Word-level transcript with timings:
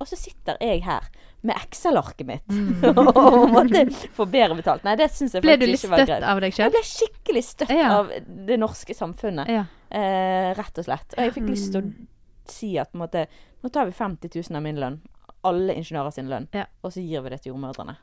Og 0.00 0.08
så 0.08 0.16
sitter 0.16 0.56
jeg 0.60 0.82
her 0.86 1.04
med 1.42 1.56
Excel-arket 1.56 2.26
mitt 2.26 2.48
Mm. 2.48 2.82
og 2.98 3.50
måtte 3.52 3.84
få 4.16 4.26
bedre 4.30 4.56
betalt. 4.56 4.84
Nei, 4.84 4.94
det 4.96 5.10
syns 5.12 5.34
jeg 5.36 5.42
Ble 5.44 5.56
du 5.56 5.66
faktisk 5.66 5.70
litt 5.70 5.80
ikke 5.84 5.90
var 5.90 5.98
støtt 6.00 6.08
greit. 6.08 6.24
av 6.30 6.40
deg 6.40 6.56
Jeg 6.58 6.72
ble 6.72 6.82
skikkelig 6.88 7.44
støtt 7.44 7.70
Ja. 7.76 7.88
av 7.98 8.10
det 8.48 8.58
norske 8.60 8.94
samfunnet, 8.96 9.48
Ja. 9.48 9.64
eh, 9.90 10.54
rett 10.56 10.78
og 10.78 10.84
slett. 10.88 11.14
Og 11.16 11.24
jeg 11.24 11.34
fikk 11.36 11.48
lyst 11.52 11.72
til 11.72 11.82
å 11.82 11.84
Mm. 11.84 12.06
si 12.46 12.78
at 12.78 12.92
måte, 12.94 13.26
nå 13.62 13.70
tar 13.72 13.84
vi 13.86 13.92
50 13.92 14.28
000 14.50 14.56
av 14.56 14.62
min 14.62 14.76
lønn, 14.76 15.00
alle 15.44 15.74
ingeniører 15.74 16.12
sin 16.12 16.28
lønn, 16.28 16.48
Ja. 16.52 16.64
og 16.84 16.92
så 16.92 17.00
gir 17.06 17.22
vi 17.22 17.30
det 17.30 17.42
til 17.42 17.52
jordmødrene. 17.54 17.96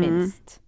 Minst. 0.00 0.58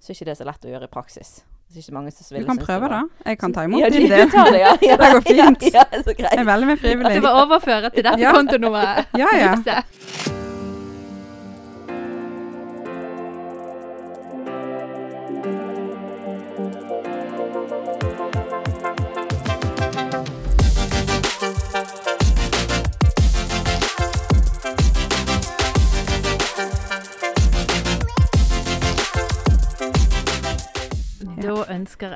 Så 0.00 0.12
ikke 0.12 0.24
det 0.26 0.38
er 0.38 0.44
så 0.44 0.46
lett 0.46 0.64
å 0.64 0.68
gjøre 0.70 0.84
i 0.84 0.92
praksis. 0.92 1.42
Det 1.74 1.80
er 1.80 1.82
ikke 1.88 1.94
mange 1.94 2.10
som 2.14 2.36
Du 2.38 2.44
kan 2.46 2.58
prøve, 2.58 2.88
da. 2.92 3.00
Jeg 3.26 3.38
kan 3.38 3.52
ta 3.56 3.64
imot 3.66 3.80
Ja, 3.82 3.88
din 3.90 4.06
del. 4.10 4.30
det, 4.30 4.60
ja. 4.60 4.76
ja. 4.82 4.96
Det 5.02 5.10
går 5.16 5.20
fint. 5.32 5.62
Ja, 5.74 5.82
ja, 5.92 6.02
så 6.06 6.14
Jeg 6.18 6.28
er 6.38 6.44
veldig 6.44 6.66
med 6.70 6.76
frivillig. 6.78 7.10
At 7.10 7.16
Du 7.16 7.20
vil 7.26 7.30
overføre 7.42 7.90
til 7.90 8.04
dette 8.04 8.20
Ja. 8.20 8.32
kontonummeret. 8.32 9.04
Ja, 9.18 9.26
ja. 9.34 10.42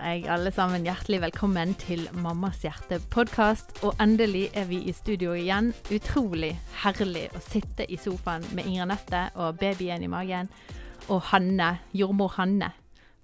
Jeg 0.02 0.26
alle 0.30 0.50
sammen 0.54 0.84
hjertelig 0.86 1.18
velkommen 1.22 1.72
til 1.80 2.04
Mammas 2.22 2.60
hjerte-podkast. 2.64 3.80
Og 3.86 3.94
endelig 4.02 4.48
er 4.56 4.66
vi 4.70 4.80
i 4.88 4.92
studio 4.94 5.34
igjen. 5.36 5.72
Utrolig 5.94 6.52
herlig 6.82 7.26
å 7.36 7.42
sitte 7.42 7.86
i 7.88 7.98
sofaen 8.00 8.44
med 8.56 8.66
Ingrid 8.68 8.86
Anette 8.86 9.22
og 9.36 9.58
babyen 9.60 10.04
i 10.04 10.10
magen. 10.10 10.50
Og 11.08 11.22
Hanne, 11.30 11.78
jordmor 11.96 12.34
Hanne. 12.38 12.72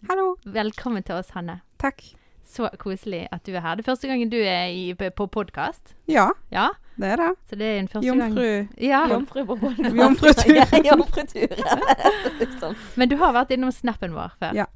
Hallo. 0.08 0.34
Velkommen 0.45 1.05
til 1.06 1.19
oss, 1.20 1.33
Hanne. 1.36 1.61
Takk. 1.83 2.02
Så 2.45 2.69
koselig 2.78 3.25
at 3.33 3.45
du 3.47 3.55
er 3.56 3.62
her. 3.64 3.77
Det 3.78 3.84
er 3.86 3.91
første 3.92 4.08
gangen 4.11 4.30
du 4.33 4.39
er 4.39 4.69
i, 4.70 4.92
på 4.95 5.27
podkast. 5.33 5.95
Ja, 6.11 6.30
Ja, 6.52 6.69
det 7.00 7.08
er 7.14 7.17
det. 7.19 7.30
så 7.50 7.56
det 7.58 7.67
er 7.67 7.78
en 7.80 7.89
første 7.89 8.06
gang 8.14 8.36
Jomfru. 8.36 8.77
Ja, 8.78 9.02
Jomfru 9.11 9.45
på. 9.48 9.56
Jomfrutur. 10.00 10.55
Ja, 10.61 10.67
Jomfrutur. 10.92 11.56
liksom. 12.41 12.77
Men 12.97 13.11
du 13.11 13.17
har 13.19 13.33
vært 13.34 13.50
innom 13.56 13.72
snappen 13.75 14.14
vår 14.14 14.36
før. 14.39 14.55
Ja. 14.62 14.69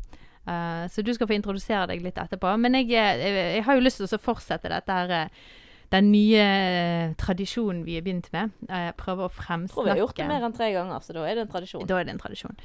Eh, 0.48 0.84
så 0.88 1.04
du 1.04 1.12
skal 1.14 1.28
få 1.28 1.36
introdusere 1.36 1.86
deg 1.92 2.04
litt 2.04 2.18
etterpå. 2.20 2.56
Men 2.60 2.78
jeg, 2.80 2.90
jeg, 2.96 3.40
jeg 3.58 3.64
har 3.66 3.78
jo 3.78 3.84
lyst 3.84 4.00
til 4.00 4.08
å 4.08 4.22
fortsette 4.22 4.72
dette 4.72 5.00
her 5.00 5.16
eh, 5.22 5.48
den 5.92 6.10
nye 6.12 6.44
eh, 6.44 7.16
tradisjonen 7.20 7.82
vi 7.86 7.96
har 7.96 8.04
begynt 8.04 8.28
med. 8.34 8.52
Uh, 8.68 8.90
prøve 8.98 9.24
å 9.24 9.32
fremsnakke 9.32 9.72
tror 9.72 9.86
vi 9.86 9.94
har 9.94 10.02
gjort 10.02 10.18
det 10.20 10.28
mer 10.28 10.44
enn 10.44 10.56
tre 10.56 10.68
ganger, 10.74 11.04
så 11.04 11.16
da 11.16 11.24
er 11.24 11.38
det 11.38 11.44
en 11.46 11.52
tradisjon. 11.54 11.86
Da 11.88 11.96
er 11.96 12.04
det 12.04 12.12
en 12.12 12.20
tradisjon. 12.20 12.58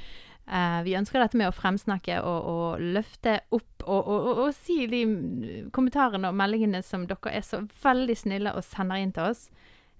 Uh, 0.44 0.80
vi 0.84 0.92
ønsker 0.98 1.24
dette 1.24 1.40
med 1.40 1.48
å 1.48 1.54
fremsnakke 1.56 2.18
og, 2.20 2.50
og 2.52 2.82
løfte 2.98 3.38
opp 3.48 3.86
og, 3.86 3.96
og, 3.96 4.12
og, 4.12 4.42
og 4.44 4.58
si 4.58 4.76
de 4.92 5.00
mm, 5.08 5.70
kommentarene 5.72 6.28
og 6.28 6.36
meldingene 6.36 6.82
som 6.84 7.06
dere 7.08 7.32
er 7.32 7.46
så 7.46 7.62
veldig 7.84 8.16
snille 8.20 8.52
og 8.52 8.66
sender 8.66 9.00
inn 9.00 9.16
til 9.16 9.30
oss. 9.32 9.46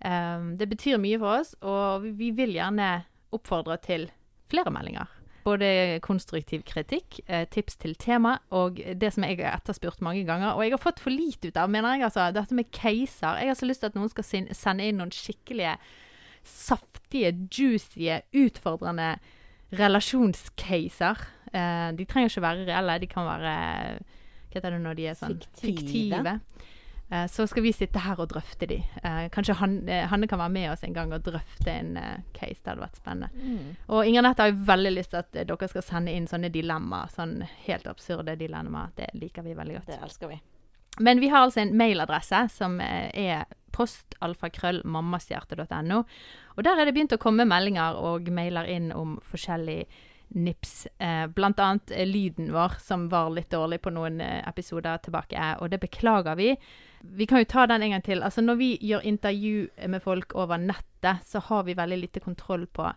Um, 0.05 0.53
det 0.61 0.69
betyr 0.69 1.01
mye 1.01 1.21
for 1.23 1.41
oss, 1.41 1.57
og 1.65 2.05
vi, 2.05 2.13
vi 2.21 2.31
vil 2.37 2.59
gjerne 2.59 2.93
oppfordre 3.33 3.81
til 3.89 4.11
flere 4.53 4.73
meldinger. 4.75 5.09
Både 5.45 6.01
konstruktiv 6.01 6.63
kritikk, 6.65 7.19
eh, 7.27 7.45
tips 7.53 7.77
til 7.77 7.95
tema, 8.01 8.39
og 8.51 8.79
det 8.81 9.11
som 9.13 9.27
jeg 9.27 9.37
har 9.43 9.59
etterspurt 9.59 10.01
mange 10.01 10.25
ganger. 10.25 10.55
Og 10.55 10.65
jeg 10.65 10.73
har 10.73 10.81
fått 10.81 11.03
for 11.05 11.13
lite 11.13 11.51
ut 11.51 11.59
av, 11.61 11.69
mener 11.71 11.99
jeg, 11.99 12.07
altså. 12.09 12.31
Dette 12.33 12.57
med 12.57 12.71
keiser. 12.73 13.41
Jeg 13.43 13.53
har 13.53 13.59
så 13.61 13.69
lyst 13.69 13.85
til 13.85 13.93
at 13.93 13.99
noen 13.99 14.09
skal 14.09 14.25
sende 14.57 14.89
inn 14.89 14.97
noen 15.03 15.13
skikkelige, 15.13 15.77
saftige, 16.45 17.35
juicy, 17.53 18.09
utfordrende 18.41 19.15
relasjonskeiser. 19.75 21.21
Eh, 21.55 21.89
de 21.97 22.07
trenger 22.09 22.33
ikke 22.33 22.45
være 22.45 22.67
reelle, 22.69 22.99
de 23.01 23.11
kan 23.11 23.29
være 23.29 23.55
Hva 24.55 24.61
heter 24.61 24.71
det 24.77 24.81
når 24.85 24.97
de 24.99 25.07
er 25.11 25.17
sånn 25.19 25.37
Fiktive. 25.59 26.21
fiktive. 26.23 26.41
Eh, 27.11 27.27
så 27.27 27.47
skal 27.47 27.63
vi 27.63 27.73
sitte 27.73 27.99
her 28.01 28.21
og 28.21 28.29
drøfte 28.33 28.67
de. 28.67 28.77
Eh, 29.03 29.29
kanskje 29.33 29.55
Han, 29.55 29.89
eh, 29.89 30.09
Hanne 30.09 30.27
kan 30.27 30.39
være 30.39 30.49
med 30.49 30.71
oss 30.71 30.85
en 30.85 30.93
gang 30.93 31.13
og 31.13 31.23
drøfte 31.23 31.71
en 31.71 31.99
case. 32.33 32.63
Det 32.63 32.67
hadde 32.73 32.81
vært 32.81 32.97
spennende. 32.97 33.29
Mm. 33.35 33.77
Og 33.89 34.07
Inger 34.07 34.23
Nette 34.23 34.43
har 34.43 34.51
jo 34.51 34.65
veldig 34.67 34.93
lyst 34.95 35.11
til 35.11 35.19
at 35.19 35.33
dere 35.33 35.69
skal 35.69 35.83
sende 35.83 36.13
inn 36.13 36.27
sånne 36.27 36.53
dilemmaer. 36.53 37.09
Sånn 37.13 37.43
helt 37.67 37.87
absurde 37.87 38.37
dilemmaer. 38.37 38.89
Det 38.97 39.07
liker 39.15 39.43
vi 39.43 39.55
veldig 39.55 39.75
godt. 39.75 39.87
Det 39.87 40.03
elsker 40.03 40.29
vi. 40.29 40.41
Men 41.01 41.21
vi 41.21 41.29
har 41.29 41.43
altså 41.43 41.61
en 41.61 41.77
mailadresse 41.77 42.49
som 42.55 42.81
er 42.81 43.45
postalfakrøllmammashjerte.no. 43.75 46.05
Og 46.57 46.65
der 46.65 46.79
er 46.79 46.85
det 46.87 46.95
begynt 46.95 47.13
å 47.13 47.19
komme 47.19 47.45
meldinger 47.45 47.95
og 47.99 48.29
mailer 48.31 48.65
inn 48.71 48.93
om 48.95 49.21
forskjellig 49.27 49.87
nips. 50.29 50.87
Eh, 50.99 51.27
blant 51.27 51.59
annet 51.59 51.91
lyden 52.07 52.53
vår, 52.55 52.69
som 52.81 53.09
var 53.11 53.31
litt 53.35 53.51
dårlig 53.51 53.81
på 53.83 53.91
noen 53.91 54.21
episoder 54.21 54.99
tilbake. 55.03 55.57
Og 55.61 55.71
det 55.71 55.81
beklager 55.83 56.35
vi. 56.39 56.57
Vi 57.05 57.27
kan 57.27 57.39
jo 57.39 57.45
ta 57.45 57.67
den 57.67 57.83
en 57.83 57.91
gang 57.91 58.03
til. 58.03 58.23
Altså 58.23 58.41
Når 58.41 58.55
vi 58.57 58.79
gjør 58.81 59.01
intervju 59.05 59.69
med 59.89 60.01
folk 60.03 60.33
over 60.35 60.57
nettet, 60.57 61.25
så 61.27 61.39
har 61.41 61.63
vi 61.65 61.75
veldig 61.75 61.99
lite 62.01 62.21
kontroll 62.21 62.67
på 62.67 62.93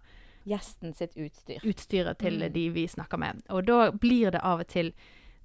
Gjesten 0.48 0.94
sitt 0.96 1.12
utstyr. 1.18 1.60
utstyret 1.68 2.18
til 2.20 2.38
Mm. 2.40 2.54
de 2.54 2.70
vi 2.70 2.88
snakker 2.88 3.18
med. 3.18 3.42
Og 3.50 3.66
da 3.68 3.92
blir 3.92 4.32
det 4.32 4.40
av 4.44 4.60
og 4.60 4.68
til 4.68 4.94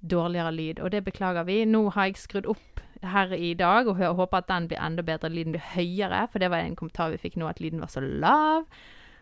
dårligere 0.01 0.51
lyd, 0.55 0.79
og 0.79 0.91
det 0.91 1.03
beklager 1.03 1.43
vi. 1.45 1.65
Nå 1.65 1.89
har 1.91 2.05
jeg 2.05 2.15
skrudd 2.17 2.45
opp 2.45 2.79
her 3.03 3.33
i 3.33 3.53
dag, 3.53 3.87
og 3.87 3.95
håper 3.97 4.37
at 4.37 4.47
den 4.47 4.67
blir 4.67 4.79
enda 4.79 5.01
bedre, 5.03 5.29
lyden 5.29 5.51
blir 5.51 5.61
høyere, 5.75 6.27
for 6.31 6.39
det 6.39 6.49
var 6.49 6.57
en 6.63 6.75
kommentar 6.75 7.11
vi 7.11 7.17
fikk 7.17 7.35
nå, 7.35 7.49
at 7.49 7.59
lyden 7.59 7.79
var 7.81 7.87
så 7.87 7.99
lav. 8.01 8.65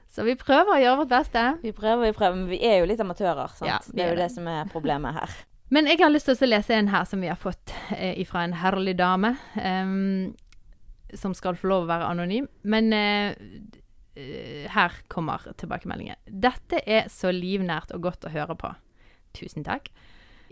Så 0.08 0.24
vi 0.24 0.36
prøver 0.36 0.76
å 0.76 0.82
gjøre 0.82 0.98
vårt 0.98 1.10
beste. 1.10 1.58
Vi 1.64 1.72
prøver, 1.72 2.06
vi 2.06 2.12
prøver, 2.12 2.36
men 2.36 2.50
vi 2.50 2.60
er 2.64 2.80
jo 2.80 2.86
litt 2.86 3.00
amatører, 3.00 3.48
sant? 3.56 3.70
Ja, 3.70 3.80
det 3.94 4.04
er 4.04 4.10
jo 4.10 4.16
det. 4.16 4.28
det 4.28 4.32
som 4.36 4.48
er 4.48 4.66
problemet 4.66 5.14
her. 5.14 5.30
Men 5.72 5.88
jeg 5.88 6.02
har 6.02 6.12
lyst 6.12 6.28
til 6.28 6.36
å 6.36 6.50
lese 6.52 6.76
en 6.76 6.90
her 6.92 7.06
som 7.08 7.22
vi 7.24 7.30
har 7.32 7.40
fått 7.40 7.72
eh, 7.96 8.20
fra 8.28 8.44
en 8.44 8.58
herlig 8.60 8.98
dame, 9.00 9.38
em, 9.56 10.34
som 11.16 11.32
skal 11.38 11.56
få 11.56 11.70
lov 11.72 11.86
å 11.86 11.92
være 11.94 12.10
anonym. 12.12 12.50
Men 12.68 12.92
eh, 12.92 14.68
her 14.76 14.98
kommer 15.08 15.48
tilbakemeldingen. 15.56 16.20
Dette 16.28 16.84
er 16.84 17.08
så 17.12 17.32
livnært 17.32 17.96
og 17.96 18.04
godt 18.10 18.28
å 18.28 18.34
høre 18.34 18.58
på. 18.60 18.74
Tusen 19.38 19.64
takk. 19.64 19.88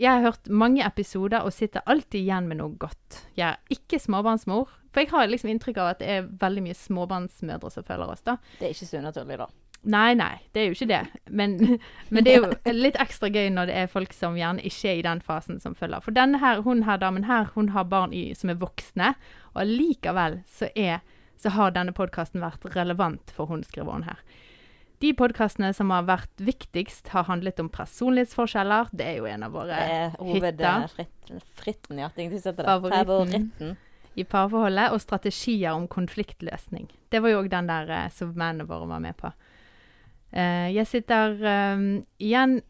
Jeg 0.00 0.08
har 0.08 0.24
hørt 0.24 0.48
mange 0.48 0.80
episoder 0.86 1.44
og 1.44 1.52
sitter 1.52 1.84
alltid 1.84 2.22
igjen 2.22 2.48
med 2.48 2.62
noe 2.62 2.72
godt. 2.80 3.26
Jeg 3.36 3.50
er 3.52 3.76
ikke 3.76 4.00
småbarnsmor, 4.00 4.70
for 4.88 5.04
jeg 5.04 5.12
har 5.12 5.28
liksom 5.28 5.52
inntrykk 5.52 5.82
av 5.82 5.90
at 5.92 6.00
det 6.00 6.14
er 6.14 6.30
veldig 6.40 6.64
mye 6.64 6.78
småbarnsmødre 6.78 7.76
som 7.76 7.84
følger 7.84 8.14
oss, 8.14 8.24
da. 8.24 8.38
Det 8.56 8.70
er 8.70 8.72
ikke 8.72 8.88
så 8.88 9.02
unaturlig, 9.04 9.36
da. 9.42 9.50
Nei, 9.82 10.12
nei, 10.12 10.34
det 10.52 10.60
er 10.60 10.66
jo 10.68 10.76
ikke 10.76 10.88
det. 10.90 11.04
Men, 11.32 11.54
men 12.12 12.26
det 12.26 12.34
er 12.34 12.42
jo 12.42 12.74
litt 12.76 12.98
ekstra 13.00 13.30
gøy 13.32 13.48
når 13.54 13.70
det 13.70 13.78
er 13.80 13.92
folk 13.92 14.12
som 14.12 14.36
gjerne 14.36 14.64
ikke 14.66 14.90
er 14.92 15.00
i 15.00 15.06
den 15.06 15.22
fasen 15.24 15.60
som 15.62 15.76
følger. 15.78 16.04
For 16.04 16.16
denne 16.16 16.40
her, 16.42 16.60
hun 16.66 16.84
her 16.88 17.00
damen 17.00 17.24
her, 17.30 17.48
hun 17.54 17.72
har 17.76 17.88
barn 17.88 18.12
i, 18.12 18.30
som 18.36 18.52
er 18.52 18.60
voksne, 18.60 19.14
og 19.54 19.64
allikevel 19.64 20.42
så, 20.50 20.68
er, 20.76 21.00
så 21.40 21.54
har 21.56 21.72
denne 21.76 21.96
podkasten 21.96 22.44
vært 22.44 22.68
relevant 22.76 23.32
for 23.36 23.48
hun, 23.48 23.64
skriver 23.64 23.96
hun 23.96 24.08
her. 24.10 24.20
De 25.00 25.14
podkastene 25.16 25.70
som 25.72 25.88
har 25.94 26.04
vært 26.04 26.42
viktigst, 26.44 27.08
har 27.14 27.24
handlet 27.24 27.60
om 27.62 27.70
personlighetsforskjeller. 27.72 28.90
Det 28.92 29.06
er 29.06 29.22
jo 29.22 29.28
en 29.30 29.46
av 29.46 29.54
våre 29.54 29.78
er 29.80 30.10
hytter 30.18 30.26
hovedfritten, 31.30 32.02
ja. 32.02 32.10
Favoritten. 32.12 33.78
i 34.20 34.26
parforholdet, 34.28 34.92
og 34.92 35.00
strategier 35.00 35.72
om 35.72 35.86
konfliktløsning. 35.88 36.90
Det 37.08 37.22
var 37.24 37.32
jo 37.32 37.40
òg 37.40 37.48
den 37.48 37.70
der 37.70 37.88
eh, 37.96 38.10
som 38.12 38.34
mennene 38.34 38.68
våre 38.68 38.90
var 38.90 39.00
med 39.00 39.16
på. 39.16 39.32
Eh, 40.32 40.70
jeg 40.74 40.86
sitter 40.86 41.38
eh, 41.42 41.78
igjen 42.22 42.60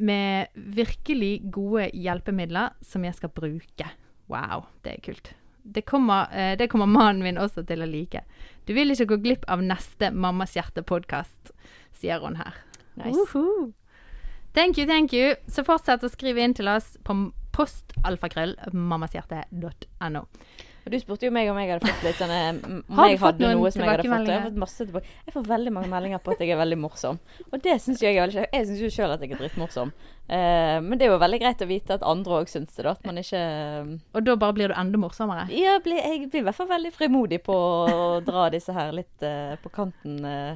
med 0.00 0.48
virkelig 0.54 1.42
gode 1.52 1.90
hjelpemidler 1.96 2.70
som 2.84 3.04
jeg 3.04 3.14
skal 3.18 3.30
bruke. 3.36 3.86
Wow, 4.30 4.64
det 4.84 4.92
er 4.94 5.00
kult. 5.04 5.32
Det 5.62 5.84
kommer, 5.88 6.28
eh, 6.32 6.56
det 6.56 6.70
kommer 6.72 6.86
mannen 6.86 7.22
min 7.22 7.38
også 7.38 7.62
til 7.68 7.82
å 7.82 7.86
like. 7.88 8.20
Du 8.66 8.74
vil 8.76 8.90
ikke 8.92 9.06
gå 9.12 9.16
glipp 9.24 9.44
av 9.48 9.58
neste 9.64 10.10
Mammas 10.12 10.54
hjerte-podkast, 10.56 11.52
sier 11.92 12.20
hun 12.24 12.36
her. 12.40 12.54
Nice. 12.96 13.16
Woohoo. 13.16 13.72
Thank 14.54 14.78
you, 14.78 14.86
thank 14.86 15.12
you. 15.12 15.34
Så 15.46 15.64
fortsett 15.64 16.04
å 16.04 16.08
skrive 16.10 16.40
inn 16.42 16.54
til 16.56 16.68
oss 16.68 16.96
på 17.06 17.32
postalfakrøll.mammashjerte.no. 17.54 20.26
Og 20.84 20.92
du 20.94 20.96
spurte 21.00 21.26
jo 21.28 21.32
meg 21.34 21.50
om 21.52 21.58
jeg 21.60 21.72
hadde 21.72 21.90
fått 21.90 22.04
litt 22.06 22.20
sånne 22.20 22.38
Om 22.88 23.02
jeg 23.04 23.18
hadde 23.20 23.50
noe 23.52 23.72
som 23.72 23.82
jeg 23.84 23.90
hadde 23.90 24.06
fått. 24.06 24.30
Jeg 24.30 24.36
har 24.36 24.46
fått 24.46 24.60
masse 24.62 24.86
tilbake. 24.86 25.16
Jeg 25.26 25.34
får 25.34 25.48
veldig 25.50 25.72
mange 25.76 25.90
meldinger 25.92 26.22
på 26.24 26.34
at 26.34 26.44
jeg 26.44 26.54
er 26.54 26.60
veldig 26.60 26.78
morsom. 26.80 27.20
Og 27.50 27.58
det 27.66 27.76
syns 27.84 28.04
jeg 28.04 28.16
er 28.16 28.24
veldig 28.24 28.38
kjekt. 28.38 28.56
Jeg 28.56 28.68
syns 28.70 28.84
jo 28.84 28.90
sjøl 28.94 29.14
at 29.14 29.24
jeg 29.24 29.34
er 29.34 29.42
drittmorsom. 29.42 29.92
Uh, 30.30 30.78
men 30.86 30.94
det 30.96 31.06
er 31.06 31.12
jo 31.12 31.18
veldig 31.20 31.40
greit 31.42 31.64
å 31.64 31.68
vite 31.70 31.96
at 31.98 32.06
andre 32.06 32.40
òg 32.40 32.50
syns 32.52 32.72
det, 32.76 32.86
da. 32.86 32.94
At 32.94 33.06
man 33.08 33.20
ikke 33.20 33.42
Og 34.14 34.24
da 34.26 34.38
bare 34.40 34.56
blir 34.56 34.72
du 34.72 34.78
enda 34.78 35.02
morsommere. 35.02 35.48
Jeg 35.52 35.82
blir, 35.84 36.00
jeg 36.00 36.30
blir 36.30 36.44
i 36.44 36.48
hvert 36.48 36.58
fall 36.58 36.70
veldig 36.70 36.94
frimodig 36.94 37.42
på 37.44 37.56
å 37.56 38.08
dra 38.24 38.48
disse 38.54 38.74
her 38.76 38.94
litt 38.96 39.26
uh, 39.26 39.58
på 39.60 39.72
kanten 39.74 40.22
uh, 40.24 40.54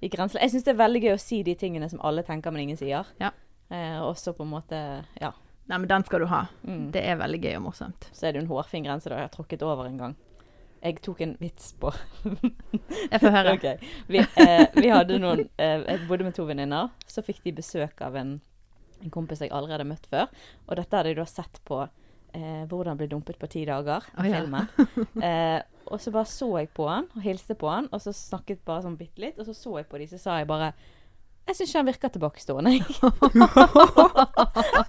i 0.00 0.12
grenseland. 0.12 0.44
Jeg 0.44 0.54
syns 0.54 0.68
det 0.68 0.74
er 0.74 0.84
veldig 0.84 1.02
gøy 1.08 1.16
å 1.16 1.20
si 1.20 1.42
de 1.46 1.56
tingene 1.58 1.88
som 1.90 2.02
alle 2.04 2.24
tenker, 2.26 2.54
men 2.54 2.66
ingen 2.66 2.80
sier. 2.80 3.08
Ja. 3.22 3.32
Eh, 3.68 3.98
og 4.02 4.14
så 4.18 4.32
på 4.32 4.44
en 4.46 4.54
måte 4.54 5.04
Ja. 5.20 5.32
Nei, 5.66 5.78
men 5.78 5.88
den 5.90 6.04
skal 6.06 6.22
du 6.22 6.28
ha. 6.30 6.44
Mm. 6.62 6.86
Det 6.94 7.02
er 7.02 7.18
veldig 7.18 7.40
gøy 7.42 7.56
og 7.58 7.64
morsomt. 7.66 8.08
Så 8.14 8.26
er 8.26 8.32
det 8.32 8.40
jo 8.40 8.46
en 8.46 8.52
hårfin 8.52 8.86
grense 8.86 9.10
da 9.10 9.18
jeg 9.18 9.28
har 9.28 9.34
tråkket 9.34 9.64
over 9.66 9.88
en 9.88 9.98
gang. 9.98 10.16
Jeg 10.84 11.00
tok 11.02 11.22
en 11.24 11.32
vits 11.40 11.72
på 11.80 11.90
Jeg 13.12 13.18
får 13.22 13.32
høre. 13.32 13.54
Okay. 13.56 13.92
Vi, 14.12 14.20
eh, 14.20 14.66
vi 14.76 14.90
hadde 14.92 15.16
noen 15.18 15.46
eh, 15.58 15.80
Jeg 15.80 16.04
bodde 16.06 16.26
med 16.28 16.36
to 16.36 16.44
venninner. 16.46 16.92
Så 17.10 17.24
fikk 17.26 17.40
de 17.46 17.54
besøk 17.56 18.02
av 18.06 18.18
en, 18.20 18.36
en 19.02 19.14
kompis 19.14 19.42
jeg 19.42 19.50
allerede 19.50 19.82
har 19.82 19.90
møtt 19.90 20.06
før. 20.12 20.28
Og 20.68 20.76
dette 20.78 21.00
hadde 21.00 21.14
jeg 21.14 21.18
da 21.18 21.26
sett 21.30 21.58
på 21.66 21.80
eh, 21.82 22.62
'Hvordan 22.68 23.00
bli 23.00 23.08
dumpet 23.10 23.40
på 23.40 23.50
ti 23.50 23.64
dager', 23.66 24.06
oh, 24.14 24.28
ja. 24.28 24.42
filmen. 24.42 24.70
Eh, 25.26 25.62
og 25.86 26.00
så 26.02 26.10
bare 26.10 26.26
så 26.26 26.48
jeg 26.58 26.68
på 26.74 26.88
han 26.90 27.06
og 27.14 27.22
hilste 27.22 27.54
på 27.54 27.68
han, 27.70 27.86
og 27.94 28.00
så 28.02 28.10
snakket 28.12 28.64
bare 28.66 28.82
sånn 28.82 28.98
bitte 28.98 29.22
litt. 29.22 29.38
Og 29.38 29.46
så 29.46 29.54
så 29.54 29.76
jeg 29.78 29.86
på 29.90 29.98
de, 30.02 30.08
så 30.10 30.18
sa 30.18 30.38
jeg 30.40 30.48
bare 30.50 30.72
jeg 31.46 31.56
syns 31.56 31.70
ikke 31.70 31.78
han 31.78 31.88
virker 31.90 32.12
tilbakestående. 32.16 32.72
jeg.» 32.76 32.84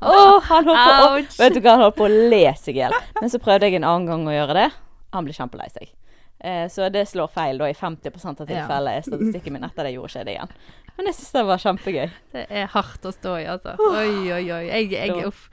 Åh, 0.01 0.39
han 0.49 0.67
holdt 0.67 0.81
på, 0.81 1.05
Ouch. 1.11 1.37
vet 1.39 1.55
du 1.55 1.61
hva, 1.61 1.75
han 1.75 1.85
holdt 1.85 1.99
på 1.99 2.07
å 2.07 2.11
le 2.33 2.43
seg 2.57 2.79
i 2.79 2.83
hjel. 2.83 2.97
Men 3.21 3.31
så 3.33 3.41
prøvde 3.43 3.69
jeg 3.69 3.79
en 3.79 3.87
annen 3.87 4.09
gang 4.09 4.27
å 4.27 4.35
gjøre 4.35 4.57
det. 4.57 4.67
Han 5.15 5.27
ble 5.27 5.35
kjempelei 5.37 5.69
seg. 5.73 5.93
Eh, 6.39 6.65
så 6.69 6.89
det 6.93 7.07
slår 7.09 7.31
feil 7.33 7.57
da 7.61 7.69
i 7.69 7.77
50 7.77 8.27
av 8.29 8.43
tilfellene. 8.45 8.97
er 8.97 9.05
statistikken 9.05 9.55
min 9.55 9.65
etter 9.65 9.87
det 9.87 9.95
gjorde 9.95 10.11
ikke 10.13 10.25
det 10.27 10.35
igjen. 10.35 10.51
Men 10.97 11.09
jeg 11.09 11.17
syns 11.17 11.33
det 11.33 11.45
var 11.47 11.63
kjempegøy. 11.63 12.07
Det 12.33 12.45
er 12.49 12.69
hardt 12.73 13.05
å 13.05 13.13
stå 13.13 13.37
i, 13.41 13.47
altså. 13.53 13.73
Oi, 13.77 14.31
oi, 14.33 14.43
oi. 14.53 14.63
Jeg, 14.67 14.91
jeg, 14.93 15.25
uff. 15.29 15.47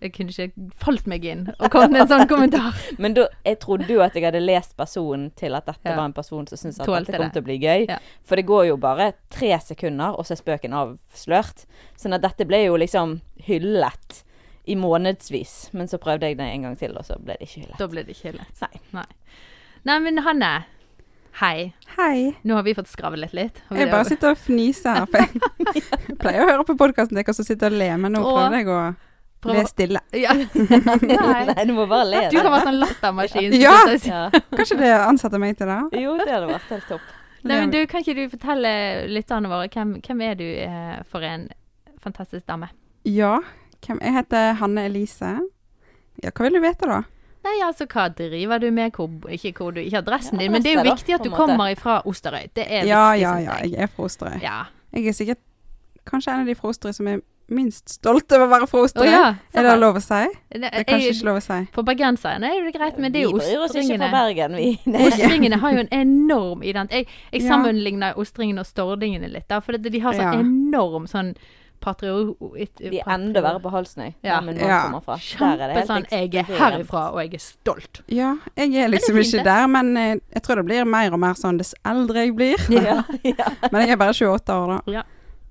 Jeg 0.00 0.12
kunne 0.16 0.32
ikke 0.32 0.70
falt 0.80 1.06
meg 1.10 1.24
inn 1.28 1.42
og 1.58 1.66
kommet 1.70 1.92
med 1.92 2.00
en 2.06 2.08
sånn 2.08 2.28
kommentar. 2.30 2.76
Men 3.02 3.12
da, 3.18 3.26
jeg 3.44 3.58
trodde 3.60 3.88
jo 3.92 4.00
at 4.00 4.14
jeg 4.16 4.24
hadde 4.24 4.40
lest 4.40 4.72
personen 4.78 5.26
til 5.36 5.54
at 5.58 5.66
dette 5.68 5.90
Ja. 5.92 5.96
var 5.98 6.06
en 6.08 6.14
person 6.16 6.46
som 6.48 6.56
syntes 6.56 6.80
at 6.80 6.86
Tålte 6.88 7.10
dette 7.12 7.18
kom 7.20 7.26
det. 7.28 7.32
til 7.34 7.42
å 7.42 7.48
bli 7.50 7.58
gøy. 7.60 7.84
Ja. 7.90 7.98
For 8.24 8.36
det 8.40 8.46
går 8.48 8.66
jo 8.70 8.76
bare 8.80 9.10
tre 9.28 9.52
sekunder, 9.60 10.16
og 10.16 10.24
så 10.24 10.32
er 10.36 10.40
spøken 10.40 10.72
avslørt. 10.72 11.66
Sånn 12.00 12.14
at 12.16 12.22
dette 12.24 12.46
ble 12.48 12.62
jo 12.64 12.78
liksom 12.80 13.18
hyllet 13.44 14.22
i 14.66 14.74
månedsvis. 14.76 15.70
Men 15.76 15.88
så 15.88 15.98
prøvde 16.00 16.28
jeg 16.32 16.38
det 16.40 16.48
en 16.48 16.62
gang 16.70 16.76
til, 16.80 16.96
og 16.96 17.04
så 17.04 17.18
ble 17.20 17.36
det 17.36 17.48
ikke 17.48 17.60
hyllet. 17.66 17.78
Da 17.80 17.86
ble 17.92 18.04
det 18.08 18.16
ikke 18.16 18.30
hyllet. 18.32 18.64
Nei. 18.64 18.80
Nei. 18.96 19.06
Nei, 19.84 19.98
men 20.06 20.18
Hanne. 20.24 20.52
Hei. 21.40 21.72
Hei. 21.96 22.32
Nå 22.44 22.56
har 22.58 22.64
vi 22.66 22.72
fått 22.74 22.88
skravlet 22.90 23.32
litt. 23.36 23.60
litt. 23.70 23.78
Jeg 23.78 23.90
bare 23.92 24.04
sitter 24.08 24.32
og 24.34 24.40
fniser 24.40 24.96
her. 24.98 25.06
For 25.06 25.22
jeg 25.22 26.16
pleier 26.24 26.42
å 26.44 26.48
høre 26.50 26.64
på 26.68 26.74
podkasten 26.80 27.16
deres 27.20 27.38
og 27.40 27.46
sitte 27.46 27.68
og 27.70 27.76
le, 27.78 27.88
men 28.00 28.12
nå 28.16 28.24
Åh. 28.24 28.32
prøvde 28.34 28.58
jeg 28.64 28.68
å 28.72 28.80
Prøv 29.40 29.56
le 29.56 29.62
stille. 29.68 30.00
Ja. 30.12 30.34
Nei. 30.36 31.44
Nei, 31.48 31.64
du 31.64 31.72
må 31.72 31.86
bare 31.88 32.08
le. 32.10 32.24
Du 32.32 32.36
kan 32.36 32.50
være 32.52 32.66
sånn 32.66 32.80
lattermaskin. 32.82 33.54
Ja. 33.56 33.76
ja. 34.04 34.24
Kanskje 34.58 34.76
det 34.82 34.90
ansetter 34.98 35.40
meg 35.40 35.56
til 35.56 35.70
det? 35.70 35.78
Jo, 36.02 36.16
det 36.20 36.28
hadde 36.28 36.50
vært 36.50 36.74
helt 36.74 36.90
topp. 36.90 37.06
Nei, 37.40 37.56
men 37.56 37.72
du, 37.72 37.78
Kan 37.88 38.04
ikke 38.04 38.16
du 38.18 38.26
fortelle 38.34 38.72
lytterne 39.08 39.48
våre 39.48 39.70
hvem, 39.72 39.94
hvem 40.04 40.20
er 40.26 40.34
du 40.36 40.44
eh, 40.44 40.98
for 41.08 41.24
en 41.24 41.46
fantastisk 42.04 42.44
dame? 42.50 42.68
Ja. 43.08 43.38
Hvem? 43.80 44.02
Jeg 44.04 44.12
heter 44.18 44.52
Hanne 44.60 44.84
Elise. 44.90 45.32
Ja, 46.20 46.34
hva 46.34 46.44
vil 46.44 46.58
du 46.58 46.60
vite, 46.60 46.90
da? 46.90 47.00
Nei, 47.46 47.54
altså, 47.64 47.86
hva 47.88 48.10
driver 48.12 48.60
du 48.60 48.68
med? 48.76 48.92
Hvor, 48.92 49.08
ikke 49.32 49.54
hvor 49.56 49.72
du, 49.72 49.80
ikke 49.80 50.02
adressen 50.02 50.36
Ja, 50.36 50.44
din, 50.44 50.52
men 50.52 50.64
det 50.64 50.74
er 50.74 50.82
jo 50.82 50.90
viktig 50.90 51.16
at 51.16 51.24
du 51.24 51.30
kommer 51.32 51.72
fra 51.80 52.02
Osterøy. 52.04 52.50
Det 52.52 52.66
er 52.68 52.84
Ja, 52.84 53.06
viktig, 53.14 53.22
ja, 53.24 53.32
ja. 53.40 53.54
jeg. 53.62 53.72
Jeg 53.72 53.86
er 53.86 53.92
fra 53.94 54.04
Osterøy. 54.10 54.36
Ja. 54.44 54.58
Jeg 54.92 55.06
er 55.08 55.16
sikkert 55.16 55.40
kanskje 56.10 56.34
en 56.34 56.44
av 56.44 56.50
de 56.52 56.56
fra 56.58 56.74
Osterøy 56.74 56.92
som 56.92 57.08
er 57.08 57.22
minst 57.50 57.88
stolt 57.88 58.32
over 58.32 58.46
å 58.46 58.50
være 58.54 58.66
fra 58.70 58.80
Osterøy. 58.86 59.06
Oh, 59.08 59.12
ja. 59.12 59.34
Er 59.54 59.62
det 59.68 59.76
lov 59.80 59.96
å 59.98 60.02
si? 60.02 60.20
Det 60.50 60.64
er 60.72 60.84
kanskje 60.84 61.00
jeg- 61.06 61.14
ikke 61.16 61.28
lov 61.28 61.36
å 61.40 61.42
si. 61.42 61.60
For 61.74 61.82
bergenserne 61.82 62.44
er 62.50 62.64
det 62.64 62.74
greit, 62.78 62.98
men 62.98 63.12
det 63.12 63.20
er 63.20 63.24
jo 63.28 63.32
vi 63.36 63.44
bryr 63.44 63.64
oss 63.64 63.74
ikke 63.74 63.98
fra. 63.98 64.10
Bergen, 64.10 64.56
vi. 64.56 64.80
Ostringene 65.06 65.58
har 65.60 65.72
jo 65.72 65.78
en 65.78 65.88
enorm 65.92 66.62
identitet. 66.62 67.06
Jeg, 67.06 67.06
jeg 67.32 67.42
Ja. 67.42 67.48
sammenligner 67.56 68.14
ostringene 68.16 68.60
og 68.60 68.66
stordingene 68.66 69.30
litt, 69.32 69.48
da, 69.48 69.60
for 69.60 69.72
det, 69.72 69.90
de 69.92 69.98
har 70.00 70.12
sånn 70.14 70.32
Ja. 70.32 70.40
enorm 70.40 71.06
sånn 71.10 71.34
patriot... 71.80 72.36
De 72.76 72.98
er 73.00 73.06
enda 73.08 73.40
verre 73.40 73.60
på 73.64 73.70
Halsnøy, 73.72 74.10
Ja. 74.22 74.40
der 74.42 74.52
Ja. 74.60 74.82
kommer 74.90 75.00
fra. 75.02 75.16
Der 75.16 75.64
er 75.64 75.72
det 75.72 75.76
Kjempe 75.76 75.78
helt 75.78 75.88
sånn 75.88 76.06
Jeg 76.10 76.34
er 76.34 76.44
herifra, 76.58 77.12
og 77.14 77.20
jeg 77.22 77.34
er 77.34 77.38
stolt. 77.38 78.02
Ja, 78.06 78.36
jeg 78.54 78.74
er 78.76 78.88
liksom 78.92 79.16
er 79.16 79.20
ikke 79.22 79.38
det. 79.38 79.44
der, 79.44 79.66
men 79.66 79.96
eh, 79.96 80.16
jeg 80.34 80.42
tror 80.42 80.56
det 80.56 80.66
blir 80.66 80.84
mer 80.84 81.10
og 81.14 81.18
mer 81.20 81.32
sånn 81.34 81.56
dess 81.56 81.74
eldre 81.84 82.26
jeg 82.26 82.36
blir. 82.36 82.58
Ja, 82.70 83.02
ja. 83.24 83.48
Men 83.72 83.80
jeg 83.86 83.90
er 83.92 83.96
bare 83.96 84.12
28 84.12 84.52
år, 84.52 84.66
da. 84.84 84.92
Ja. 84.92 85.02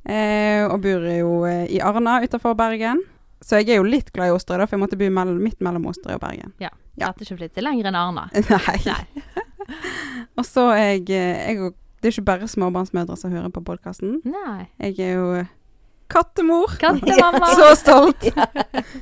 Eh, 0.08 0.64
og 0.66 0.80
bor 0.84 1.08
jo 1.12 1.32
eh, 1.50 1.66
i 1.76 1.80
Arna 1.84 2.20
utenfor 2.24 2.56
Bergen. 2.60 3.02
Så 3.42 3.60
jeg 3.60 3.72
er 3.72 3.80
jo 3.80 3.88
litt 3.88 4.12
glad 4.16 4.32
i 4.32 4.36
Osterøy, 4.36 4.66
for 4.66 4.76
jeg 4.76 4.84
måtte 4.84 5.00
bo 5.00 5.08
mell 5.14 5.36
midt 5.40 5.62
mellom 5.64 5.88
Osterøy 5.92 6.18
og 6.18 6.24
Bergen. 6.24 6.56
Ja. 6.64 6.72
Klarte 7.00 7.24
ikke 7.24 7.40
flyttet 7.40 7.64
lenger 7.64 7.92
enn 7.92 8.00
Arna. 8.00 8.26
Nei. 8.50 8.80
Nei. 8.88 9.70
og 10.38 10.44
så 10.48 10.70
er 10.76 10.98
jeg, 10.98 11.06
eh, 11.16 11.54
jeg 11.54 11.72
Det 12.00 12.10
er 12.10 12.16
ikke 12.16 12.28
bare 12.32 12.48
småbarnsmødre 12.48 13.16
som 13.20 13.32
hører 13.32 13.52
på 13.52 13.64
podkasten. 13.64 14.20
Jeg 14.24 15.00
er 15.00 15.16
jo 15.16 15.32
eh, 15.36 15.50
kattemor. 16.12 16.76
Kattemamma! 16.80 17.52
Så 17.60 17.74
stolt! 17.80 18.28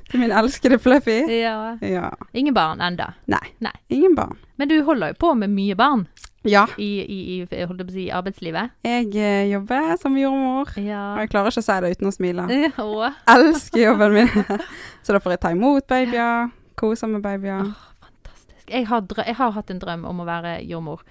Til 0.09 0.21
min 0.21 0.33
elskede 0.33 0.79
Fluffy. 0.81 1.19
Ja. 1.31 1.77
Ja. 1.81 2.09
Ingen 2.33 2.57
barn 2.57 2.81
enda. 2.81 3.13
Nei. 3.29 3.53
Nei. 3.63 3.75
Ingen 3.93 4.17
barn. 4.17 4.37
Men 4.57 4.69
du 4.69 4.79
holder 4.83 5.13
jo 5.13 5.21
på 5.21 5.33
med 5.37 5.53
mye 5.53 5.77
barn 5.77 6.07
Ja. 6.49 6.65
i, 6.77 6.89
i, 7.03 7.19
i 7.37 7.43
å 7.45 7.89
si, 7.91 8.07
arbeidslivet. 8.13 8.71
Jeg 8.83 9.11
eh, 9.15 9.49
jobber 9.51 9.95
som 10.01 10.17
jordmor. 10.17 10.73
Og 10.77 11.21
jeg 11.21 11.29
klarer 11.33 11.51
ikke 11.51 11.63
å 11.63 11.67
si 11.69 11.77
det 11.83 11.93
uten 11.97 12.07
å 12.11 12.15
smile. 12.15 12.47
Ja. 12.77 13.13
Elsker 13.35 13.83
jobben 13.89 14.13
min. 14.13 14.59
så 15.03 15.13
da 15.15 15.19
får 15.23 15.35
jeg 15.37 15.43
ta 15.45 15.51
imot 15.55 15.87
babyer, 15.87 16.49
kose 16.79 17.07
med 17.07 17.21
babyer. 17.25 17.71
fantastisk. 18.01 18.69
Jeg 18.71 18.87
har, 18.87 19.03
jeg 19.25 19.35
har 19.35 19.51
hatt 19.51 19.71
en 19.71 19.79
drøm 19.79 20.05
om 20.05 20.19
å 20.21 20.25
være 20.27 20.59
jordmor. 20.67 21.01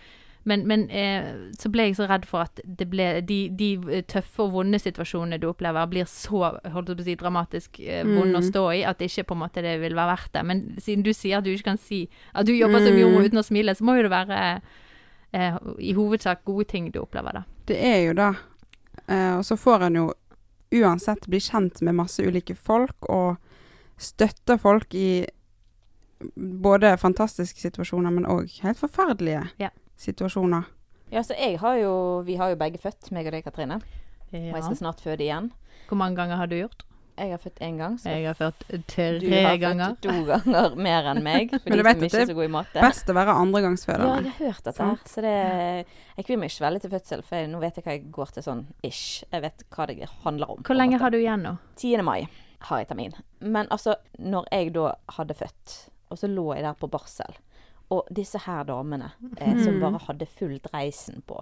Men, 0.47 0.61
men 0.71 0.85
eh, 0.95 1.25
så 1.59 1.67
ble 1.75 1.89
jeg 1.89 1.97
så 1.99 2.05
redd 2.07 2.23
for 2.31 2.45
at 2.45 2.61
det 2.63 2.87
ble, 2.87 3.07
de, 3.27 3.49
de 3.51 3.99
tøffe 4.07 4.45
og 4.45 4.53
vonde 4.55 4.79
situasjonene 4.79 5.41
du 5.43 5.49
opplever, 5.51 5.89
blir 5.91 6.07
så 6.07 6.53
å 6.63 6.83
si, 7.03 7.17
dramatisk 7.19 7.81
eh, 7.83 8.05
vonde 8.07 8.39
å 8.39 8.45
Mm. 8.45 8.47
stå 8.53 8.63
i 8.77 8.85
at 8.87 9.01
det 9.03 9.09
ikke 9.11 9.25
på 9.33 9.35
en 9.35 9.41
måte 9.43 9.65
det 9.67 9.73
vil 9.83 9.97
være 9.99 10.13
verdt 10.13 10.33
det. 10.39 10.45
Men 10.47 10.61
siden 10.79 11.03
du 11.03 11.11
sier 11.13 11.39
at 11.41 11.45
du 11.45 11.51
ikke 11.51 11.73
kan 11.73 11.83
si 11.83 12.05
at 12.33 12.47
du 12.47 12.53
jobber 12.55 12.79
som 12.79 12.95
Mm. 12.95 13.01
jordmor 13.03 13.27
uten 13.27 13.43
å 13.43 13.47
smile, 13.49 13.75
så 13.75 13.83
må 13.83 13.97
jo 13.99 14.07
det 14.07 14.15
være 14.15 14.61
eh, 15.33 15.57
i 15.79 15.93
hovedsak 15.97 16.45
gode 16.45 16.65
ting 16.71 16.91
du 16.93 17.01
opplever, 17.01 17.33
da. 17.33 17.43
Det 17.67 17.77
er 17.85 18.03
jo 18.07 18.13
det. 18.15 18.31
Eh, 19.09 19.37
og 19.39 19.45
så 19.45 19.57
får 19.57 19.83
en 19.89 19.95
jo 20.01 20.07
uansett 20.77 21.27
bli 21.31 21.39
kjent 21.41 21.81
med 21.83 21.95
masse 21.95 22.23
ulike 22.27 22.55
folk, 22.59 22.97
og 23.09 23.37
støtte 23.99 24.59
folk 24.59 24.95
i 24.95 25.27
både 26.37 26.95
fantastiske 26.99 27.61
situasjoner, 27.61 28.11
men 28.11 28.27
òg 28.27 28.51
helt 28.63 28.79
forferdelige 28.81 29.49
Ja. 29.59 29.71
situasjoner. 29.97 30.65
ja, 31.13 31.21
så 31.23 31.35
jeg 31.39 31.59
har 31.61 31.77
jo 31.77 32.23
Vi 32.27 32.37
har 32.37 32.49
jo 32.51 32.57
begge 32.57 32.79
født, 32.79 33.11
meg 33.13 33.27
og 33.27 33.33
deg, 33.33 33.45
Katrine. 33.45 33.75
Og 34.33 34.33
jeg 34.33 34.63
skal 34.65 34.77
snart 34.77 35.01
føde 35.01 35.23
igjen. 35.23 35.53
Hvor 35.89 35.97
mange 35.97 36.17
ganger 36.17 36.37
har 36.37 36.47
du 36.47 36.57
gjort? 36.57 36.83
Jeg 37.17 37.31
har 37.33 37.41
født 37.41 37.61
én 37.65 37.77
gang, 37.81 37.95
så 38.01 38.11
Jeg 38.13 38.27
har 38.27 38.35
født 38.37 38.65
du 38.69 38.83
tre 38.93 39.43
har 39.47 39.57
ganger. 39.57 39.95
født 39.95 40.03
to 40.03 40.25
ganger 40.29 40.77
mer 40.77 41.09
enn 41.13 41.23
meg. 41.25 41.51
For 41.51 41.61
Men 41.71 41.79
de 41.79 41.83
du 41.83 41.87
vet 41.89 41.97
som 41.97 42.07
ikke 42.07 42.17
det 42.17 42.23
er 42.23 42.31
så 42.33 42.37
gode 42.37 42.49
i 42.49 42.53
matte. 42.57 42.81
Best 42.85 43.09
å 43.13 43.17
være 43.17 43.37
Ja, 44.09 44.17
jeg 44.21 44.33
har 44.33 44.53
hørt 44.53 44.65
dette. 44.65 44.89
Så 45.13 45.23
det 45.25 45.35
Jeg 46.17 46.25
kvier 46.27 46.39
meg 46.43 46.51
ikke 46.53 46.67
veldig 46.67 46.83
til 46.85 46.91
fødsel, 46.97 47.23
for 47.23 47.37
jeg, 47.37 47.49
nå 47.53 47.61
vet 47.61 47.77
jeg 47.81 47.85
hva 47.87 47.95
jeg 47.97 48.11
går 48.13 48.33
til 48.37 48.43
sånn 48.47 48.65
ish. 48.85 49.25
Jeg 49.33 49.43
vet 49.47 49.65
hva 49.71 49.87
det 49.91 50.09
handler 50.25 50.51
om. 50.51 50.63
Hvor 50.63 50.77
lenge 50.77 50.99
har 51.01 51.11
du 51.11 51.19
igjen 51.19 51.43
nå? 51.47 51.57
10. 51.77 52.03
mai 52.05 52.27
har 52.69 52.79
jeg 52.83 52.89
termin. 52.89 53.13
Men 53.41 53.69
altså, 53.71 53.97
når 54.19 54.49
jeg 54.53 54.73
da 54.75 54.91
hadde 55.19 55.35
født, 55.37 55.77
og 56.11 56.19
så 56.21 56.29
lå 56.31 56.47
jeg 56.55 56.65
der 56.65 56.77
på 56.81 56.89
barsel, 56.91 57.37
og 57.93 58.09
disse 58.11 58.39
her 58.43 58.65
damene 58.67 59.13
eh, 59.39 59.57
som 59.63 59.77
bare 59.81 60.01
hadde 60.09 60.27
full 60.27 60.57
dreisen 60.65 61.23
på 61.27 61.39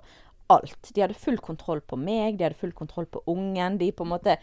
alt 0.53 0.91
De 0.93 1.01
hadde 1.01 1.15
full 1.17 1.39
kontroll 1.41 1.81
på 1.81 1.97
meg, 1.97 2.37
de 2.37 2.45
hadde 2.45 2.59
full 2.61 2.75
kontroll 2.77 3.07
på 3.09 3.23
ungen. 3.33 3.79
De 3.81 3.89
på 3.97 4.05
en 4.05 4.11
måte 4.11 4.35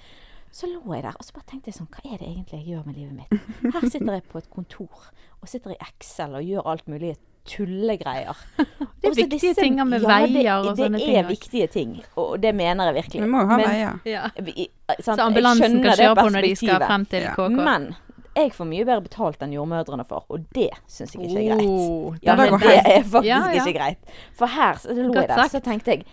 Så 0.52 0.68
lå 0.68 0.82
jeg 0.94 1.04
der, 1.06 1.16
og 1.16 1.24
så 1.24 1.34
bare 1.38 1.48
tenkte 1.48 1.72
jeg 1.72 1.78
sånn 1.80 1.88
Hva 1.94 2.02
er 2.14 2.18
det 2.20 2.28
egentlig 2.28 2.58
jeg 2.60 2.68
gjør 2.74 2.86
med 2.86 2.96
livet 3.00 3.14
mitt? 3.16 3.76
Her 3.76 3.86
sitter 3.90 4.14
jeg 4.18 4.24
på 4.32 4.38
et 4.42 4.50
kontor 4.52 5.06
og 5.42 5.48
sitter 5.50 5.72
i 5.74 5.78
Excel 5.88 6.36
og 6.38 6.44
gjør 6.46 6.68
alt 6.74 6.88
mulig 6.92 7.14
tullegreier. 7.50 8.38
Det 9.02 9.10
er 9.10 9.16
viktige 9.18 9.54
ting 9.58 9.80
med 9.90 10.04
veier 10.04 10.60
og 10.60 10.76
det, 10.78 10.84
sånne 10.86 11.00
det 11.02 11.16
er 11.18 11.26
viktige 11.26 11.68
ting, 11.74 11.96
og 12.20 12.36
det 12.44 12.52
mener 12.54 12.92
jeg 12.92 12.98
virkelig. 13.00 13.24
Vi 13.24 13.30
må 13.32 13.42
jo 13.42 13.50
ha 13.50 13.58
veier. 13.64 13.98
Ja. 14.06 14.28
Så 15.02 15.16
ambulansen 15.24 15.80
kan 15.82 15.98
kjøre 15.98 16.16
på 16.20 16.28
når 16.36 16.46
de 16.46 16.52
skal 16.60 16.86
frem 16.86 17.08
til 17.10 17.26
Ja. 17.26 17.34
KK. 17.34 17.58
Men 17.58 17.88
jeg 18.38 18.54
får 18.56 18.68
mye 18.70 18.86
bedre 18.88 19.02
betalt 19.08 19.42
enn 19.44 19.56
jordmødrene 19.58 20.06
får, 20.08 20.28
og 20.30 20.46
det 20.56 20.70
syns 20.88 21.16
jeg 21.18 21.26
ikke 21.32 21.42
er 21.42 21.56
greit. 21.56 21.68
Oh, 21.68 22.14
Ja, 22.22 22.36
det 22.38 22.52
men 22.52 22.60
det 22.62 22.76
er 22.78 23.02
faktisk 23.04 23.28
Ja, 23.32 23.40
ja. 23.50 23.64
ikke 23.66 23.74
greit. 23.80 24.14
For 24.38 24.46
her 24.48 24.78
så 24.86 24.94
lå 24.96 25.10
jeg 25.18 25.28
der, 25.34 25.48
så 25.52 25.60
tenkte 25.66 25.96
jeg 25.98 26.06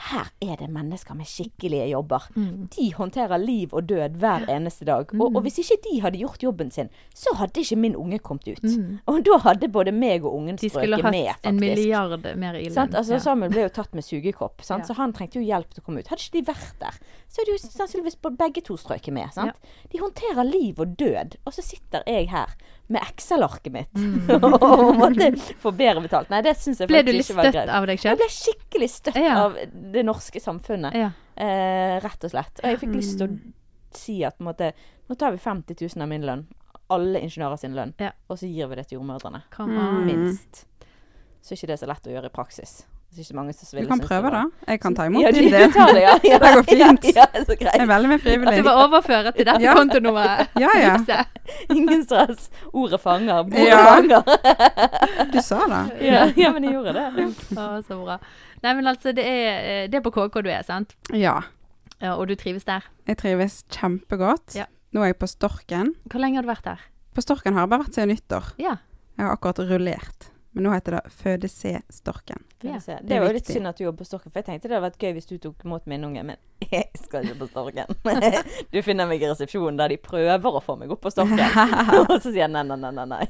her 0.00 0.30
er 0.40 0.56
det 0.56 0.68
mennesker 0.72 1.14
med 1.14 1.28
skikkelige 1.28 1.86
jobber. 1.90 2.24
Mm. 2.34 2.68
De 2.72 2.86
håndterer 2.96 3.36
liv 3.42 3.74
og 3.76 3.84
død 3.88 4.16
hver 4.22 4.46
eneste 4.48 4.86
dag. 4.88 5.12
Og, 5.14 5.34
og 5.36 5.42
hvis 5.44 5.58
ikke 5.60 5.76
de 5.84 6.00
hadde 6.00 6.18
gjort 6.22 6.42
jobben 6.42 6.70
sin, 6.72 6.88
så 7.14 7.34
hadde 7.36 7.60
ikke 7.60 7.76
min 7.76 7.96
unge 8.00 8.18
kommet 8.24 8.48
ut. 8.48 8.62
Mm. 8.64 8.98
Og 9.06 9.20
da 9.28 9.38
hadde 9.44 9.68
både 9.68 9.92
meg 9.92 10.24
og 10.24 10.34
ungen 10.38 10.56
De 10.56 10.70
skulle 10.72 10.96
hatt 11.02 11.44
en 11.50 11.60
milliard 11.60 12.24
mer 12.40 12.56
i 12.56 12.64
lønn. 12.70 12.94
Altså, 12.96 13.12
Ja. 13.12 13.20
Samuel 13.20 13.52
ble 13.52 13.66
jo 13.66 13.72
tatt 13.76 13.92
med 13.94 14.06
sugekopp, 14.06 14.62
sant? 14.70 14.86
Ja. 14.86 14.94
så 14.94 14.98
han 15.02 15.12
trengte 15.12 15.38
jo 15.40 15.44
hjelp 15.44 15.74
til 15.74 15.82
å 15.82 15.86
komme 15.86 16.00
ut. 16.00 16.08
Hadde 16.08 16.24
ikke 16.24 16.38
de 16.38 16.44
vært 16.48 16.80
der, 16.80 17.00
så 17.28 17.42
hadde 17.42 17.56
jo 17.56 17.62
sannsynligvis 17.68 18.18
begge 18.40 18.64
to 18.64 18.76
strøket 18.80 19.12
med. 19.14 19.28
Sant? 19.36 19.72
De 19.92 20.00
håndterer 20.00 20.44
liv 20.48 20.80
og 20.80 20.96
død, 20.98 21.36
og 21.44 21.52
så 21.52 21.62
sitter 21.66 22.06
jeg 22.08 22.30
her 22.32 22.56
med 22.90 23.02
Excel-arket 23.06 23.72
mitt 23.72 24.00
og 24.34 24.96
måtte 24.98 25.30
få 25.62 25.70
bedre 25.78 26.02
betalt. 26.04 26.30
Nei, 26.32 26.40
det 26.42 26.56
syns 26.58 26.80
jeg 26.82 26.88
Mm. 26.90 26.92
Ble 26.92 27.02
du 27.06 27.10
faktisk 27.12 27.18
litt 27.20 27.30
ikke 27.30 27.38
var 27.38 27.50
støtt 27.54 27.74
av 27.76 27.86
deg 27.86 28.04
Jeg 28.04 28.18
ble 28.18 28.28
skikkelig 28.34 28.88
støtt 28.90 29.20
Ja. 29.22 29.34
av 29.44 29.56
det 29.94 30.04
norske 30.08 30.40
samfunnet, 30.42 30.94
Ja. 30.98 31.10
eh, 31.36 31.96
rett 32.02 32.24
og 32.26 32.30
slett. 32.34 32.60
Og 32.64 32.68
jeg 32.72 32.80
fikk 32.82 32.94
lyst 32.98 33.18
til 33.18 33.28
å 33.28 33.38
si 33.94 34.16
at 34.24 34.38
måte, 34.40 34.72
nå 35.08 35.16
tar 35.18 35.30
vi 35.32 35.38
50 35.38 35.78
000 35.96 36.02
av 36.02 36.08
min 36.10 36.22
lønn, 36.26 36.46
alle 36.90 37.20
ingeniører 37.22 37.58
sin 37.58 37.74
lønn, 37.78 37.94
Ja. 38.02 38.10
og 38.28 38.38
så 38.38 38.46
gir 38.50 38.66
vi 38.68 38.74
det 38.76 38.88
til 38.88 38.98
jordmødrene. 38.98 39.42
Mm. 39.58 40.04
Minst. 40.06 40.66
så 41.42 41.52
er 41.52 41.56
ikke 41.56 41.66
det 41.72 41.78
så 41.80 41.86
lett 41.88 42.06
å 42.06 42.10
gjøre 42.12 42.26
i 42.26 42.34
praksis. 42.34 42.84
Det 43.10 43.18
er 43.18 43.24
ikke 43.26 43.34
mange 43.40 43.52
som 43.58 43.78
Du 43.80 43.86
kan 43.90 44.00
prøve, 44.00 44.30
da. 44.30 44.40
Jeg 44.70 44.80
kan 44.80 44.94
ta 44.94 45.04
imot 45.10 45.22
Ja, 45.24 45.30
din 45.34 45.50
tar 45.74 45.90
det, 45.92 46.02
ja. 46.04 46.12
ja. 46.24 46.36
Det 46.42 46.50
går 46.54 46.62
fint. 46.68 47.04
Ja, 47.10 47.24
ja, 47.34 47.40
så 47.44 47.56
Jeg 47.58 47.80
er 47.82 47.86
veldig 47.90 48.08
med 48.08 48.14
At 48.14 48.22
du 48.22 48.28
frivillig. 48.30 48.64
bare 48.64 48.84
overfører 48.86 49.30
til 49.34 49.46
dette 49.48 49.62
Ja. 49.64 49.74
kontonummeret. 49.74 50.48
Ja, 50.62 50.68
ja. 50.78 51.24
Ingen 51.74 52.04
stress. 52.06 52.46
Ordet 52.72 53.00
fanger. 53.02 53.42
Bordet 53.42 53.66
Ja. 53.66 53.80
fanger. 53.96 54.22
Du 55.32 55.40
sa 55.42 55.58
det. 55.66 55.82
Ja, 56.06 56.22
ja, 56.36 56.52
men 56.54 56.62
jeg 56.68 56.72
gjorde 56.78 56.94
det. 56.94 57.26
Å, 57.58 57.66
så 57.88 57.98
bra. 58.04 58.20
Nei, 58.62 58.74
men 58.78 58.86
altså, 58.86 59.12
det 59.16 59.26
er, 59.26 59.58
eh, 59.58 59.82
det 59.90 59.98
er 59.98 60.06
på 60.06 60.12
KK 60.14 60.42
du 60.46 60.50
er, 60.54 60.62
sant? 60.62 60.94
Ja. 61.12 61.40
Ja, 62.00 62.14
og 62.14 62.28
du 62.30 62.36
trives 62.38 62.64
der. 62.64 62.86
Jeg 63.10 63.18
trives 63.20 63.64
kjempegodt. 63.74 64.54
Ja. 64.54 64.66
Nå 64.94 65.02
er 65.02 65.10
jeg 65.12 65.18
på 65.18 65.26
Storken. 65.28 65.96
Hvor 66.08 66.22
lenge 66.22 66.38
har 66.38 66.46
du 66.46 66.48
vært 66.54 66.64
der? 66.64 66.78
På 67.14 67.20
Storken 67.26 67.54
har 67.58 67.66
jeg 67.66 67.74
bare 67.74 67.82
vært 67.88 67.98
siden 67.98 68.14
nyttår. 68.14 68.52
Ja. 68.62 68.76
Jeg 69.18 69.26
har 69.26 69.34
akkurat 69.34 69.58
rullert. 69.66 70.29
Men 70.52 70.64
nå 70.66 70.72
heter 70.74 70.96
det 70.96 71.00
Føde 71.14 71.48
C 71.48 71.76
Storken. 71.94 72.42
Ja, 72.62 72.78
det 72.82 72.96
Det 73.06 73.16
er 73.16 73.22
er 73.22 73.26
jo 73.28 73.34
litt 73.36 73.46
synd 73.46 73.68
at 73.70 73.78
du 73.78 73.84
jobber 73.84 74.02
på 74.02 74.06
Storken, 74.08 74.32
for 74.32 74.40
jeg 74.40 74.46
tenkte 74.48 74.68
det 74.68 74.74
hadde 74.76 74.88
vært 74.88 74.98
gøy 75.04 75.12
hvis 75.14 75.28
du 75.30 75.36
tok 75.38 75.62
imot 75.64 75.86
min 75.86 76.04
unge, 76.08 76.24
men 76.26 76.36
jeg 76.74 76.88
skal 76.98 77.24
ikke 77.28 77.38
på 77.44 77.48
Storken. 77.52 77.94
Du 78.74 78.80
finner 78.82 79.06
meg 79.06 79.22
i 79.22 79.28
resepsjonen 79.30 79.78
der 79.78 79.94
de 79.94 79.96
prøver 80.02 80.42
å 80.58 80.62
få 80.64 80.74
meg 80.80 80.90
opp 80.90 81.00
på 81.06 81.12
Storken. 81.14 81.38
Og 82.10 82.16
så 82.18 82.28
sier 82.32 82.42
jeg 82.44 82.50
nei, 82.50 82.64
nei, 82.66 82.76
nei, 82.90 83.06
nei. 83.14 83.22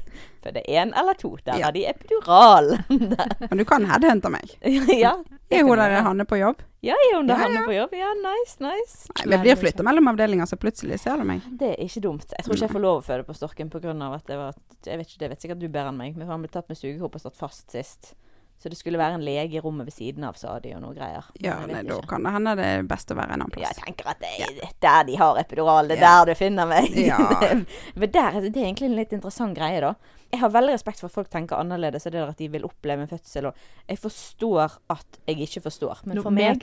er 0.65 0.81
én 0.81 0.95
eller 0.97 1.13
to. 1.21 1.35
Der 1.45 1.59
Ja. 1.61 1.65
har 1.69 1.77
de 1.77 1.85
epidural. 1.93 2.73
Men 2.89 3.57
du 3.61 3.65
kan 3.69 3.85
headhunte 3.85 4.29
meg. 4.33 4.57
ja. 4.97 5.15
Er 5.51 5.63
hun 5.67 5.77
der. 5.77 5.97
Hanne 6.05 6.25
på 6.25 6.37
jobb? 6.39 6.61
Ja, 6.81 6.95
er 6.95 7.17
hun 7.17 7.27
der 7.27 7.35
Ja, 7.37 7.43
Hanne 7.45 7.63
på 7.67 7.73
jobb? 7.75 7.93
Ja, 7.93 8.11
nice, 8.17 8.57
nice. 8.63 9.11
Nei, 9.19 9.27
vi 9.35 9.41
blir 9.43 9.59
flytta 9.59 9.83
mellom 9.85 10.07
avdelinger, 10.13 10.47
så 10.49 10.57
plutselig 10.57 10.99
ser 11.03 11.19
du 11.21 11.27
meg. 11.27 11.43
Det 11.59 11.73
er 11.75 11.83
ikke 11.83 12.01
dumt. 12.07 12.25
Jeg 12.31 12.45
tror 12.45 12.55
ikke 12.55 12.67
jeg 12.69 12.75
får 12.77 12.85
lov 12.87 13.01
å 13.01 13.05
føde 13.05 13.27
på 13.27 13.35
Storken 13.37 13.69
pga. 13.73 13.93
at 14.15 14.25
det 14.27 14.37
var 14.39 14.55
Jeg 14.85 14.97
vet 14.97 15.07
ikke, 15.07 15.19
det 15.19 15.29
vet 15.29 15.41
sikkert 15.41 15.59
du 15.59 15.67
bedre 15.67 15.89
enn 15.91 15.97
meg, 15.99 16.15
men 16.17 16.27
han 16.27 16.41
ble 16.41 16.49
tatt 16.49 16.69
med 16.71 16.77
sugekopp 16.79 17.15
og 17.15 17.21
stått 17.21 17.37
fast 17.37 17.71
sist. 17.71 18.15
Så 18.61 18.69
det 18.69 18.77
skulle 18.77 18.99
være 19.01 19.15
en 19.17 19.23
lege 19.25 19.57
i 19.57 19.61
rommet 19.63 19.87
ved 19.89 19.93
siden 19.95 20.23
av, 20.27 20.35
sa 20.37 20.59
de, 20.61 20.75
og 20.77 20.83
noe 20.83 20.93
greier. 20.93 21.25
Ja, 21.41 21.55
nei, 21.65 21.81
da 21.81 21.95
ikke. 21.97 22.11
kan 22.11 22.23
det 22.27 22.33
hende 22.35 22.51
det 22.59 22.65
er 22.69 22.83
best 22.85 23.09
å 23.09 23.15
være 23.17 23.33
en 23.33 23.41
annen 23.41 23.49
plass. 23.55 23.73
Jeg 23.79 23.87
tenker 23.87 24.11
at 24.11 24.19
det 24.21 24.29
er 24.45 24.75
der 24.85 25.07
de 25.07 25.15
har 25.17 25.39
epidural. 25.41 25.87
Det 25.89 25.97
er 25.97 26.01
Ja. 26.03 26.11
der 26.19 26.29
du 26.29 26.37
finner 26.37 26.69
meg. 26.69 26.93
Ja. 26.95 27.17
Men 27.99 28.11
der, 28.13 28.37
det 28.45 28.51
er 28.53 28.67
egentlig 28.67 28.91
en 28.91 28.95
litt 28.99 29.15
interessant 29.17 29.57
greie, 29.57 29.81
da. 29.81 29.95
Jeg 30.31 30.39
har 30.39 30.53
veldig 30.53 30.75
respekt 30.77 31.01
for 31.01 31.09
at 31.09 31.15
folk 31.17 31.29
tenker 31.33 31.57
annerledes, 31.59 32.05
og 32.05 32.13
det 32.13 32.21
er 32.21 32.29
at 32.29 32.37
de 32.39 32.47
vil 32.53 32.63
oppleve 32.69 33.01
en 33.03 33.09
fødsel. 33.09 33.49
Og 33.49 33.65
jeg 33.89 33.97
forstår 33.99 34.77
at 34.93 35.19
jeg 35.27 35.41
ikke 35.47 35.63
forstår. 35.65 36.05
Men 36.05 36.15
No, 36.21 36.21
for 36.23 36.31
meg 36.37 36.61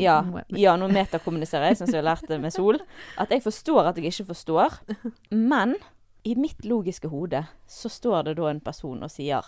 ja, 0.00 0.16
ja, 0.64 0.76
nå 0.80 0.88
metakommuniserer 0.90 1.68
jeg, 1.70 1.78
sånn 1.78 1.92
som 1.92 2.00
jeg 2.00 2.08
lærte 2.08 2.40
med 2.42 2.56
Sol. 2.56 2.80
At 3.20 3.30
jeg 3.36 3.44
forstår 3.44 3.92
at 3.92 4.00
jeg 4.00 4.10
ikke 4.10 4.30
forstår. 4.32 4.80
Men 5.30 5.76
i 6.24 6.34
mitt 6.36 6.64
logiske 6.64 7.08
hode 7.12 7.44
så 7.70 7.88
står 7.92 8.30
det 8.30 8.38
da 8.40 8.48
en 8.50 8.60
person 8.64 9.02
og 9.06 9.12
sier 9.12 9.46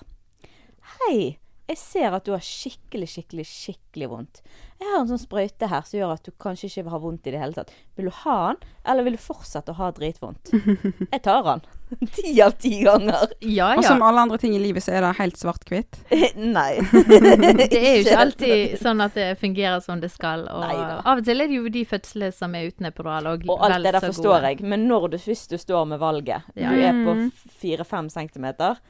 Hei, 0.82 1.38
jeg 1.70 1.78
ser 1.78 2.12
at 2.16 2.26
du 2.26 2.32
har 2.34 2.42
skikkelig, 2.44 3.06
skikkelig, 3.08 3.44
skikkelig 3.48 4.08
vondt. 4.10 4.40
Jeg 4.82 4.88
har 4.90 4.98
en 5.04 5.08
sånn 5.12 5.20
sprøyte 5.22 5.68
her 5.70 5.84
som 5.86 5.94
gjør 6.00 6.10
at 6.16 6.24
du 6.26 6.32
kanskje 6.42 6.66
ikke 6.68 6.82
vil 6.88 6.92
ha 6.92 6.98
vondt 6.98 7.28
i 7.30 7.32
det 7.32 7.38
hele 7.40 7.54
tatt. 7.54 7.70
Vil 7.96 8.08
du 8.10 8.14
ha 8.24 8.34
den, 8.50 8.64
eller 8.90 9.06
vil 9.06 9.14
du 9.14 9.20
fortsette 9.22 9.70
å 9.70 9.76
ha 9.78 9.92
dritvondt? 9.94 10.50
Jeg 11.14 11.20
tar 11.22 11.44
den. 11.46 11.62
Ti 12.16 12.32
av 12.42 12.54
ti 12.58 12.72
ganger. 12.82 13.34
Ja, 13.44 13.68
ja. 13.70 13.78
Og 13.78 13.84
som 13.86 14.02
alle 14.02 14.24
andre 14.24 14.38
ting 14.42 14.56
i 14.56 14.60
livet, 14.60 14.82
så 14.82 14.94
er 14.96 15.04
det 15.06 15.12
helt 15.20 15.38
svart-hvitt. 15.38 16.00
Nei. 16.58 16.80
Det 16.82 17.68
er 17.78 17.92
jo 17.98 18.00
ikke 18.06 18.18
alltid 18.24 18.74
sånn 18.82 19.04
at 19.06 19.14
det 19.20 19.28
fungerer 19.40 19.84
som 19.84 20.00
det 20.02 20.10
skal. 20.12 20.42
Og 20.50 20.64
Neida. 20.66 20.96
av 21.04 21.20
og 21.22 21.28
til 21.28 21.44
er 21.44 21.52
det 21.52 21.60
jo 21.60 21.68
de 21.78 21.84
fødslene 21.88 22.32
som 22.34 22.56
er 22.58 22.72
uten 22.72 22.88
epidural, 22.90 23.28
og, 23.36 23.46
Og 23.52 23.62
alt 23.68 23.78
det 23.86 23.92
der 23.94 24.06
forstår 24.08 24.34
gode. 24.40 24.50
jeg, 24.56 24.66
men 24.74 24.88
når 24.90 25.12
du 25.14 25.18
først 25.28 25.52
du 25.54 25.60
står 25.62 25.86
med 25.94 26.02
valget 26.02 26.42
Ja. 26.58 26.72
Du 26.74 26.80
er 26.90 26.98
på 27.06 27.14
Mm. 27.20 27.30
fire-fem 27.62 28.08
centimeter, 28.10 28.80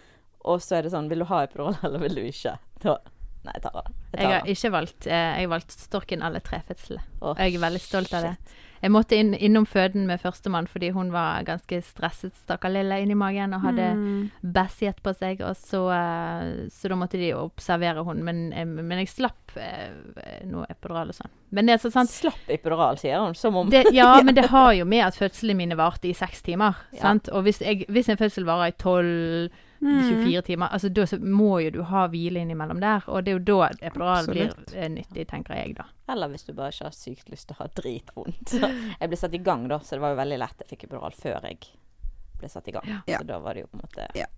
og 0.44 0.60
så 0.62 0.76
er 0.78 0.82
det 0.82 0.92
sånn 0.92 1.08
Vil 1.08 1.18
du 1.22 1.24
ha 1.30 1.42
epidural, 1.44 1.76
eller 1.84 1.98
vil 2.06 2.14
du 2.14 2.22
ikke? 2.26 2.56
Da 2.82 2.98
Nei, 3.42 3.56
jeg 3.56 3.62
tar 3.64 3.72
den. 3.74 3.94
Jeg 4.12 4.20
Jeg 4.20 4.26
har 4.28 4.40
har 4.40 4.50
ikke 4.52 4.70
valgt 4.70 5.06
eh, 5.10 5.30
Jeg 5.40 5.46
har 5.48 5.50
valgt 5.50 5.72
Storken 5.74 6.20
alle 6.22 6.38
tre 6.46 6.60
fødslene. 6.68 7.02
Oh, 7.20 7.30
Og 7.32 7.38
jeg 7.42 7.54
er 7.56 7.64
veldig 7.64 7.80
stolt 7.82 8.12
av 8.14 8.22
det. 8.22 8.36
Jeg 8.82 8.90
måtte 8.90 9.14
inn, 9.18 9.32
innom 9.34 9.64
føden 9.66 10.06
med 10.06 10.18
førstemann 10.22 10.66
fordi 10.70 10.88
hun 10.94 11.10
var 11.14 11.42
ganske 11.46 11.80
stresset, 11.86 12.34
stakkar 12.38 12.70
lille, 12.74 12.96
inni 13.02 13.14
magen 13.18 13.52
og 13.54 13.62
hadde 13.62 13.88
Mm. 13.94 14.30
bassiet 14.42 14.98
på 15.02 15.12
seg. 15.14 15.40
Og 15.46 15.54
så, 15.58 15.82
eh, 15.94 16.68
så 16.70 16.88
da 16.90 16.94
måtte 16.98 17.18
de 17.18 17.32
observere 17.34 18.02
hun. 18.06 18.22
Men, 18.26 18.52
eh, 18.52 18.64
men 18.64 18.98
jeg 18.98 19.08
slapp 19.10 19.54
noe 20.46 20.66
epidural 20.70 21.10
og 21.10 21.14
sånn. 21.18 21.30
Men 21.50 21.66
det 21.66 21.74
er 21.74 21.82
så 21.82 21.92
sant 21.92 22.10
Slapp 22.10 22.46
epidural, 22.48 22.96
sier 22.98 23.18
hun. 23.22 23.34
Som 23.34 23.56
om 23.56 23.70
det, 23.70 23.84
ja, 23.94 24.20
men 24.26 24.34
det 24.34 24.46
har 24.50 24.72
jo 24.78 24.84
med 24.84 25.04
at 25.06 25.18
fødslene 25.18 25.56
mine 25.56 25.76
varte 25.78 26.08
i 26.10 26.14
seks 26.14 26.42
timer. 26.46 26.78
Ja. 26.92 27.02
Sant? 27.08 27.28
Og 27.30 27.42
hvis, 27.46 27.58
jeg, 27.60 27.86
hvis 27.88 28.08
en 28.08 28.16
fødsel 28.22 28.46
varer 28.46 28.70
i 28.70 28.78
12 28.78 29.50
Mm. 29.50 29.50
24 29.82 30.42
timer, 30.46 30.68
altså 30.72 30.88
da 30.94 31.04
så 31.10 31.18
må 31.18 31.56
jo 31.64 31.70
du 31.74 31.80
ha 31.90 32.04
hvile 32.12 32.40
innimellom 32.44 32.78
der. 32.80 33.02
Og 33.10 33.24
det 33.24 33.32
er 33.32 33.38
jo 33.40 33.44
da 33.58 33.70
epidural 33.88 34.28
blir 34.30 34.52
eh, 34.74 34.88
nyttig, 34.92 35.24
tenker 35.30 35.58
jeg 35.58 35.74
da. 35.78 35.88
Eller 36.12 36.30
hvis 36.30 36.44
du 36.46 36.52
bare 36.54 36.70
ikke 36.70 36.86
har 36.86 36.94
sykt 36.94 37.30
lyst 37.32 37.48
til 37.50 37.56
å 37.56 37.62
ha 37.64 37.68
dritvondt. 37.80 38.52
Jeg 39.00 39.08
ble 39.10 39.18
satt 39.18 39.34
i 39.34 39.42
gang 39.42 39.66
da, 39.72 39.80
så 39.82 39.96
det 39.96 40.04
var 40.04 40.14
jo 40.14 40.20
veldig 40.22 40.38
lett. 40.44 40.62
Jeg 40.62 40.70
fikk 40.76 40.84
epidural 40.86 41.16
før 41.18 41.48
jeg 41.50 41.58
ble 42.38 42.48
satt 42.52 42.68
i 42.70 42.76
gang. 42.78 42.86
Ja. 43.10 43.18
Så 43.18 43.26
da 43.26 43.40
var 43.42 43.54
det 43.58 43.64
jo 43.66 43.72
på 43.72 43.80
en 43.80 43.84
måte 43.88 44.28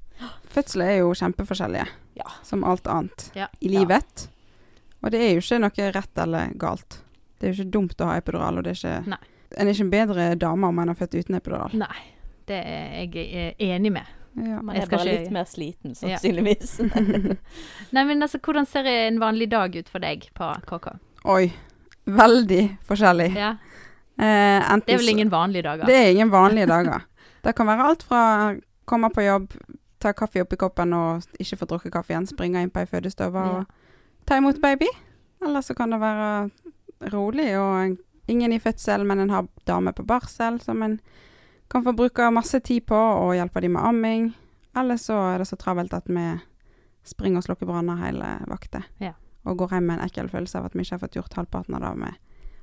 Fødsler 0.54 0.92
er 0.92 0.98
jo 1.02 1.08
kjempeforskjellige, 1.18 1.86
Ja. 2.14 2.28
som 2.46 2.62
alt 2.64 2.86
annet 2.86 3.30
Ja. 3.34 3.48
i 3.60 3.68
livet. 3.68 4.28
Og 5.02 5.10
det 5.10 5.20
er 5.20 5.32
jo 5.34 5.40
ikke 5.42 5.58
noe 5.60 5.88
rett 5.92 6.18
eller 6.22 6.52
galt. 6.56 7.00
Det 7.40 7.48
er 7.48 7.52
jo 7.52 7.62
ikke 7.64 7.70
dumt 7.74 8.00
å 8.00 8.06
ha 8.06 8.16
epidural, 8.16 8.58
og 8.58 8.64
det 8.64 8.70
er 8.76 8.80
ikke 8.80 9.08
Nei. 9.10 9.18
En 9.58 9.68
er 9.68 9.72
ikke 9.74 9.84
en 9.84 9.90
bedre 9.90 10.34
dame 10.38 10.66
om 10.66 10.78
en 10.78 10.88
har 10.88 10.96
født 10.98 11.14
uten 11.20 11.34
epidural. 11.36 11.74
Nei, 11.78 12.00
det 12.46 12.60
er 12.64 13.04
jeg 13.04 13.26
er 13.58 13.74
enig 13.74 13.92
med. 13.92 14.06
Ja. 14.36 14.60
Man 14.62 14.76
er 14.76 14.86
bare 14.90 15.04
litt 15.06 15.30
mer 15.30 15.44
sliten, 15.46 15.92
Ja. 15.94 16.16
sannsynligvis. 16.18 16.78
Nei, 17.94 18.04
men 18.04 18.22
altså, 18.22 18.38
hvordan 18.42 18.66
ser 18.66 18.86
en 18.90 19.20
vanlig 19.22 19.50
dag 19.52 19.76
ut 19.76 19.88
for 19.88 20.02
deg 20.02 20.26
på 20.34 20.48
KK? 20.66 20.88
Oi. 21.30 21.52
Veldig 22.06 22.64
forskjellig. 22.88 23.30
Ja, 23.38 23.54
Eh, 24.14 24.60
enten 24.70 24.86
det 24.86 24.92
er 24.94 24.98
vel 25.00 25.08
ingen 25.10 25.30
vanlige 25.32 25.64
dager? 25.66 25.88
Det 25.90 25.94
er 25.98 26.10
ingen 26.12 26.28
vanlige 26.30 26.66
dager. 26.70 27.00
Det 27.42 27.50
kan 27.58 27.66
være 27.66 27.82
alt 27.88 28.02
fra 28.06 28.20
komme 28.86 29.08
på 29.10 29.24
jobb, 29.24 29.48
ta 29.98 30.12
kaffe 30.14 30.38
oppi 30.44 30.54
koppen 30.60 30.92
og 30.94 31.24
ikke 31.42 31.56
få 31.58 31.66
drukket 31.66 31.90
kaffe 31.96 32.12
igjen, 32.14 32.28
springe 32.30 32.62
inn 32.62 32.70
på 32.70 32.78
ei 32.84 32.86
fødestue 32.86 33.26
Ja. 33.34 33.42
og 33.58 33.66
ta 34.30 34.36
imot 34.38 34.60
baby. 34.62 34.86
Eller 35.42 35.60
så 35.66 35.74
kan 35.74 35.90
det 35.90 35.98
være 35.98 36.50
rolig 37.10 37.48
og 37.58 37.96
ingen 38.30 38.52
i 38.54 38.60
fødsel, 38.62 39.02
men 39.04 39.18
en 39.24 39.30
har 39.34 39.48
dame 39.66 39.90
på 39.92 40.06
barsel 40.06 40.60
som 40.62 40.82
en 40.86 41.00
kan 41.74 41.84
få 41.84 41.92
bruke 41.92 42.30
masse 42.30 42.60
tid 42.62 42.84
på 42.86 42.94
å 42.96 43.32
hjelpe 43.34 43.58
dem 43.64 43.72
med 43.74 43.82
amming. 43.82 44.26
Eller 44.78 44.98
så 45.02 45.16
er 45.32 45.40
det 45.42 45.48
så 45.50 45.58
travelt 45.58 45.94
at 45.96 46.06
vi 46.06 46.22
springer 47.02 47.42
og 47.42 47.48
slukker 47.48 47.66
branner 47.66 47.98
hele 47.98 48.28
vakta. 48.46 48.84
Ja. 49.02 49.16
Og 49.42 49.58
går 49.58 49.74
hjem 49.74 49.88
med 49.90 49.98
en 49.98 50.04
ekkel 50.06 50.30
følelse 50.30 50.60
av 50.60 50.68
at 50.68 50.76
vi 50.76 50.84
ikke 50.86 50.94
har 50.94 51.02
fått 51.02 51.18
gjort 51.18 51.34
halvparten 51.34 51.74
av 51.74 51.82
det 51.82 51.90
vi 52.04 52.12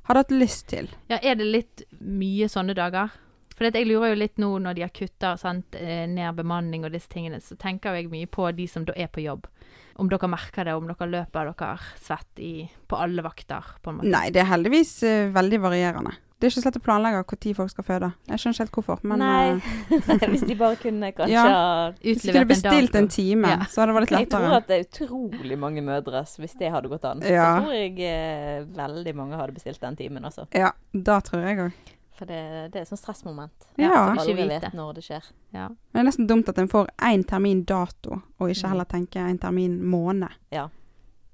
hadde 0.08 0.24
hatt 0.24 0.32
lyst 0.32 0.70
til. 0.72 0.88
Ja, 1.12 1.20
er 1.20 1.36
det 1.36 1.50
litt 1.50 1.84
mye 2.00 2.48
sånne 2.50 2.78
dager? 2.78 3.12
For 3.52 3.68
jeg 3.68 3.92
lurer 3.92 4.14
jo 4.14 4.22
litt 4.24 4.40
nå 4.40 4.54
når 4.64 4.80
de 4.80 4.88
har 4.88 4.96
kutta 4.96 5.36
eh, 5.44 6.08
ned 6.08 6.40
bemanning 6.40 6.88
og 6.88 6.96
disse 6.96 7.12
tingene, 7.12 7.44
så 7.44 7.60
tenker 7.60 8.00
jeg 8.00 8.10
mye 8.16 8.32
på 8.32 8.48
de 8.56 8.72
som 8.72 8.88
da 8.88 8.96
er 8.96 9.12
på 9.12 9.28
jobb. 9.28 9.52
Om 10.00 10.08
dere 10.10 10.32
merker 10.32 10.66
det, 10.66 10.80
om 10.80 10.88
dere 10.88 11.12
løper 11.12 11.52
dere 11.52 11.76
svett 12.00 12.40
i, 12.40 12.64
på 12.88 12.96
alle 12.96 13.28
vakter, 13.28 13.76
på 13.84 13.92
en 13.92 14.00
måte. 14.00 14.16
Nei, 14.16 14.30
det 14.32 14.46
er 14.46 14.54
heldigvis 14.56 15.02
uh, 15.04 15.30
veldig 15.36 15.66
varierende. 15.68 16.16
Det 16.42 16.48
er 16.48 16.50
ikke 16.56 16.62
så 16.64 16.70
lett 16.72 16.78
å 16.80 16.82
planlegge 16.82 17.20
når 17.22 17.56
folk 17.56 17.70
skal 17.70 17.86
føde. 17.86 18.08
Jeg 18.32 18.40
skjønner 18.42 18.56
ikke 18.58 18.64
helt 18.64 18.72
hvorfor, 18.80 19.00
men 19.06 19.20
Nei. 19.22 19.50
eh, 19.54 20.24
Hvis 20.34 20.42
de 20.50 20.56
bare 20.58 20.76
kunne 20.82 21.12
kanskje 21.20 21.30
Ja. 21.36 21.44
ha 21.46 21.92
hvis 22.02 22.24
du 22.24 22.30
skulle 22.32 22.48
bestilt 22.50 22.96
en 22.98 23.08
time, 23.14 23.48
Ja. 23.48 23.58
så 23.70 23.82
hadde 23.84 23.94
det 23.94 23.98
vært 24.02 24.12
litt 24.16 24.20
Jeg 24.20 24.30
tror 24.34 24.56
at 24.58 24.68
det 24.68 24.80
er 24.80 24.88
utrolig 24.90 25.58
mange 25.62 25.84
mødre, 25.86 26.24
hvis 26.42 26.58
det 26.58 26.72
hadde 26.74 26.90
gått 26.90 27.06
an. 27.06 27.22
Ja. 27.22 27.60
Så 27.62 27.68
tror 27.68 27.78
jeg 27.78 28.00
eh, 28.10 28.66
veldig 28.74 29.16
mange 29.16 29.38
hadde 29.38 29.54
bestilt 29.54 29.80
den 29.86 29.96
timen, 29.96 30.26
altså. 30.26 30.48
Ja, 30.58 30.72
da 30.94 31.20
tror 31.22 31.46
jeg 31.46 31.58
òg. 31.68 31.72
For 32.18 32.26
det, 32.26 32.72
det 32.74 32.82
er 32.82 32.90
et 32.90 33.00
stressmoment. 33.00 33.70
Ja. 33.78 33.88
Ikke 34.14 34.26
Aldri 34.26 34.34
ikke 34.34 34.50
vet 34.50 34.74
når 34.78 34.94
det 34.98 35.04
skjer. 35.06 35.30
Ja. 35.54 35.68
Men 35.70 35.94
det 35.94 36.02
er 36.02 36.10
nesten 36.10 36.28
dumt 36.30 36.50
at 36.50 36.58
en 36.58 36.68
får 36.74 36.90
én 37.06 37.24
termin 37.26 37.64
dato, 37.66 38.20
og 38.40 38.50
ikke 38.50 38.66
Mm. 38.66 38.70
heller 38.74 38.86
tenker 38.86 39.30
en 39.30 39.38
termin 39.38 39.80
måned. 39.82 40.30
Ja. 40.52 40.68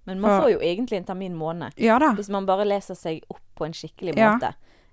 Men 0.06 0.20
man 0.22 0.30
For- 0.32 0.46
får 0.48 0.52
jo 0.54 0.60
egentlig 0.60 0.98
en 0.98 1.04
termin 1.06 1.36
måned. 1.36 1.72
Ja 1.78 1.98
da. 2.00 2.14
Hvis 2.16 2.30
man 2.30 2.46
bare 2.46 2.64
leser 2.66 2.96
seg 2.96 3.24
opp 3.30 3.42
på 3.58 3.66
en 3.66 3.74
skikkelig 3.74 4.16
Ja. 4.18 4.38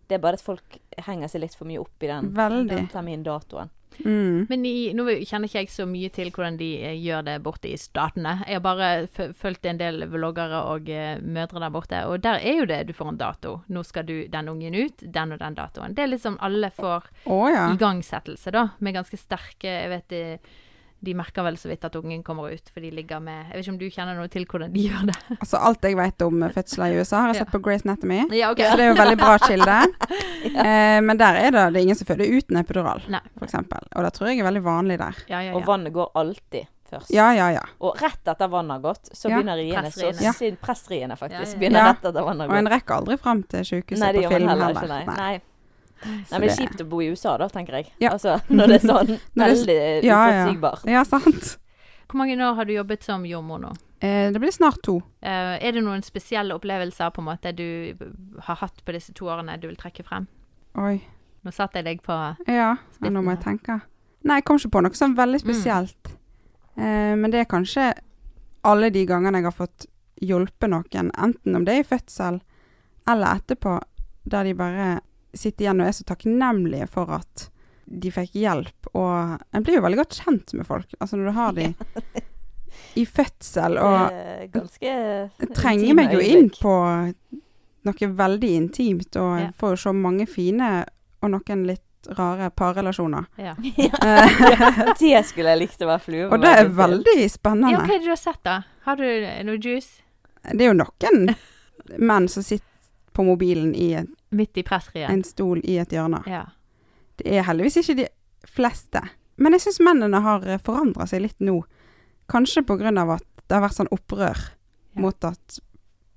Det 0.09 0.19
er 0.19 0.23
bare 0.23 0.39
at 0.39 0.45
folk 0.45 0.79
henger 1.07 1.31
seg 1.31 1.45
litt 1.45 1.57
for 1.59 1.69
mye 1.69 1.83
opp 1.83 2.05
i 2.05 2.11
den, 2.11 2.35
den 2.69 2.91
termindatoen. 2.93 3.73
Mm. 3.99 4.47
Men 4.49 4.65
i, 4.67 4.93
nå 4.97 5.07
kjenner 5.23 5.49
ikke 5.49 5.63
jeg 5.63 5.73
så 5.73 5.87
mye 5.89 6.11
til 6.15 6.31
hvordan 6.35 6.59
de 6.59 6.71
eh, 6.83 6.97
gjør 6.99 7.25
det 7.29 7.37
borte 7.45 7.71
i 7.71 7.77
statene. 7.79 8.37
Jeg 8.49 8.59
har 8.59 8.65
bare 8.65 9.29
fulgt 9.39 9.69
en 9.71 9.79
del 9.81 10.07
vloggere 10.11 10.65
og 10.73 10.91
eh, 10.91 11.21
mødre 11.23 11.63
der 11.63 11.75
borte, 11.75 12.03
og 12.11 12.25
der 12.25 12.43
er 12.43 12.61
jo 12.61 12.69
det 12.71 12.81
du 12.89 12.95
får 12.97 13.13
en 13.13 13.21
dato. 13.21 13.55
Nå 13.71 13.85
skal 13.87 14.09
du 14.09 14.17
den 14.31 14.51
ungen 14.51 14.75
ut, 14.75 15.05
den 15.05 15.37
og 15.37 15.43
den 15.43 15.59
datoen. 15.59 15.97
Det 15.97 16.07
er 16.07 16.13
liksom 16.13 16.39
alle 16.45 16.73
får 16.75 17.09
oh, 17.31 17.47
ja. 17.53 17.69
igangsettelse, 17.75 18.55
da, 18.55 18.69
med 18.79 18.99
ganske 18.99 19.19
sterke 19.21 19.71
Jeg 19.71 19.91
vet 19.93 20.19
de, 21.05 21.15
merker 21.15 21.43
vel 21.47 21.57
så 21.61 21.69
vidt 21.69 21.85
at 21.85 21.95
ungen 21.97 22.23
kommer 22.27 22.51
ut, 22.55 22.71
for 22.73 22.81
de 22.81 22.91
ligger 22.91 23.21
med 23.21 23.47
Jeg 23.51 23.55
vet 23.59 23.65
ikke 23.67 23.73
om 23.75 23.79
du 23.79 23.87
kjenner 23.91 24.17
noe 24.19 24.29
til 24.33 24.47
hvordan 24.47 24.73
de 24.75 24.87
gjør 24.89 25.07
det? 25.13 25.17
Altså, 25.41 25.57
alt 25.61 25.83
jeg 25.85 25.97
vet 25.97 26.23
om 26.27 26.43
fødsler 26.55 26.87
i 26.95 26.99
USA, 27.01 27.21
har 27.21 27.33
jeg 27.33 27.37
Ja. 27.37 27.45
sett 27.45 27.53
på 27.55 27.63
Grace 27.63 27.85
Anatomy. 27.89 28.21
Ja, 28.35 28.51
okay. 28.51 28.71
Så 28.71 28.77
det 28.77 28.85
er 28.85 28.93
jo 28.95 28.99
veldig 29.03 29.19
bra 29.21 29.39
kilde. 29.39 29.79
eh, 30.65 31.01
men 31.05 31.17
der 31.21 31.41
er 31.41 31.51
det, 31.55 31.65
det 31.75 31.81
er 31.81 31.87
ingen 31.87 31.97
som 31.99 32.07
føder 32.09 32.31
uten 32.39 32.57
epidural, 32.61 33.03
f.eks. 33.41 33.55
Og 33.55 34.05
det 34.05 34.13
tror 34.17 34.29
jeg 34.31 34.41
er 34.41 34.49
veldig 34.51 34.65
vanlig 34.65 34.99
der. 34.99 35.15
Ja, 35.31 35.41
ja, 35.45 35.55
Og 35.55 35.67
vannet 35.67 35.93
går 35.95 36.11
alltid 36.15 36.67
først. 36.91 37.11
Ja, 37.15 37.31
ja, 37.35 37.49
ja. 37.57 37.63
Og 37.81 37.97
rett 38.03 38.29
etter 38.29 38.49
vannet 38.53 38.77
har 38.79 38.83
gått, 38.85 39.09
så 39.17 39.29
Ja. 39.31 39.39
begynner 39.39 39.57
riene. 39.57 39.91
Så 39.91 40.05
Pressriene. 40.11 40.35
sin- 40.35 40.57
Pressriene, 40.61 41.17
faktisk. 41.17 41.41
Ja, 41.41 41.53
ja. 41.55 41.59
Begynner 41.59 41.81
Ja. 41.81 41.93
rett 41.93 42.05
etter 42.05 42.23
vannet 42.29 42.51
Og 42.51 42.57
en 42.57 42.69
rekker 42.69 42.95
aldri 43.01 43.17
frem 43.19 43.43
til 43.49 43.65
sykehuset 43.65 44.15
på 44.15 44.29
film 44.29 44.49
heller 44.49 44.67
heller. 44.67 44.83
ikke, 44.83 44.89
nei. 44.89 45.17
Nei. 45.17 45.41
Nei. 46.05 46.17
Men 46.31 46.41
det 46.45 46.51
er 46.51 46.57
kjipt 46.59 46.81
å 46.83 46.87
bo 46.89 47.01
i 47.03 47.09
USA, 47.13 47.37
da, 47.39 47.49
tenker 47.49 47.79
jeg. 47.81 47.93
Ja. 48.03 48.11
Altså, 48.13 48.39
når 48.49 48.67
det 48.73 48.79
er 48.83 48.87
sånn 48.93 49.13
veldig 49.35 49.77
ja, 49.79 50.03
ja. 50.03 50.43
uforutsigbart. 50.45 50.85
Ja, 50.91 51.05
sant. 51.09 51.57
Hvor 52.11 52.19
mange 52.21 52.37
år 52.37 52.55
har 52.59 52.65
du 52.69 52.73
jobbet 52.75 53.03
som 53.07 53.25
jordmor 53.27 53.59
nå? 53.63 53.73
Eh, 54.05 54.29
det 54.33 54.41
blir 54.43 54.53
snart 54.53 54.83
to. 54.85 54.99
Eh, 55.25 55.57
er 55.65 55.73
det 55.73 55.83
noen 55.83 56.03
spesielle 56.05 56.55
opplevelser 56.55 57.11
på 57.15 57.23
en 57.23 57.29
måte 57.31 57.53
du 57.57 57.95
har 58.45 58.57
hatt 58.61 58.83
på 58.85 58.93
disse 58.93 59.15
to 59.17 59.31
årene 59.33 59.57
du 59.63 59.67
vil 59.71 59.79
trekke 59.81 60.05
frem? 60.05 60.27
Oi. 60.77 60.99
Nå 61.45 61.53
satte 61.53 61.81
jeg 61.81 61.85
deg 61.89 62.03
på 62.05 62.13
Ja, 62.49 62.75
ja, 63.01 63.11
nå 63.11 63.21
må 63.25 63.35
jeg 63.35 63.43
tenke. 63.45 63.79
Nei, 64.25 64.39
jeg 64.41 64.47
kom 64.49 64.57
ikke 64.61 64.71
på 64.77 64.83
noe 64.85 64.97
sånn 64.97 65.17
veldig 65.17 65.41
Mm. 65.43 65.45
spesielt. 65.45 66.13
Eh, 66.77 67.15
men 67.17 67.31
det 67.31 67.41
er 67.43 67.49
kanskje 67.51 67.93
alle 68.65 68.89
de 68.91 69.03
gangene 69.07 69.41
jeg 69.41 69.45
har 69.45 69.53
fått 69.57 69.87
hjulpet 70.25 70.71
noen, 70.71 71.11
enten 71.21 71.57
om 71.57 71.65
det 71.67 71.75
er 71.75 71.83
i 71.83 71.89
fødsel 71.89 72.39
eller 73.09 73.37
etterpå, 73.41 73.75
der 74.25 74.45
de 74.49 74.55
bare 74.57 74.87
sitter 75.35 75.67
igjen 75.67 75.81
og 75.83 75.89
er 75.91 75.97
så 75.97 76.05
takknemlige 76.09 76.89
for 76.91 77.11
at 77.21 77.49
de 77.85 78.11
fikk 78.15 78.37
hjelp. 78.41 78.89
Og 78.95 79.39
en 79.55 79.63
blir 79.67 79.77
jo 79.79 79.83
veldig 79.85 79.99
godt 80.01 80.21
kjent 80.25 80.55
med 80.57 80.67
folk. 80.67 80.95
Altså 81.01 81.19
når 81.21 81.27
du 81.31 81.35
har 81.37 81.53
de 81.59 81.67
i 82.99 83.05
fødsel 83.07 83.77
og 83.79 84.15
er 84.15 85.29
trenger 85.55 85.95
meg 85.99 86.15
jo 86.15 86.23
inn 86.23 86.49
på 86.55 86.75
noe 87.85 88.09
veldig 88.17 88.51
intimt, 88.57 89.17
og 89.21 89.41
Ja. 89.41 89.51
får 89.59 89.75
jo 89.75 89.77
så 89.77 89.93
mange 89.93 90.27
fine 90.27 90.85
og 91.23 91.31
noen 91.35 91.67
litt 91.69 91.81
rare 92.19 92.51
parrelasjoner. 92.51 93.27
Ja. 93.41 93.55
Det 95.01 95.21
skulle 95.27 95.53
jeg 95.55 95.59
likt 95.65 95.83
å 95.85 95.89
være 95.89 96.03
flue 96.05 96.29
på. 96.29 96.35
og 96.37 96.43
det 96.45 96.51
er 96.59 96.69
veldig 96.69 97.31
spennende. 97.33 97.73
ja, 97.73 97.81
hva 97.81 97.95
er 97.95 97.99
det 97.99 98.05
du 98.09 98.13
har 98.13 98.21
sett, 98.21 98.41
da? 98.45 98.59
Har 98.85 98.97
du 99.01 99.05
noe 99.49 99.57
juice 99.61 100.03
Det 100.53 100.61
er 100.67 100.73
jo 100.73 100.77
noen 100.77 101.35
menn 101.99 102.29
som 102.29 102.43
sitter 102.45 102.67
på 103.15 103.25
mobilen 103.27 103.75
i 103.79 103.93
en, 104.01 104.09
midt 104.35 104.59
i 104.59 104.65
presseriet? 104.67 105.11
en 105.11 105.23
stol 105.25 105.61
i 105.65 105.79
et 105.79 105.93
hjørne. 105.95 106.23
Ja. 106.27 106.45
Det 107.17 107.31
er 107.31 107.47
heldigvis 107.47 107.79
ikke 107.83 107.97
de 108.03 108.09
fleste. 108.51 109.03
Men 109.37 109.55
jeg 109.55 109.65
syns 109.67 109.81
mennene 109.87 110.21
har 110.23 110.47
forandra 110.67 111.07
seg 111.11 111.23
litt 111.25 111.39
nå. 111.43 111.61
Kanskje 112.31 112.65
av 112.67 113.11
at 113.17 113.25
det 113.47 113.55
har 113.55 113.63
vært 113.63 113.79
sånn 113.79 113.93
opprør 113.95 114.51
Ja. 114.95 115.01
mot 115.03 115.25
at 115.25 115.59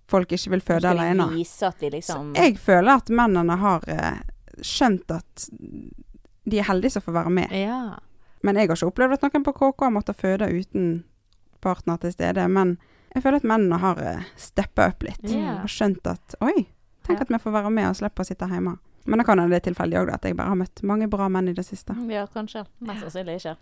folk 0.07 0.31
ikke 0.31 0.49
vil 0.49 0.61
føde 0.61 0.89
alene. 0.89 1.25
liksom 1.33 2.33
Så 2.35 2.35
jeg 2.35 2.57
føler 2.57 2.95
at 2.95 3.09
mennene 3.09 3.57
har 3.57 3.83
eh, 3.87 4.19
skjønt 4.61 5.11
at 5.11 5.49
de 6.45 6.59
er 6.59 6.63
heldige 6.63 6.91
som 6.91 7.01
får 7.01 7.13
være 7.13 7.29
med. 7.29 7.51
ja. 7.51 7.99
Men 8.43 8.55
jeg 8.55 8.69
har 8.69 8.75
ikke 8.77 8.87
opplevd 8.87 9.13
at 9.13 9.23
noen 9.25 9.43
på 9.43 9.53
KK 9.57 9.81
har 9.83 9.91
måttet 9.91 10.15
føde 10.15 10.47
uten 10.47 11.03
partner 11.59 11.97
til 11.97 12.11
stede. 12.13 12.47
Men 12.47 12.77
jeg 13.15 13.23
føler 13.23 13.41
at 13.41 13.47
mennene 13.49 13.79
har 13.81 13.97
uh, 13.97 14.23
steppa 14.37 14.85
opp 14.91 15.03
litt. 15.03 15.23
Ja. 15.25 15.63
Og 15.63 15.71
skjønt 15.73 16.05
at 16.07 16.35
oi, 16.45 16.67
tenk 17.07 17.17
Ja. 17.19 17.23
at 17.23 17.29
vi 17.33 17.39
får 17.43 17.51
være 17.61 17.71
med 17.71 17.89
og 17.89 17.95
slippe 17.95 18.21
å 18.23 18.27
sitte 18.27 18.47
hjemme. 18.51 18.77
Men 19.07 19.19
det 19.19 19.25
kan 19.25 19.39
hende 19.39 19.47
det 19.55 19.63
være 19.63 19.73
tilfeldig 19.73 19.97
òg, 20.01 20.09
at 20.13 20.25
jeg 20.27 20.35
bare 20.35 20.49
har 20.51 20.57
møtt 20.59 20.81
mange 20.83 21.07
bra 21.07 21.29
menn 21.31 21.47
i 21.47 21.53
det 21.55 21.63
siste. 21.63 21.95
Ja, 22.11 22.25
kanskje. 22.27 22.65
Mest 22.83 23.05
sannsynlig 23.05 23.37
ikke. 23.39 23.53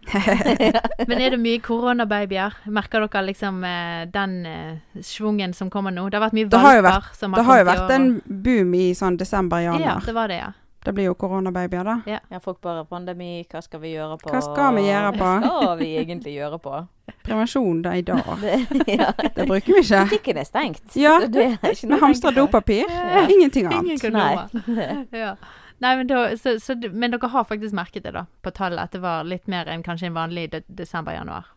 Men 1.08 1.22
er 1.22 1.30
det 1.36 1.40
mye 1.40 1.60
koronababyer? 1.62 2.56
Merker 2.66 3.06
dere 3.06 3.22
liksom 3.28 3.60
eh, 3.64 4.06
den 4.10 4.34
eh, 4.50 5.02
svungen 5.06 5.54
som 5.54 5.70
kommer 5.70 5.94
nå? 5.94 6.08
Det 6.10 6.18
har 6.18 6.26
vært 6.26 6.34
mye 6.40 6.50
Det 6.50 6.62
har 6.66 6.76
jo 6.80 6.82
valper 6.88 7.14
som 7.20 7.34
har 7.34 7.38
Det 7.38 7.46
har 7.46 7.60
jo 7.62 7.66
vært 7.70 7.94
en 8.00 8.08
boom 8.26 8.74
i 8.74 8.88
sånn 8.98 9.14
og- 9.14 9.20
Ja, 9.22 9.24
desember-januar. 9.26 10.06
det 10.06 10.16
var 10.18 10.28
det, 10.34 10.38
ja. 10.42 10.52
Det 10.86 10.94
blir 10.94 11.08
jo 11.10 11.14
koronababyer, 11.18 11.84
da. 11.84 11.96
Ja, 12.30 12.40
folk 12.44 12.60
bare 12.62 12.84
pandemi, 12.86 13.40
hva 13.50 13.62
skal 13.66 13.82
vi 13.82 13.96
gjøre 13.96 14.20
på 14.22 14.30
Hva 14.30 14.42
skal 14.46 14.76
vi 14.78 14.84
gjøre 14.86 15.12
på? 15.16 15.30
Hva 15.42 15.50
skal 15.56 15.78
vi 15.80 15.88
egentlig 15.98 16.36
gjøre 16.36 16.60
på? 16.62 16.82
Prevensjon 17.26 17.82
da 17.82 17.96
i 17.98 18.04
dag. 18.06 18.22
Det, 18.46 18.86
ja. 18.94 19.08
Det 19.18 19.48
bruker 19.50 19.74
vi 19.74 19.82
ikke. 19.82 20.04
Butikken 20.12 20.38
er 20.38 20.46
stengt. 20.46 20.84
Ja, 20.96 21.16
med 21.24 21.34
det 21.34 21.48
er 21.58 21.74
Vi 21.82 22.00
hamstrer 22.04 22.38
dopapir. 22.38 22.86
Ja. 22.86 23.26
Ingenting 23.26 23.66
Ingen 23.72 23.90
annet. 24.16 24.52
kondomer. 24.54 25.08
ja. 25.26 25.36
Nei, 25.82 25.96
men, 25.98 26.08
da, 26.08 26.22
så, 26.38 26.54
så, 26.62 26.78
men 26.94 27.12
dere 27.12 27.28
har 27.34 27.44
faktisk 27.50 27.74
merket 27.76 28.06
det, 28.06 28.14
da, 28.16 28.26
på 28.46 28.54
tallet, 28.56 28.80
at 28.86 28.94
det 28.96 29.02
var 29.04 29.26
litt 29.28 29.50
mer 29.52 29.68
enn 29.68 29.84
kanskje 29.84 30.08
en 30.08 30.16
vanlig 30.16 30.46
de 30.54 30.62
desember-januar. 30.70 31.50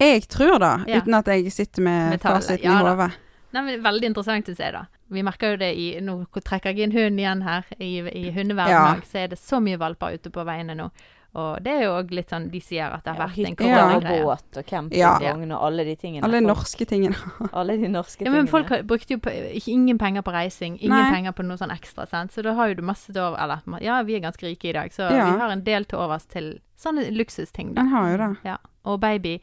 Jeg 0.00 0.24
tror 0.32 0.56
Ja. 0.86 1.02
uten 1.02 1.14
at 1.14 1.28
jeg 1.34 1.52
sitter 1.52 1.82
med, 1.82 2.14
Med 2.16 2.22
fasiten 2.22 2.64
ja 2.64 2.78
i 2.78 2.82
hodet. 2.86 3.10
Nei, 3.52 3.62
men 3.62 3.82
Veldig 3.82 4.04
interessant 4.12 4.48
å 4.48 4.56
se, 4.56 4.70
da. 4.72 4.84
Vi 5.12 5.22
merker 5.22 5.50
jo 5.52 5.56
det 5.60 5.72
i 5.76 5.88
Nå 6.00 6.26
trekker 6.40 6.72
jeg 6.72 6.86
inn 6.88 6.92
hund 6.96 7.18
igjen 7.20 7.42
her. 7.42 7.64
I, 7.78 7.98
i 8.00 8.30
hundeverdenen 8.32 9.00
Ja. 9.00 9.00
så 9.04 9.18
er 9.24 9.28
det 9.28 9.38
så 9.38 9.60
mye 9.60 9.76
valper 9.78 10.14
ute 10.16 10.30
på 10.30 10.44
veiene 10.44 10.74
nå. 10.78 10.90
Og 11.34 11.62
det 11.64 11.72
er 11.72 11.82
jo 11.86 11.92
òg 11.96 12.10
litt 12.12 12.28
sånn 12.28 12.50
De 12.52 12.60
sier 12.60 12.92
at 12.92 13.04
det 13.06 13.14
har 13.14 13.22
Ja, 13.22 13.26
vært 13.26 13.46
en 13.48 13.56
koronagreie. 13.56 13.84
og 13.96 14.02
koronagreie. 14.02 14.24
båt 14.24 14.56
og 14.58 14.64
Ja. 14.92 15.32
og 15.56 15.62
alle 15.64 15.84
de 15.84 15.96
tingene. 15.96 16.24
Alle 16.24 16.40
Folk- 16.40 16.46
norske 16.46 16.84
tingene. 16.86 17.16
alle 17.54 17.76
de 17.78 17.88
norske 17.88 18.18
tingene. 18.18 18.34
Ja, 18.36 18.42
men 18.42 18.46
folk 18.48 18.68
har, 18.68 18.82
brukte 18.82 19.08
jo 19.10 19.18
på, 19.18 19.30
ikke, 19.32 19.68
ingen 19.72 19.98
penger 19.98 20.20
på 20.22 20.32
reising, 20.32 20.76
ingen 20.80 20.90
Nei. 20.98 21.10
penger 21.10 21.32
på 21.32 21.42
noe 21.44 21.56
sånn 21.56 21.72
ekstra, 21.72 22.06
sant. 22.08 22.32
Så 22.32 22.42
da 22.42 22.52
har 22.54 22.68
jo 22.68 22.74
du 22.74 22.82
masse 22.82 23.12
til 23.12 23.22
over 23.22 23.38
Eller 23.40 23.62
ja, 23.80 24.02
vi 24.02 24.16
er 24.16 24.20
ganske 24.20 24.44
rike 24.44 24.68
i 24.68 24.72
dag, 24.72 24.90
så 24.92 25.08
Ja. 25.10 25.32
vi 25.32 25.38
har 25.40 25.50
en 25.50 25.62
del 25.64 25.84
til 25.84 25.98
overs 25.98 26.26
til 26.28 26.60
sånne 26.78 27.08
luksusting, 27.16 27.74
da. 27.74 27.80
Den 27.82 27.90
har 27.90 28.10
jo 28.10 28.16
det. 28.18 28.36
Ja. 28.44 28.56
Og 28.84 29.00
baby 29.00 29.40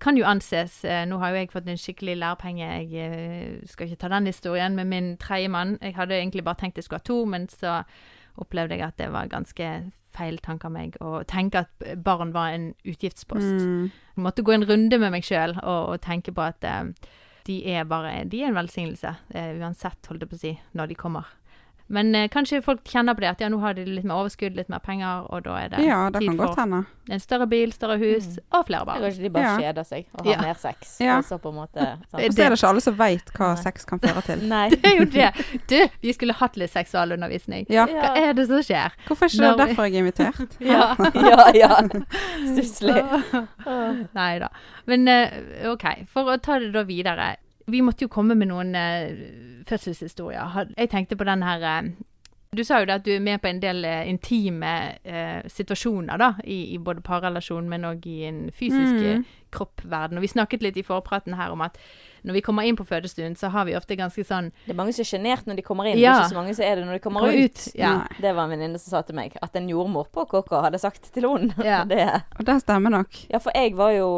kan 0.00 0.16
jo 0.18 0.26
anses 0.28 0.84
eh, 0.84 1.04
Nå 1.08 1.18
har 1.22 1.32
jo 1.32 1.40
jeg 1.40 1.52
fått 1.52 1.68
en 1.70 1.80
skikkelig 1.80 2.16
lærepenge. 2.20 2.66
Jeg 2.66 3.04
eh, 3.06 3.68
skal 3.68 3.88
ikke 3.88 4.02
ta 4.04 4.10
den 4.12 4.28
historien 4.28 4.76
med 4.76 4.90
min 4.90 5.14
tredjemann. 5.16 5.78
Jeg 5.82 5.96
hadde 5.96 6.18
egentlig 6.18 6.44
bare 6.44 6.60
tenkt 6.60 6.76
jeg 6.76 6.84
skulle 6.84 7.00
ha 7.00 7.08
to, 7.08 7.24
men 7.24 7.48
så 7.48 7.82
opplevde 8.36 8.76
jeg 8.76 8.86
at 8.86 8.98
det 9.00 9.12
var 9.12 9.32
ganske 9.32 9.70
feil 10.16 10.38
tanke 10.40 10.68
av 10.68 10.72
meg 10.72 10.96
å 11.04 11.20
tenke 11.28 11.64
at 11.64 11.86
barn 12.04 12.32
var 12.32 12.52
en 12.52 12.70
utgiftspost. 12.88 13.60
Mm. 13.60 13.88
Jeg 14.16 14.24
måtte 14.24 14.44
gå 14.44 14.54
en 14.54 14.68
runde 14.68 14.98
med 15.00 15.12
meg 15.12 15.24
sjøl 15.24 15.56
og, 15.62 15.92
og 15.92 16.02
tenke 16.04 16.32
på 16.36 16.44
at 16.44 16.64
eh, 16.64 16.92
de 17.46 17.60
er 17.70 17.84
bare 17.86 18.24
De 18.26 18.40
er 18.42 18.50
en 18.50 18.56
velsignelse, 18.58 19.12
uansett, 19.32 20.08
holdt 20.08 20.24
jeg 20.24 20.30
på 20.30 20.38
å 20.38 20.40
si, 20.40 20.54
når 20.74 20.90
de 20.90 20.96
kommer. 20.98 21.28
Men 21.88 22.14
eh, 22.18 22.26
kanskje 22.28 22.58
folk 22.66 22.80
kjenner 22.84 23.14
på 23.14 23.20
det 23.22 23.28
at 23.30 23.40
ja, 23.40 23.48
nå 23.48 23.60
har 23.62 23.74
de 23.74 23.84
litt 23.86 24.04
mer 24.04 24.16
overskudd, 24.24 24.56
litt 24.58 24.68
mer 24.68 24.80
penger, 24.82 25.28
og 25.30 25.44
da 25.44 25.52
er 25.60 25.68
det 25.70 25.84
Ja, 25.86 26.10
det 26.10 26.18
tid 26.20 26.36
for 26.36 26.58
en 27.08 27.20
større 27.22 27.46
bil, 27.46 27.70
større 27.72 27.94
hus 28.00 28.26
Mm. 28.26 28.38
og 28.58 28.64
flere 28.66 28.84
barn. 28.88 29.00
Kanskje 29.04 29.22
de 29.22 29.28
bare 29.30 29.44
Ja. 29.44 29.58
kjeder 29.62 29.84
seg 29.86 30.06
og 30.18 30.24
har 30.26 30.32
Ja. 30.32 30.40
mer 30.42 30.54
sex. 30.58 30.96
Ja. 31.00 31.18
Og 31.18 31.24
så 31.24 31.38
på 31.38 31.48
en 31.50 31.54
måte 31.54 31.74
Det- 31.78 31.98
Og 32.12 32.34
så 32.34 32.42
er 32.42 32.50
det 32.50 32.58
ikke 32.58 32.68
alle 32.68 32.80
som 32.80 32.94
veit 32.96 33.30
hva 33.38 33.52
Nei. 33.54 33.62
sex 33.62 33.84
kan 33.84 34.00
føre 34.00 34.22
til. 34.26 34.42
Nei. 34.48 34.68
Det 34.70 34.84
er 34.84 34.96
jo 34.98 35.04
det. 35.04 35.30
Du, 35.68 35.88
vi 36.02 36.12
skulle 36.12 36.32
hatt 36.34 36.56
litt 36.56 36.70
seksualundervisning. 36.72 37.66
Ja, 37.70 37.86
Hva 37.86 38.16
er 38.16 38.32
det 38.34 38.48
som 38.48 38.58
skjer? 38.58 38.90
Hvorfor 39.06 39.26
er 39.26 39.28
ikke 39.30 39.40
Når 39.46 39.56
det 39.56 39.56
vi- 39.56 39.70
derfor 39.70 39.84
jeg 39.84 39.94
er 39.94 39.98
invitert? 40.02 40.56
Ja. 40.60 40.96
ja, 41.14 41.50
ja. 41.54 41.80
Stusslig. 42.56 44.06
Nei 44.14 44.38
da. 44.42 44.48
Men 44.86 45.06
eh, 45.08 45.30
OK, 45.70 45.84
for 46.08 46.24
å 46.24 46.40
ta 46.42 46.58
det 46.58 46.72
da 46.74 46.82
videre. 46.82 47.36
Vi 47.66 47.80
måtte 47.82 48.04
jo 48.06 48.08
komme 48.08 48.34
med 48.38 48.48
noen 48.52 48.74
eh, 48.78 49.10
fødselshistorier. 49.66 50.68
Jeg 50.78 50.90
tenkte 50.92 51.16
på 51.18 51.24
den 51.26 51.42
her 51.42 51.64
eh, 51.66 51.88
Du 52.56 52.62
sa 52.64 52.78
jo 52.80 52.86
det 52.88 52.94
at 52.94 53.04
du 53.04 53.10
er 53.12 53.20
med 53.20 53.40
på 53.42 53.48
en 53.50 53.58
del 53.60 53.84
eh, 53.84 54.06
intime 54.08 54.70
eh, 55.04 55.42
situasjoner, 55.50 56.16
da. 56.16 56.28
I, 56.44 56.74
I 56.74 56.78
både 56.78 57.02
parrelasjon, 57.04 57.66
men 57.68 57.84
òg 57.84 58.06
i 58.06 58.20
en 58.30 58.46
fysisk 58.54 58.94
Mm. 58.96 59.02
eh, 59.10 59.34
kroppverden. 59.56 60.16
Og 60.18 60.22
vi 60.24 60.28
snakket 60.30 60.62
litt 60.64 60.76
i 60.76 60.82
forpraten 60.84 61.34
her 61.38 61.50
om 61.52 61.60
at 61.64 61.76
når 62.26 62.32
vi 62.38 62.40
kommer 62.42 62.62
inn 62.66 62.76
på 62.76 62.84
fødestuen, 62.86 63.36
så 63.38 63.48
har 63.54 63.64
vi 63.68 63.76
ofte 63.76 63.96
ganske 63.96 64.24
sånn 64.26 64.48
Det 64.64 64.72
er 64.72 64.78
mange 64.78 64.92
som 64.96 65.02
er 65.04 65.10
sjenert 65.10 65.46
når 65.46 65.56
de 65.60 65.62
kommer 65.66 65.86
inn. 65.90 65.98
Ja. 66.00 66.16
Det 66.16 66.18
er 66.18 66.24
ikke 66.24 66.34
så 66.34 66.40
mange 66.40 66.54
som 66.58 66.64
er 66.66 66.74
det 66.80 66.86
når 66.86 66.92
de 66.98 67.04
kommer, 67.04 67.20
Kommer 67.26 67.44
ut. 67.44 67.52
ut, 67.60 67.76
ja. 67.78 67.92
Nei. 67.98 68.16
Det 68.24 68.32
var 68.36 68.44
en 68.48 68.50
venninne 68.56 68.78
som 68.82 68.90
sa 68.96 69.02
til 69.06 69.14
meg 69.18 69.36
at 69.42 69.56
en 69.60 69.68
jordmor 69.70 70.08
på 70.12 70.24
KK 70.32 70.50
hadde 70.66 70.80
sagt 70.82 71.12
til 71.14 71.28
henne. 71.28 71.54
Ja. 71.66 71.84
Det. 71.92 72.08
Og 72.38 72.46
det 72.46 72.60
stemmer 72.64 72.90
nok. 72.98 73.20
Ja, 73.30 73.38
for 73.42 73.52
jeg 73.54 73.76
var 73.76 73.92
jo 73.98 74.08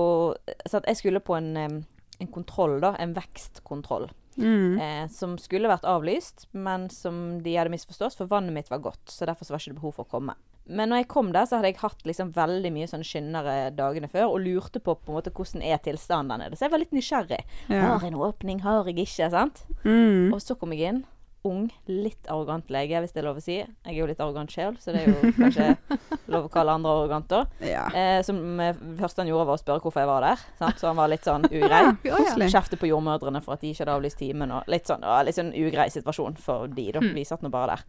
sånn, 0.66 0.82
at 0.84 0.88
Jeg 0.94 0.96
skulle 1.02 1.20
på 1.20 1.36
en, 1.36 1.84
en 2.18 2.32
kontroll, 2.34 2.78
da. 2.82 2.94
En 2.98 3.14
vekstkontroll. 3.16 4.08
Mm. 4.38 4.78
Eh, 4.78 5.06
som 5.10 5.34
skulle 5.38 5.70
vært 5.70 5.86
avlyst, 5.88 6.46
men 6.54 6.86
som 6.94 7.40
de 7.42 7.56
hadde 7.58 7.72
misforstått, 7.74 8.18
for 8.18 8.30
vannet 8.30 8.54
mitt 8.54 8.70
var 8.70 8.82
godt. 8.84 9.10
Så 9.10 9.26
derfor 9.26 9.46
så 9.46 9.54
var 9.54 9.62
ikke 9.62 9.74
det 9.74 9.80
behov 9.80 9.98
for 9.98 10.06
å 10.06 10.12
komme. 10.18 10.36
Men 10.68 10.92
når 10.92 11.02
jeg 11.02 11.08
kom 11.08 11.30
der, 11.32 11.46
så 11.48 11.58
hadde 11.58 11.70
jeg 11.70 11.80
hatt 11.80 12.02
liksom 12.04 12.32
veldig 12.36 12.70
mye 12.74 12.88
sånn 12.90 13.04
skyndere 13.06 13.70
dagene 13.76 14.10
før, 14.12 14.34
og 14.34 14.42
lurte 14.44 14.82
på 14.84 14.98
på 15.00 15.12
en 15.12 15.16
måte 15.16 15.32
hvordan 15.32 15.64
er 15.64 15.80
tilstanden 15.84 16.34
der 16.34 16.42
nede. 16.44 16.58
Så 16.58 16.66
jeg 16.66 16.74
var 16.74 16.82
litt 16.82 16.96
nysgjerrig. 16.96 17.40
Ja. 17.72 17.84
Har 17.86 18.04
jeg 18.04 18.12
en 18.12 18.20
åpning, 18.28 18.60
har 18.66 18.90
jeg 18.90 19.06
ikke? 19.06 19.30
sant? 19.32 19.64
Mm. 19.84 20.34
Og 20.34 20.42
så 20.44 20.58
kom 20.60 20.76
jeg 20.76 20.92
inn. 20.92 21.06
Ung, 21.46 21.68
litt 21.86 22.26
arrogant 22.26 22.66
lege, 22.74 22.98
hvis 22.98 23.12
det 23.14 23.20
er 23.22 23.26
lov 23.28 23.36
å 23.38 23.42
si. 23.42 23.56
Jeg 23.60 23.92
er 23.92 23.94
jo 23.94 24.08
litt 24.10 24.18
arrogant 24.20 24.50
sjøl, 24.50 24.74
så 24.82 24.90
det 24.90 25.04
er 25.04 25.12
jo 25.12 25.30
kanskje 25.36 25.68
lov 26.34 26.48
å 26.48 26.50
kalle 26.52 26.74
andre 26.74 26.94
arrogant 26.96 27.34
òg. 27.38 27.52
Ja. 27.62 27.84
Eh, 27.94 28.18
som 28.26 28.40
eh, 28.60 28.80
første 28.98 29.22
han 29.22 29.30
gjorde, 29.30 29.46
var 29.46 29.60
å 29.60 29.62
spørre 29.62 29.84
hvorfor 29.84 30.02
jeg 30.02 30.10
var 30.10 30.26
der. 30.26 30.42
Sant? 30.58 30.80
Så 30.80 30.90
han 30.90 30.98
var 30.98 31.12
litt 31.12 31.28
sånn 31.28 31.46
ugrei. 31.60 31.84
Koselig. 32.02 32.50
Kjefte 32.54 32.80
på 32.80 32.90
jordmødrene 32.90 33.42
for 33.44 33.54
at 33.54 33.62
de 33.62 33.70
ikke 33.70 33.84
hadde 33.84 33.94
avlyst 34.00 34.18
timen. 34.18 34.56
Og 34.58 34.72
litt 34.74 34.90
sånn, 34.90 35.06
og 35.06 35.28
litt 35.28 35.38
sånn 35.38 35.54
ugrei 35.54 35.86
situasjon 35.94 36.40
for 36.42 36.66
de, 36.74 36.88
da. 36.98 37.04
Hmm. 37.04 37.14
Vi 37.14 37.26
satt 37.28 37.46
nå 37.46 37.52
bare 37.54 37.76
der. 37.76 37.86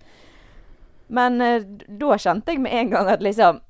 Men 1.19 1.41
eh, 1.41 1.65
da 1.89 2.21
kjente 2.21 2.53
jeg 2.53 2.61
med 2.61 2.77
en 2.83 2.93
gang 2.93 3.09
at 3.17 3.25
liksom 3.25 3.63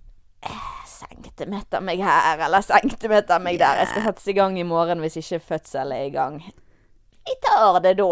eh, 0.43 0.65
Centimeter 0.99 1.79
meg 1.79 2.01
her, 2.03 2.41
eller 2.43 2.63
centimeter 2.65 3.39
meg 3.39 3.61
der. 3.61 3.79
Jeg 3.79 3.93
skal 3.93 4.09
settes 4.09 4.27
i 4.27 4.35
gang 4.35 4.57
i 4.59 4.65
morgen 4.67 4.99
hvis 4.99 5.15
ikke 5.21 5.39
fødsel 5.53 5.93
er 5.95 6.09
i 6.09 6.11
gang. 6.11 6.41
Vi 7.29 7.35
tar 7.45 7.79
det 7.85 7.93
da. 7.99 8.09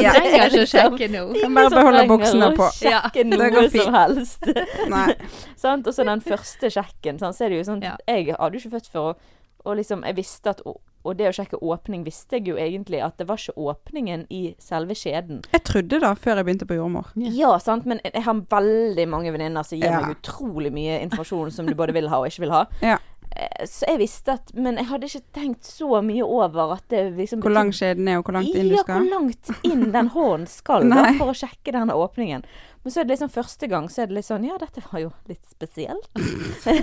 Ja. 0.00 0.12
Trenger 0.16 0.30
ikke 0.30 0.44
å 0.46 0.60
Liksom, 0.60 0.68
sjekke 0.74 1.10
nå. 1.16 1.24
Kan 1.40 1.58
bare 1.58 1.72
beholde 1.74 2.04
buksene 2.10 2.52
på. 2.58 2.70
Sjekke 2.78 3.26
det 3.30 3.40
går 3.40 3.56
noe 3.58 3.70
fint. 3.72 3.82
som 3.88 3.98
helst. 3.98 4.50
Nei. 4.92 5.08
Sant? 5.64 5.86
Og 5.90 5.96
så 5.96 6.06
den 6.08 6.22
første 6.24 6.70
sjekken. 6.72 7.18
Sånn, 7.22 7.34
Så 7.36 7.46
er 7.48 7.54
det 7.54 7.60
jo 7.64 7.68
sånn 7.72 7.82
Ja. 7.84 7.96
Jeg 8.08 8.30
hadde 8.36 8.54
jo 8.56 8.62
ikke 8.64 8.76
født 8.78 8.92
før, 8.94 9.10
og 9.12 9.68
Og 9.68 9.76
liksom, 9.76 10.06
jeg 10.08 10.16
visste 10.16 10.54
at 10.54 10.62
Og 10.64 10.78
og 11.00 11.14
det 11.16 11.30
å 11.30 11.32
sjekke 11.32 11.56
åpning 11.64 12.02
visste 12.04 12.36
jeg 12.36 12.50
jo 12.50 12.58
egentlig 12.60 12.98
at 13.00 13.14
det 13.16 13.24
var 13.24 13.38
ikke 13.40 13.54
åpningen 13.56 14.26
i 14.36 14.54
selve 14.60 14.92
skjeden. 14.92 15.38
Jeg 15.48 15.62
trodde 15.64 15.96
da, 16.02 16.10
før 16.12 16.36
jeg 16.36 16.44
begynte 16.44 16.66
på 16.68 16.76
jordmor. 16.76 17.06
Ja. 17.16 17.30
Ja, 17.38 17.52
sant, 17.64 17.86
men 17.88 18.02
jeg 18.04 18.20
har 18.26 18.42
veldig 18.52 19.06
mange 19.08 19.32
venninner 19.32 19.64
som 19.64 19.78
gir 19.80 19.88
Ja. 19.88 20.02
meg 20.04 20.18
utrolig 20.18 20.68
mye 20.76 20.98
informasjon 21.06 21.54
som 21.56 21.64
du 21.64 21.72
både 21.74 21.94
vil 21.96 22.10
ha 22.12 22.18
og 22.20 22.28
ikke 22.28 22.44
vil 22.44 22.52
ha. 22.52 22.66
Ja. 22.84 22.98
Eh, 23.40 23.66
Så 23.66 23.86
jeg 23.88 24.00
visste 24.02 24.34
at 24.36 24.50
Men 24.54 24.76
jeg 24.80 24.88
hadde 24.90 25.08
ikke 25.08 25.22
tenkt 25.36 25.64
så 25.64 26.00
mye 26.04 26.24
over 26.26 26.74
at 26.76 26.84
det 26.92 27.04
liksom 27.16 27.40
Hvor 27.44 27.54
lang 27.54 27.70
skjeden 27.72 28.08
er, 28.10 28.18
og 28.20 28.26
hvor 28.28 28.36
langt 28.36 28.52
inn 28.54 28.68
du 28.68 28.76
skal? 28.76 28.94
Ja, 28.94 29.00
hvor 29.00 29.10
langt 29.14 29.50
inn 29.64 29.86
den 29.94 30.10
hånden 30.16 30.46
skal 30.50 30.88
da, 30.90 31.06
for 31.20 31.32
å 31.32 31.36
sjekke 31.36 31.72
denne 31.76 31.96
åpningen. 31.96 32.44
Men 32.82 32.92
så 32.92 33.00
er 33.00 33.04
det 33.04 33.12
liksom 33.12 33.28
første 33.32 33.68
gang 33.68 33.88
så 33.92 34.02
er 34.02 34.08
det 34.08 34.16
litt 34.16 34.26
sånn 34.26 34.44
Ja, 34.48 34.54
dette 34.60 34.80
var 34.86 35.02
jo 35.02 35.10
litt 35.28 35.42
spesielt. 35.52 36.08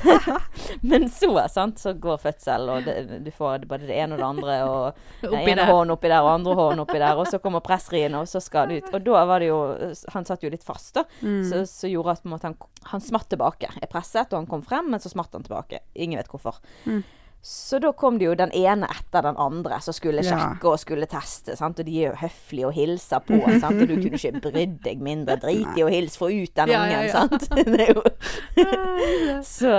Men 0.90 1.08
så, 1.10 1.32
sant, 1.50 1.82
så 1.82 1.96
går 1.98 2.20
fødsel, 2.22 2.70
og 2.70 2.86
det, 2.86 3.22
du 3.26 3.32
får 3.34 3.66
både 3.70 3.90
det 3.90 3.98
ene 3.98 4.14
og 4.14 4.22
det 4.22 4.28
andre, 4.28 4.58
og 4.70 5.00
den 5.26 5.40
ene 5.42 5.66
hånden 5.66 5.96
oppi 5.96 6.12
der, 6.12 6.22
og 6.22 6.36
andre 6.36 6.56
hånden 6.60 6.84
oppi 6.86 7.02
der, 7.02 7.18
og 7.18 7.30
så 7.32 7.42
kommer 7.42 7.66
pressriene, 7.66 8.22
og 8.22 8.30
så 8.30 8.42
skal 8.44 8.70
det 8.70 8.84
ut. 8.84 8.92
Og 8.94 9.08
da 9.10 9.26
var 9.30 9.42
det 9.42 9.50
jo 9.50 9.60
Han 10.14 10.28
satt 10.28 10.46
jo 10.46 10.54
litt 10.54 10.66
fast, 10.66 10.94
da. 11.00 11.08
Mm. 11.26 11.42
Så, 11.50 11.64
så 11.72 11.90
gjorde 11.90 12.20
at 12.20 12.30
måte, 12.30 12.52
han, 12.52 12.58
han 12.94 13.04
smatt 13.04 13.32
tilbake. 13.34 13.72
Jeg 13.82 13.90
presset, 13.90 14.30
og 14.30 14.44
han 14.44 14.50
kom 14.50 14.66
frem, 14.66 14.94
men 14.94 15.02
så 15.02 15.10
smatt 15.10 15.34
han 15.34 15.46
tilbake. 15.48 15.82
Ingen 15.98 16.22
vet 16.22 16.30
hvorfor. 16.30 16.62
Mm. 16.86 17.02
Så 17.42 17.80
da 17.80 17.92
kom 17.96 18.18
det 18.20 18.26
jo 18.26 18.34
den 18.36 18.52
ene 18.52 18.88
etter 18.92 19.22
den 19.24 19.38
andre 19.40 19.78
som 19.80 19.94
skulle 19.96 20.24
Ja. 20.26 20.36
sjekke 20.36 20.68
og 20.68 20.80
skulle 20.82 21.06
teste. 21.08 21.56
Sant? 21.56 21.80
Og 21.80 21.86
de 21.86 21.94
er 22.04 22.10
jo 22.10 22.18
høflige 22.20 22.68
og 22.68 22.74
hilser 22.76 23.20
på. 23.24 23.38
Sant? 23.62 23.82
Og 23.82 23.88
du 23.88 23.96
kunne 23.96 24.20
ikke 24.20 24.42
brydd 24.44 24.82
deg 24.84 25.00
mindre. 25.00 25.38
Drit 25.40 25.78
i 25.80 25.84
å 25.86 25.88
hilse, 25.92 26.18
få 26.20 26.28
ut 26.34 26.54
den 26.60 26.68
Ja, 26.74 26.84
ja, 26.86 27.00
ungen. 27.00 27.08
ja. 27.08 27.14
Sant? 27.14 27.50
Det 27.72 27.88
er 27.88 27.94
jo 27.94 28.04
så, 29.44 29.72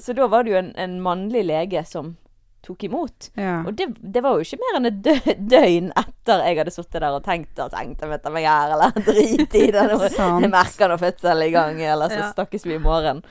så 0.00 0.12
da 0.16 0.26
var 0.32 0.44
det 0.44 0.52
jo 0.54 0.58
en, 0.62 0.72
en 0.78 0.98
mannlig 1.04 1.44
lege 1.48 1.84
som 1.88 2.14
tok 2.62 2.84
imot. 2.86 3.30
Ja. 3.34 3.58
Og 3.66 3.74
det, 3.74 3.88
det 3.98 4.22
var 4.22 4.38
jo 4.38 4.44
ikke 4.46 4.60
mer 4.62 4.76
enn 4.78 4.86
et 4.92 5.00
dø 5.02 5.14
døgn 5.50 5.88
etter 5.98 6.44
jeg 6.46 6.60
hadde 6.60 6.70
sittet 6.74 7.00
der 7.02 7.16
og 7.16 7.24
tenkt 7.26 7.58
og 7.58 7.72
tenkt 7.74 8.04
jeg 8.04 8.12
vet 8.12 8.22
du, 8.22 8.30
meg 8.36 8.46
her, 8.46 8.76
eller 8.76 8.94
drit 9.08 9.56
i 9.58 9.64
det. 9.74 9.86
Jeg 10.44 10.50
merker 10.52 10.92
når 10.92 11.00
fødselen 11.02 11.42
er 11.42 11.48
i 11.50 11.54
gang, 11.56 11.80
eller 11.82 12.12
så 12.12 12.20
Ja. 12.22 12.28
snakkes 12.36 12.64
vi 12.70 12.76
i 12.78 12.82
morgen. 12.82 13.24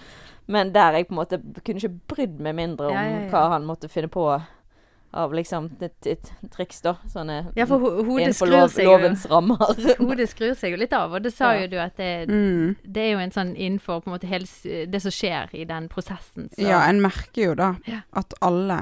Men 0.51 0.73
der 0.75 0.97
jeg 0.99 1.07
på 1.09 1.15
en 1.15 1.21
måte 1.21 1.37
kunne 1.63 1.79
ikke 1.81 1.95
brydd 2.15 2.39
meg 2.43 2.55
mindre 2.57 2.89
om 2.91 2.97
Ja, 2.97 3.03
ja, 3.07 3.19
ja. 3.25 3.29
hva 3.31 3.45
han 3.55 3.63
måtte 3.69 3.87
finne 3.91 4.09
på 4.11 4.25
av 5.13 5.33
liksom 5.35 5.65
et, 5.83 6.07
et 6.07 6.29
triks, 6.53 6.77
da. 6.85 6.93
Sånne 7.11 7.39
Ja, 7.59 7.65
for 7.67 7.79
hodet 7.83 8.05
innenfor 8.29 8.47
skrur 8.47 8.53
lov, 8.53 8.69
seg 8.71 8.85
jo 8.85 8.91
lovens 8.93 9.25
rammer. 9.27 9.63
Hodet 9.99 10.29
skrur 10.31 10.53
seg 10.55 10.71
jo 10.71 10.77
litt 10.79 10.93
av, 10.95 11.11
og 11.17 11.25
det 11.25 11.33
sa 11.35 11.49
Ja. 11.51 11.65
jo 11.65 11.67
du 11.73 11.77
at 11.83 11.97
det, 11.99 12.29
Mm. 12.31 12.77
det 12.87 13.03
er 13.03 13.11
jo 13.11 13.19
en 13.19 13.31
sånn 13.35 13.51
innenfor 13.57 13.99
på 14.05 14.07
en 14.07 14.15
måte 14.15 14.29
hele, 14.31 14.47
det 14.87 15.01
som 15.03 15.11
skjer 15.11 15.51
i 15.59 15.65
den 15.67 15.89
prosessen. 15.91 16.47
Så. 16.55 16.63
Ja, 16.63 16.79
en 16.87 17.01
merker 17.03 17.43
jo 17.49 17.55
da 17.59 17.73
Ja. 17.87 18.01
at 18.13 18.33
alle 18.41 18.79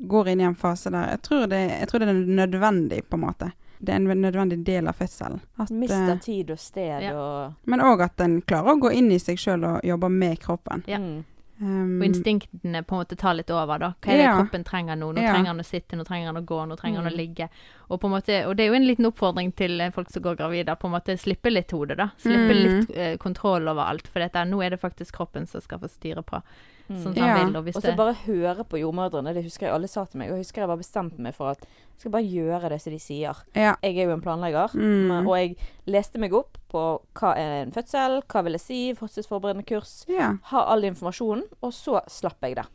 går 0.00 0.28
inn 0.32 0.40
i 0.40 0.44
en 0.48 0.54
fase 0.56 0.90
der 0.90 1.10
Jeg 1.18 1.22
tror 1.28 1.46
det, 1.52 1.60
jeg 1.68 1.88
tror 1.88 1.98
det 2.00 2.08
er 2.08 2.14
nødvendig, 2.46 3.02
på 3.10 3.14
en 3.20 3.26
måte. 3.28 3.52
Det 3.84 3.90
er 3.90 3.96
en 3.96 4.22
nødvendig 4.22 4.60
del 4.64 4.86
av 4.86 4.94
fødselen. 4.94 5.40
Mister 5.70 6.12
eh, 6.12 6.18
tid 6.22 6.50
og 6.54 6.58
sted 6.58 7.02
Ja. 7.02 7.12
og 7.18 7.54
men 7.66 7.80
òg 7.80 8.00
at 8.04 8.20
en 8.20 8.40
klarer 8.42 8.76
å 8.76 8.80
gå 8.80 8.92
inn 8.94 9.10
i 9.10 9.18
seg 9.18 9.36
sjøl 9.38 9.64
og 9.64 9.80
jobbe 9.82 10.08
med 10.10 10.38
kroppen. 10.40 10.84
Ja. 10.86 10.98
mm. 10.98 11.24
Um, 11.62 12.00
Og 12.00 12.06
instinktene 12.08 12.80
på 12.82 12.96
en 12.96 13.04
måte 13.04 13.14
tar 13.16 13.34
litt 13.34 13.50
over, 13.54 13.78
da. 13.78 13.92
Hva 14.02 14.10
er 14.12 14.16
det 14.16 14.24
Ja. 14.24 14.32
kroppen 14.40 14.64
trenger 14.64 14.96
nå? 14.98 15.12
Nå 15.14 15.20
Ja. 15.22 15.32
trenger 15.32 15.46
han 15.52 15.60
å 15.60 15.64
sitte, 15.64 15.94
nå 15.96 16.04
trenger 16.04 16.26
han 16.32 16.36
å 16.36 16.44
gå, 16.44 16.66
nå 16.66 16.76
trenger 16.76 17.02
han 17.02 17.06
å 17.06 17.14
Mm. 17.14 17.16
ligge. 17.16 17.48
Og, 17.88 18.00
på 18.00 18.04
en 18.06 18.10
måte, 18.10 18.46
og 18.48 18.56
det 18.56 18.64
er 18.64 18.68
jo 18.70 18.74
en 18.74 18.86
liten 18.86 19.06
oppfordring 19.06 19.54
til 19.54 19.80
eh, 19.80 19.90
folk 19.90 20.10
som 20.10 20.22
går 20.22 20.36
gravide, 20.38 20.74
på 20.76 20.86
en 20.86 20.92
måte 21.00 21.16
slippe 21.18 21.52
litt 21.52 21.70
hodet, 21.70 21.96
da. 21.98 22.10
Slippe 22.18 22.50
Mm. 22.50 22.62
litt 22.86 22.96
eh, 22.96 23.16
kontroll 23.16 23.68
over 23.68 23.82
alt. 23.82 24.08
For 24.08 24.18
dette, 24.18 24.42
nå 24.44 24.60
er 24.64 24.70
det 24.70 24.80
faktisk 24.80 25.12
kroppen 25.12 25.46
som 25.46 25.60
skal 25.60 25.78
få 25.78 25.88
styre 25.88 26.24
på 26.24 26.42
Mm. 26.90 26.96
sånn 27.02 27.14
som 27.14 27.24
Ja. 27.24 27.36
han 27.36 27.52
vil. 27.52 27.72
Og 27.76 27.82
så 27.82 27.96
bare 27.96 28.14
høre 28.14 28.64
på 28.64 28.78
jordmødrene. 28.80 29.32
Det 29.34 29.44
husker 29.44 29.66
jeg 29.66 29.74
alle 29.74 29.88
sa 29.88 30.04
til 30.04 30.18
meg. 30.18 30.28
Og 30.30 30.36
jeg 30.36 30.44
husker 30.44 30.62
jeg 30.62 30.68
bare 30.68 30.78
bestemte 30.82 31.18
meg 31.18 31.34
for 31.34 31.50
at 31.50 31.60
jeg 31.60 31.98
skal 31.98 32.10
bare 32.10 32.22
gjøre 32.28 32.68
det 32.68 32.80
som 32.82 32.92
de 32.92 32.98
sier. 32.98 33.36
ja. 33.54 33.76
Jeg 33.82 33.96
er 33.98 34.04
jo 34.06 34.12
en 34.12 34.20
planlegger, 34.20 34.68
Mm. 34.74 35.06
men- 35.08 35.26
og 35.26 35.36
jeg 35.36 35.56
leste 35.86 36.18
meg 36.18 36.32
opp 36.34 36.58
på 36.68 37.00
hva 37.14 37.36
er 37.36 37.62
en 37.62 37.70
fødsel, 37.72 38.22
hva 38.26 38.42
vil 38.44 38.52
jeg 38.52 38.60
si, 38.60 38.94
fødselsforberedende 38.94 39.64
kurs. 39.66 40.04
ja. 40.08 40.34
Ha 40.42 40.64
all 40.66 40.82
informasjonen, 40.82 41.44
og 41.62 41.72
så 41.72 42.00
slapp 42.08 42.40
jeg 42.42 42.56
det. 42.56 42.66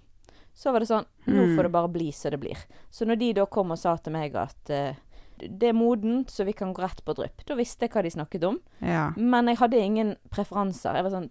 Så 0.56 0.72
var 0.72 0.80
det 0.80 0.88
sånn 0.88 1.06
Nå 1.28 1.43
Mm. 1.46 1.56
får 1.58 1.63
det 1.63 1.72
bare 1.72 1.88
bli 1.89 2.12
som 2.12 2.32
det 2.32 2.39
blir. 2.39 2.58
Så 2.89 3.06
når 3.06 3.20
de 3.20 3.34
da 3.34 3.46
kom 3.46 3.70
og 3.72 3.78
sa 3.78 3.96
til 3.98 4.13
meg 4.13 4.34
at 4.36 4.70
uh, 4.70 4.93
det 5.39 5.70
er 5.70 5.74
modent, 5.74 6.28
så 6.32 6.43
vi 6.46 6.54
kan 6.54 6.74
gå 6.74 6.82
rett 6.82 7.04
på 7.06 7.13
drypp, 7.13 7.46
da 7.46 7.54
visste 7.54 7.82
jeg 7.82 7.89
hva 7.91 8.02
de 8.02 8.10
snakket 8.10 8.43
om. 8.46 8.60
ja. 8.82 9.12
Men 9.17 9.46
jeg 9.48 9.58
hadde 9.58 9.74
ingen 9.76 10.15
preferanser. 10.32 10.93
Jeg 10.96 11.04
var 11.04 11.12
sånn 11.12 11.30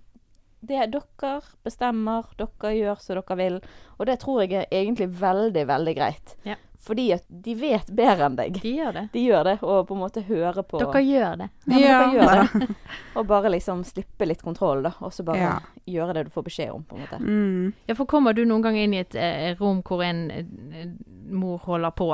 det 0.66 0.76
er 0.82 0.86
Dere 0.92 1.40
bestemmer, 1.66 2.26
dere 2.38 2.72
gjør 2.76 3.00
som 3.02 3.16
dere 3.20 3.36
vil. 3.40 3.58
Og 3.98 4.06
det 4.06 4.18
tror 4.22 4.42
jeg 4.44 4.52
er 4.66 4.70
egentlig 4.82 5.08
veldig, 5.20 5.66
veldig 5.68 5.94
greit. 5.96 6.36
Ja. 6.46 6.56
Fordi 6.86 7.06
at 7.16 7.24
de 7.42 7.54
vet 7.58 7.88
bedre 7.98 8.26
enn 8.28 8.36
deg. 8.38 8.58
De 8.62 8.70
gjør 8.76 8.92
det. 8.94 9.04
De 9.14 9.22
gjør 9.24 9.44
det, 9.48 9.54
og 9.64 9.86
på 9.88 9.94
en 9.96 10.02
måte 10.04 10.22
hører 10.28 10.62
på 10.68 10.78
Dere 10.78 11.00
gjør 11.02 11.38
det. 11.40 11.48
ja, 11.72 11.78
Ja. 11.80 11.96
dere 12.04 12.12
gjør 12.14 12.42
det. 12.60 12.76
Og 13.16 13.26
bare 13.26 13.50
liksom 13.50 13.80
slippe 13.88 14.26
litt 14.28 14.42
kontroll, 14.44 14.82
da. 14.86 14.92
Og 15.00 15.10
så 15.16 15.24
bare 15.26 15.40
Ja. 15.40 15.58
gjøre 15.88 16.14
det 16.14 16.24
du 16.28 16.30
får 16.30 16.44
beskjed 16.46 16.70
om, 16.74 16.84
på 16.84 16.94
en 16.96 17.02
måte. 17.06 17.18
Mm. 17.18 17.72
Ja, 17.88 17.94
for 17.94 18.06
kommer 18.06 18.34
du 18.36 18.44
noen 18.44 18.62
gang 18.62 18.76
inn 18.78 18.94
i 18.94 19.00
et 19.02 19.14
eh, 19.18 19.54
rom 19.58 19.82
hvor 19.82 20.04
en 20.04 20.30
eh, 20.30 20.86
mor 21.32 21.58
holder 21.64 21.90
på, 21.96 22.12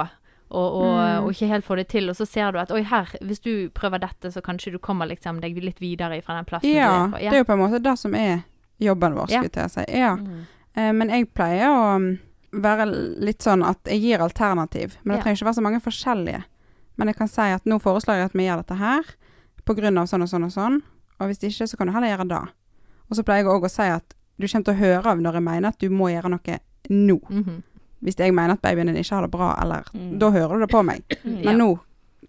og, 0.52 0.74
og, 0.82 0.92
Mm. 0.92 1.24
og 1.24 1.30
ikke 1.32 1.48
helt 1.48 1.64
får 1.64 1.76
det 1.76 1.88
til, 1.88 2.08
og 2.10 2.16
så 2.16 2.26
ser 2.28 2.52
du 2.52 2.58
at 2.60 2.70
oi, 2.70 2.82
her, 2.82 3.08
hvis 3.20 3.40
du 3.40 3.70
prøver 3.74 3.98
dette, 3.98 4.30
så 4.32 4.42
kanskje 4.44 4.72
du 4.72 4.78
kommer 4.78 5.08
liksom 5.08 5.40
deg 5.40 5.56
litt 5.56 5.80
videre 5.80 6.20
fra 6.22 6.36
den 6.36 6.44
plassen 6.44 6.70
Ja, 6.70 6.88
du 6.88 6.92
er 6.92 7.14
på. 7.14 7.22
Ja, 7.22 7.30
det 7.30 7.38
er 7.38 7.44
jo 7.44 7.48
på 7.48 7.56
en 7.56 7.62
måte 7.62 7.82
det 7.82 7.98
som 7.98 8.14
er 8.14 8.42
jobben 8.82 9.16
vår, 9.16 9.26
skulle 9.26 9.50
jeg 9.50 9.56
ja. 9.56 9.68
si. 9.68 9.84
Ja. 9.98 10.12
Mm. 10.16 10.44
Eh, 10.74 10.92
men 10.92 11.12
jeg 11.12 11.28
pleier 11.34 11.72
å 11.72 11.96
um, 11.96 12.06
være 12.52 12.86
litt 13.24 13.44
sånn 13.44 13.64
at 13.64 13.80
jeg 13.88 14.00
gir 14.02 14.24
alternativ. 14.24 14.96
Men 15.02 15.16
det 15.16 15.24
trenger 15.24 15.40
ikke 15.40 15.50
være 15.50 15.60
så 15.60 15.64
mange 15.64 15.82
forskjellige. 15.84 16.42
Men 16.96 17.08
jeg 17.08 17.16
kan 17.16 17.30
si 17.30 17.48
at 17.56 17.64
nå 17.68 17.78
foreslår 17.80 18.20
jeg 18.20 18.30
at 18.30 18.36
vi 18.36 18.46
gjør 18.46 18.64
dette 18.64 18.80
her 18.80 19.14
av 19.62 20.06
sånn 20.10 20.24
og 20.24 20.28
sånn 20.28 20.44
og 20.44 20.52
sånn. 20.52 20.82
Og 21.20 21.30
hvis 21.30 21.42
ikke, 21.46 21.68
så 21.70 21.78
kan 21.78 21.86
du 21.88 21.92
heller 21.94 22.12
gjøre 22.12 22.28
det. 22.28 22.42
Og 23.08 23.16
så 23.16 23.24
pleier 23.24 23.44
jeg 23.44 23.52
òg 23.52 23.64
å 23.64 23.70
si 23.70 23.86
at 23.86 24.14
du 24.40 24.48
kommer 24.48 24.64
til 24.64 24.74
å 24.74 24.80
høre 24.80 25.12
av 25.12 25.20
når 25.22 25.38
jeg 25.38 25.46
mener 25.46 25.68
at 25.68 25.78
du 25.78 25.88
må 25.92 26.10
gjøre 26.10 26.32
noe 26.32 26.58
nå. 26.90 27.18
Mhm. 27.30 27.62
Hvis 28.02 28.16
jeg 28.18 28.34
mener 28.34 28.54
at 28.54 28.62
babyen 28.62 28.86
din 28.90 28.96
ikke 28.96 29.14
har 29.14 29.22
det 29.22 29.30
bra, 29.30 29.52
eller 29.62 29.84
Mm. 29.94 30.18
Da 30.18 30.30
hører 30.30 30.54
du 30.58 30.60
det 30.66 30.70
på 30.70 30.82
meg. 30.84 31.02
Men 31.24 31.42
Ja. 31.44 31.52
nå 31.52 31.78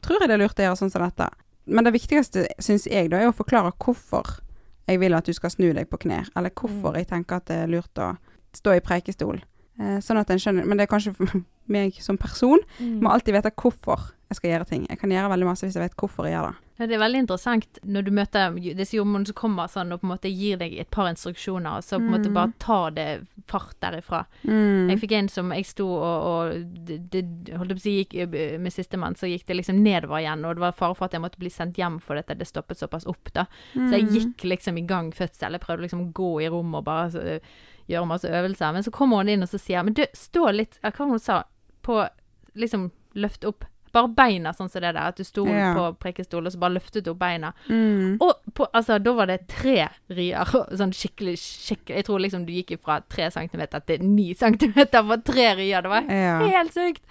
tror 0.01 0.19
jeg 0.19 0.29
det 0.29 0.35
er 0.39 0.43
lurt 0.43 0.59
å 0.59 0.63
gjøre 0.67 0.77
sånn 0.77 0.91
som 0.91 1.01
dette. 1.01 1.29
Men 1.65 1.83
det 1.85 1.93
viktigste, 1.93 2.47
syns 2.59 2.85
jeg, 2.85 3.09
da, 3.09 3.17
er 3.17 3.31
å 3.31 3.35
forklare 3.35 3.71
hvorfor 3.79 4.39
jeg 4.87 4.99
vil 4.99 5.13
at 5.15 5.23
du 5.25 5.31
skal 5.33 5.49
snu 5.49 5.71
deg 5.73 5.89
på 5.89 5.97
knær. 5.97 6.27
Eller 6.35 6.49
hvorfor 6.51 6.91
Mm. 6.91 6.95
jeg 6.97 7.07
tenker 7.07 7.35
at 7.35 7.45
det 7.45 7.55
er 7.63 7.67
lurt 7.67 7.93
å 7.95 8.17
stå 8.53 8.75
i 8.75 8.79
preikestol. 8.81 9.41
Eh, 9.79 9.97
sånn 10.03 10.19
at 10.19 10.29
en 10.29 10.37
skjønner 10.37 10.65
Men 10.67 10.77
det 10.77 10.83
er 10.89 10.97
kanskje 10.97 11.15
meg 11.67 11.93
som 12.01 12.17
person. 12.17 12.59
Mm. 12.79 12.99
Må 13.01 13.09
alltid 13.09 13.33
vite 13.33 13.51
hvorfor 13.55 14.11
jeg 14.29 14.35
skal 14.35 14.49
gjøre 14.51 14.67
ting. 14.67 14.85
Jeg 14.89 14.99
kan 14.99 15.09
gjøre 15.09 15.29
veldig 15.31 15.45
masse 15.45 15.63
hvis 15.65 15.73
jeg 15.75 15.83
vet 15.89 15.95
hvorfor 15.97 16.25
jeg 16.27 16.33
gjør 16.35 16.49
det. 16.51 16.55
Det 16.77 16.89
er 16.91 16.97
veldig 17.03 17.19
interessant 17.21 17.77
når 17.85 18.01
du 18.03 18.11
møter 18.11 18.55
disse 18.75 18.95
jordmorene 18.97 19.27
som 19.29 19.35
kommer 19.37 19.67
sånn 19.69 19.91
og 19.93 19.99
på 20.01 20.07
en 20.07 20.11
måte 20.15 20.29
gir 20.33 20.57
deg 20.57 20.73
et 20.81 20.89
par 20.89 21.05
instruksjoner, 21.11 21.77
og 21.77 21.83
så 21.85 21.99
på 21.99 22.07
en 22.07 22.15
måte 22.15 22.29
Mm. 22.31 22.33
bare 22.33 22.53
tar 22.59 22.91
det 22.91 23.27
fart 23.47 23.75
derifra. 23.79 24.25
Mm. 24.43 24.89
Jeg 24.89 24.99
fikk 25.03 25.11
en 25.19 25.29
som 25.29 25.51
jeg 25.53 25.65
sto 25.69 25.85
og, 25.87 26.25
og 26.25 26.65
det, 27.13 27.21
holdt 27.55 27.75
på 27.75 27.77
å 27.77 27.83
si, 27.83 27.93
gikk 28.03 28.15
eh, 28.15 28.57
med 28.57 28.73
sistemann, 28.73 29.13
så 29.15 29.29
gikk 29.29 29.45
det 29.45 29.55
liksom 29.61 29.83
nedover 29.83 30.17
igjen, 30.23 30.43
og 30.45 30.55
det 30.55 30.61
var 30.65 30.71
fare 30.71 30.95
for 30.95 31.05
at 31.05 31.11
jeg 31.13 31.21
måtte 31.21 31.37
bli 31.39 31.49
sendt 31.53 31.77
hjem 31.77 31.99
for 32.01 32.15
dette, 32.15 32.33
det 32.39 32.47
stoppet 32.49 32.77
såpass 32.81 33.05
opp, 33.05 33.29
da. 33.33 33.45
Så 33.75 33.91
jeg 33.93 34.03
Mm. 34.09 34.13
gikk 34.17 34.43
liksom 34.49 34.77
i 34.77 34.85
gang 34.87 35.11
fødsel. 35.13 35.51
Jeg 35.51 35.61
prøvde 35.61 35.81
liksom 35.85 36.07
å 36.07 36.11
gå 36.13 36.41
i 36.41 36.49
rom 36.49 36.73
og 36.75 36.83
bare 36.85 37.11
så, 37.11 37.39
gjøre 37.87 38.07
masse 38.07 38.25
øvelser. 38.25 38.73
Men 38.73 38.81
så 38.83 38.91
kommer 38.91 39.17
hun 39.17 39.29
inn 39.29 39.43
og 39.43 39.49
så 39.49 39.59
sier 39.59 39.83
Men 39.83 39.93
du, 39.93 40.05
stå 40.15 40.51
litt 40.55 40.79
Hva 40.81 40.89
var 40.97 41.05
det 41.05 41.11
hun 41.11 41.19
sa? 41.19 41.43
På 41.83 42.09
liksom 42.55 42.91
løft 43.15 43.43
opp 43.45 43.65
bare 43.93 44.09
beina, 44.09 44.51
sånn 44.57 44.69
som 44.71 44.81
det 44.81 44.93
der. 44.95 45.09
At 45.13 45.17
du 45.17 45.23
sto 45.23 45.45
Ja. 45.47 45.73
på 45.77 45.85
prekestol 46.01 46.45
og 46.45 46.51
så 46.53 46.59
bare 46.59 46.75
løftet 46.79 47.03
du 47.05 47.11
opp 47.11 47.19
beina. 47.21 47.53
Mm. 47.69 48.17
Og 48.21 48.33
på, 48.53 48.67
altså, 48.73 48.97
da 49.03 49.13
var 49.13 49.27
det 49.29 49.47
tre 49.47 49.89
rier. 50.09 50.45
Sånn 50.79 50.91
skikkelig, 50.93 51.35
skikkelig 51.37 51.95
Jeg 52.01 52.05
tror 52.09 52.19
liksom 52.23 52.45
du 52.47 52.51
gikk 52.53 52.73
fra 52.81 52.99
tre 53.07 53.29
centimeter 53.31 53.79
til 53.85 54.01
ni 54.03 54.33
centimeter 54.33 55.03
på 55.03 55.19
tre 55.23 55.53
rier. 55.61 55.81
Det 55.85 55.89
var 55.93 56.09
Ja. 56.09 56.39
helt 56.47 56.73
sykt! 56.73 57.03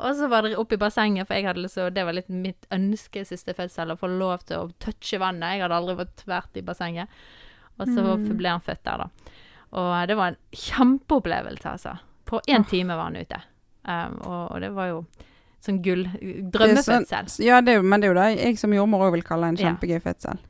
Og 0.00 0.16
så 0.18 0.26
var 0.28 0.42
det 0.42 0.56
oppe 0.58 0.74
i 0.74 0.76
bassenget, 0.80 1.26
for 1.28 1.34
jeg 1.38 1.44
hadde 1.46 1.62
lyst 1.62 1.76
Det 1.94 2.04
var 2.04 2.12
litt 2.16 2.28
mitt 2.28 2.66
ønske 2.72 3.22
siste 3.24 3.54
fødsel, 3.54 3.92
å 3.92 3.96
få 4.00 4.08
lov 4.18 4.42
til 4.44 4.56
å 4.58 4.72
touche 4.82 5.20
vannet. 5.22 5.54
Jeg 5.54 5.62
hadde 5.62 5.76
aldri 5.78 5.94
vært 6.00 6.24
vært 6.26 6.56
i 6.58 6.62
bassenget. 6.62 7.08
Og 7.78 7.86
så 7.86 8.02
Mm. 8.02 8.36
ble 8.36 8.48
han 8.48 8.60
født 8.60 8.82
der, 8.84 8.98
da. 8.98 9.08
Og 9.72 10.08
det 10.08 10.16
var 10.16 10.26
en 10.28 10.36
kjempeopplevelse, 10.52 11.66
altså. 11.70 11.98
På 12.24 12.40
én 12.48 12.60
oh. 12.60 12.68
time 12.68 12.96
var 12.96 13.04
han 13.04 13.16
ute. 13.16 13.40
Um, 13.84 14.18
og, 14.24 14.52
og 14.54 14.60
det 14.60 14.70
var 14.74 14.86
jo 14.88 15.04
sånn 15.64 15.82
gull 15.84 16.06
Drømmefødsel. 16.54 17.28
Så, 17.32 17.44
Ja, 17.46 17.60
det 17.64 17.78
er, 17.78 17.84
men 17.84 18.02
det 18.02 18.10
er 18.10 18.14
jo 18.14 18.18
det 18.20 18.32
jeg 18.38 18.58
som 18.60 18.74
jordmor 18.76 19.08
òg 19.08 19.16
vil 19.18 19.24
kalle 19.26 19.52
en 19.52 19.60
kjempegøy 19.60 20.00
fødsel. 20.04 20.42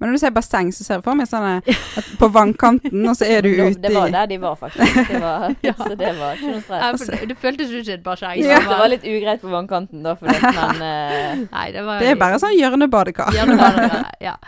Men 0.00 0.08
når 0.08 0.16
du 0.16 0.20
ser 0.22 0.30
basseng, 0.32 0.70
så 0.72 0.84
ser 0.84 0.96
jeg 0.96 1.04
for 1.04 1.18
meg 1.18 1.28
sånn 1.28 1.60
på 2.20 2.28
vannkanten, 2.32 3.02
og 3.04 3.16
så 3.18 3.26
er 3.28 3.44
du 3.44 3.50
ute 3.50 3.66
i 3.68 3.80
Det 3.84 3.90
var 3.92 4.14
der 4.14 4.30
de 4.30 4.38
var, 4.40 4.54
faktisk. 4.56 4.96
Det 5.10 5.20
var, 5.20 5.44
Ja. 5.68 5.74
Så 5.76 5.90
det 6.00 6.12
var 6.16 6.38
ikke 6.38 6.54
noe 6.54 6.62
stress. 6.64 7.04
Ja, 7.04 7.18
det, 7.20 7.28
det 7.28 7.36
føltes 7.42 7.74
ikke 7.82 7.98
et 7.98 8.06
basseng. 8.06 8.40
Ja. 8.40 8.62
Det 8.64 8.78
var 8.80 8.88
litt 8.94 9.04
ugreit 9.04 9.44
på 9.44 9.52
vannkanten, 9.52 10.00
da, 10.06 10.14
for 10.16 10.32
det, 10.32 10.40
men 10.60 10.80
uh, 10.80 11.44
Nei, 11.52 11.66
det 11.76 11.84
var 11.84 12.00
Det 12.00 12.14
er 12.14 12.20
bare 12.24 12.40
sånn 12.40 12.56
hjørnebadekar. 12.56 13.36
Ja, 13.36 13.44
det 13.50 13.58
var 13.60 13.76
det. 13.76 14.00
Ja. 14.24 14.38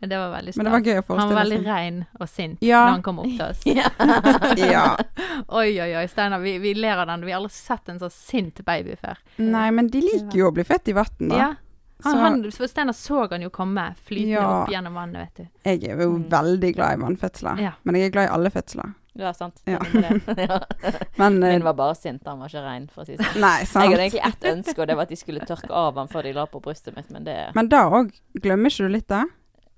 Men 0.00 0.10
det 0.10 0.16
var 0.18 0.30
veldig 0.34 0.52
stas. 0.52 0.56
Men 0.58 0.64
det 0.66 0.72
var 0.72 0.80
gøy 0.80 0.98
å 1.00 1.18
han 1.18 1.28
var 1.30 1.38
veldig 1.44 1.58
rein 1.66 1.98
og 2.20 2.28
sint 2.28 2.58
Ja. 2.62 2.80
når 2.84 2.90
han 2.92 3.02
kom 3.02 3.18
opp 3.22 3.30
til 3.30 3.42
oss. 3.46 3.62
Ja. 4.58 4.96
Oi, 5.48 5.80
oi, 5.80 5.90
oi, 5.96 6.06
Steinar, 6.08 6.38
vi, 6.42 6.58
vi 6.58 6.74
ler 6.74 6.96
av 7.02 7.06
den. 7.06 7.24
Vi 7.24 7.32
har 7.32 7.40
aldri 7.40 7.52
sett 7.54 7.88
en 7.88 7.98
så 8.00 8.10
sint 8.12 8.60
baby 8.66 8.96
før. 9.00 9.18
Nei, 9.38 9.68
men 9.70 9.88
de 9.92 10.00
liker 10.04 10.38
jo 10.38 10.48
å 10.50 10.54
bli 10.54 10.64
født 10.66 10.88
i 10.92 10.96
vann, 10.96 11.28
da. 11.30 11.36
Ja. 11.38 11.48
Han, 12.04 12.12
Så- 12.12 12.18
han, 12.20 12.42
for 12.52 12.66
Steinar 12.68 12.92
så 12.92 13.22
han 13.30 13.42
jo 13.46 13.50
komme 13.50 13.94
flytende 14.04 14.34
Ja. 14.36 14.62
opp 14.64 14.70
gjennom 14.74 14.94
vannet, 14.98 15.22
vet 15.22 15.34
du. 15.36 15.46
Jeg 15.70 15.84
er 15.88 16.02
jo 16.02 16.10
Mm. 16.18 16.28
veldig 16.28 16.74
glad 16.76 16.98
i 16.98 17.02
vannfødsler. 17.02 17.60
Ja. 17.62 17.72
Men 17.84 17.94
jeg 17.94 18.06
er 18.06 18.10
glad 18.10 18.28
i 18.28 18.32
alle 18.34 18.50
fødsler. 18.50 18.94
Ja, 19.16 19.30
sant. 19.32 19.60
Ja. 19.64 19.78
Det 19.92 20.26
det. 20.26 20.48
ja. 20.50 20.58
Men 21.16 21.40
eh, 21.42 21.52
Min 21.52 21.62
var 21.64 21.74
bare 21.78 21.94
sint, 21.94 22.20
han 22.26 22.40
var 22.40 22.48
ikke 22.48 22.64
rein, 22.66 22.88
for 22.92 23.02
å 23.02 23.06
si 23.06 23.16
det 23.16 23.24
sånn. 23.24 23.40
Nei, 23.40 23.60
Jeg 23.60 23.68
hadde 23.72 24.02
egentlig 24.02 24.26
ett 24.26 24.44
ønske, 24.50 24.78
og 24.82 24.86
det 24.88 24.96
var 24.96 25.02
at 25.02 25.08
de 25.08 25.16
skulle 25.16 25.40
tørke 25.46 25.70
av 25.70 25.94
han 25.96 26.08
før 26.08 26.22
de 26.24 26.32
la 26.34 26.46
på 26.46 26.60
brystet 26.60 26.96
mitt, 26.96 27.08
men 27.14 27.24
det 27.24 27.38
Men 27.54 27.68
da 27.68 27.84
òg 27.88 28.10
glemmer 28.42 28.66
ikke 28.74 28.88
du 28.88 28.88
litt 28.88 29.08
det? 29.08 29.22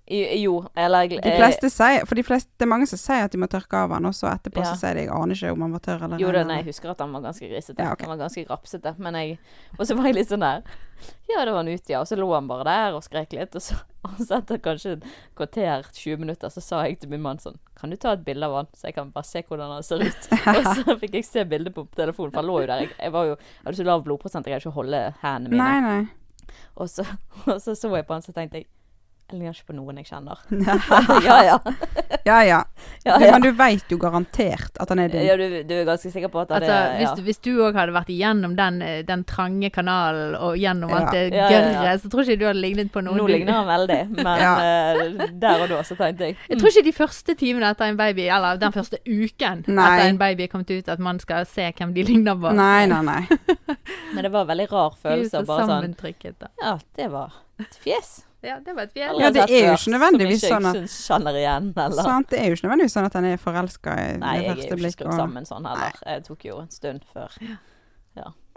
Jo, 0.06 0.60
eller 0.78 1.08
De 1.08 1.18
fleste 1.34 1.66
sier 1.72 2.04
For 2.06 2.14
de 2.14 2.22
fleste, 2.22 2.52
det 2.54 2.62
er 2.62 2.70
mange 2.70 2.86
som 2.86 2.98
sier 3.00 3.24
at 3.26 3.32
de 3.34 3.40
må 3.42 3.48
tørke 3.50 3.74
av 3.74 3.90
den, 3.90 4.06
og 4.06 4.14
så 4.14 4.28
etterpå 4.30 4.62
Ja. 4.62 4.68
så 4.70 4.78
sier 4.78 4.94
de 4.94 5.06
jeg 5.06 5.10
aner 5.10 5.34
ikke 5.34 5.50
om 5.50 5.64
han 5.66 5.72
var 5.74 5.82
tørr 5.82 6.04
eller 6.06 6.20
Jo 6.22 6.30
da, 6.30 6.44
nei, 6.46 6.60
jeg 6.60 6.68
husker 6.68 6.92
at 6.92 7.00
han 7.02 7.12
var 7.16 7.24
ganske 7.24 7.48
grisete. 7.48 7.82
Ja, 7.82 7.92
okay. 7.92 8.06
Han 8.06 8.12
var 8.14 8.20
ganske 8.28 8.44
grapsete. 8.46 8.94
Men 9.02 9.14
jeg 9.18 9.38
Og 9.78 9.86
så 9.86 9.96
var 9.98 10.06
jeg 10.06 10.14
litt 10.20 10.28
sånn 10.30 10.44
der 10.46 10.62
Ja, 11.28 11.44
det 11.44 11.50
var 11.50 11.58
han 11.64 11.68
ute, 11.68 11.90
ja. 11.90 12.00
Og 12.00 12.06
så 12.06 12.16
lå 12.16 12.28
han 12.34 12.46
bare 12.46 12.64
der 12.64 12.94
og 12.94 13.02
skrek 13.02 13.34
litt. 13.34 13.56
Og 13.58 13.62
så, 13.66 13.74
og 14.06 14.14
så 14.22 14.38
etter 14.38 14.62
kanskje 14.62 14.92
et 14.96 15.08
kvarter, 15.34 15.82
20 15.92 16.22
minutter, 16.22 16.48
så 16.54 16.62
sa 16.62 16.84
jeg 16.86 17.00
til 17.00 17.10
min 17.10 17.24
mann 17.24 17.42
sånn 17.42 17.58
Kan 17.74 17.90
du 17.90 17.96
ta 17.96 18.12
et 18.14 18.22
bilde 18.24 18.46
av 18.46 18.54
han, 18.60 18.70
så 18.78 18.86
jeg 18.86 18.94
kan 18.94 19.10
bare 19.10 19.26
se 19.26 19.42
hvordan 19.42 19.74
han 19.74 19.82
ser 19.82 20.06
ut? 20.06 20.30
og 20.54 20.70
så 20.70 20.96
fikk 21.02 21.18
jeg 21.18 21.26
se 21.26 21.44
bildet 21.44 21.74
på 21.74 21.88
telefonen, 21.98 22.30
for 22.30 22.40
han 22.44 22.46
lå 22.46 22.60
jo 22.62 22.70
der. 22.70 22.86
Jeg, 22.86 22.94
jeg 23.02 23.12
var 23.18 23.26
jo, 23.26 23.34
jeg 23.34 23.66
hadde 23.66 23.82
så 23.82 23.88
lav 23.90 24.06
blodprosent, 24.06 24.46
jeg 24.46 24.54
greide 24.54 24.62
ikke 24.62 24.72
å 24.72 24.78
holde 24.78 25.02
hendene 25.24 25.50
mine. 25.50 25.66
Nei, 25.66 25.80
nei. 25.82 26.56
Og 26.76 26.88
så, 26.88 27.04
og 27.50 27.58
så 27.60 27.74
så 27.74 27.90
jeg 27.96 28.06
på 28.06 28.14
han, 28.14 28.22
så 28.22 28.32
tenkte 28.36 28.62
jeg 28.62 28.70
Jeg 29.26 29.40
ligner 29.40 29.56
ikke 29.56 29.66
på 29.72 29.74
noen 29.74 29.96
jeg 29.98 30.06
kjenner. 30.06 30.38
ja, 31.26 31.38
ja, 31.42 31.56
ja. 32.26 32.36
ja. 32.46 32.58
ja, 33.04 33.16
Du, 33.18 33.24
ja. 33.24 33.30
men 33.32 33.42
du 33.42 33.48
veit 33.58 33.90
jo 33.90 33.96
garantert 33.98 34.78
at 34.78 34.88
han 34.92 35.00
er 35.02 35.08
din. 35.10 35.24
ja 35.26 35.34
du, 35.40 35.44
du 35.66 35.72
er 35.74 35.84
ganske 35.88 36.12
sikker 36.14 36.30
på 36.30 36.44
at 36.44 36.52
han 36.54 36.62
Altså, 36.62 36.76
er 36.76 37.00
ja. 37.02 37.14
du- 37.18 37.22
hvis 37.26 37.40
du 37.42 37.50
òg 37.66 37.74
hadde 37.74 37.94
vært 37.96 38.12
igjennom 38.14 38.54
den, 38.58 38.78
eh, 38.86 39.00
den 39.08 39.24
trange 39.26 39.70
kanalen 39.74 40.36
og 40.38 40.54
gjennom 40.62 40.90
Ja. 40.94 41.00
alt 41.00 41.10
det 41.16 41.24
Ja, 41.34 41.48
ja, 41.50 41.58
ja. 41.58 41.72
gørret, 41.82 42.02
så 42.04 42.10
tror 42.12 42.22
ikke 42.22 42.38
du 42.38 42.44
hadde 42.46 42.62
lignet 42.62 42.92
på 42.94 43.02
noen 43.02 43.18
Nå 43.18 43.26
ligner 43.32 43.58
han 43.58 43.66
veldig, 43.66 43.98
men 44.28 44.42
Ja. 44.44 44.52
eh, 44.62 45.32
der 45.42 45.64
og 45.64 45.68
da 45.74 45.80
så 45.82 45.96
tenkte 45.98 46.28
jeg 46.30 46.36
Jeg 46.48 46.60
tror 46.62 46.70
ikke 46.70 46.84
de 46.86 46.94
første 47.00 47.34
timene 47.42 47.72
etter 47.74 47.90
en 47.90 47.98
baby, 47.98 48.28
eller 48.30 48.56
den 48.62 48.72
første 48.78 49.02
uken 49.06 49.64
Nei. 49.66 49.88
etter 49.96 50.08
en 50.12 50.18
baby 50.22 50.46
er 50.46 50.52
kommet 50.54 50.70
ut, 50.70 50.88
at 50.94 51.02
man 51.02 51.18
skal 51.18 51.42
se 51.50 51.66
hvem 51.72 51.94
de 51.98 52.06
ligner 52.06 52.38
på. 52.38 52.54
Nei, 52.54 52.86
nei, 52.86 53.02
nei. 53.02 53.26
Men 54.14 54.22
det 54.22 54.30
var 54.30 54.46
en 54.46 54.52
veldig 54.54 54.70
rar 54.70 54.94
følelse. 55.02 55.42
Bare 55.46 55.66
sånn. 55.66 55.94
Ja, 56.62 56.78
det 56.96 57.10
var 57.10 57.32
et 57.58 57.74
fjes. 57.82 58.22
Ja, 58.46 58.58
det 58.62 58.74
var 58.76 58.86
et 58.86 58.92
fjell. 58.94 59.18
Ja, 59.20 59.30
det 59.34 59.42
er 59.50 59.66
jo 59.66 59.74
ikke 59.74 59.92
nødvendigvis 59.96 60.44
sånn 60.46 60.66
at- 60.70 60.76
jeg 60.78 60.90
kjenner 60.92 61.34
igjen, 61.40 61.72
eller 61.76 62.02
Sant? 62.06 62.28
Det 62.30 62.38
er 62.40 62.44
jo 62.46 62.54
ikke 62.54 62.68
nødvendigvis 62.68 62.94
sånn 62.96 63.06
at 63.10 63.12
han 63.18 63.24
er 63.24 63.36
forelska 63.42 63.96
i 63.98 64.16
Nei, 64.22 64.36
det 64.38 64.44
jeg 64.44 64.50
er 64.50 64.56
jo 64.56 64.62
ikke 64.68 64.78
blikk. 64.82 64.96
skrudd 65.00 65.16
sammen 65.18 65.46
sånn 65.48 65.66
heller. 65.66 65.92
Det 66.04 66.24
tok 66.28 66.44
jo 66.44 66.58
en 66.60 66.70
stund 66.70 67.02
før. 67.12 67.30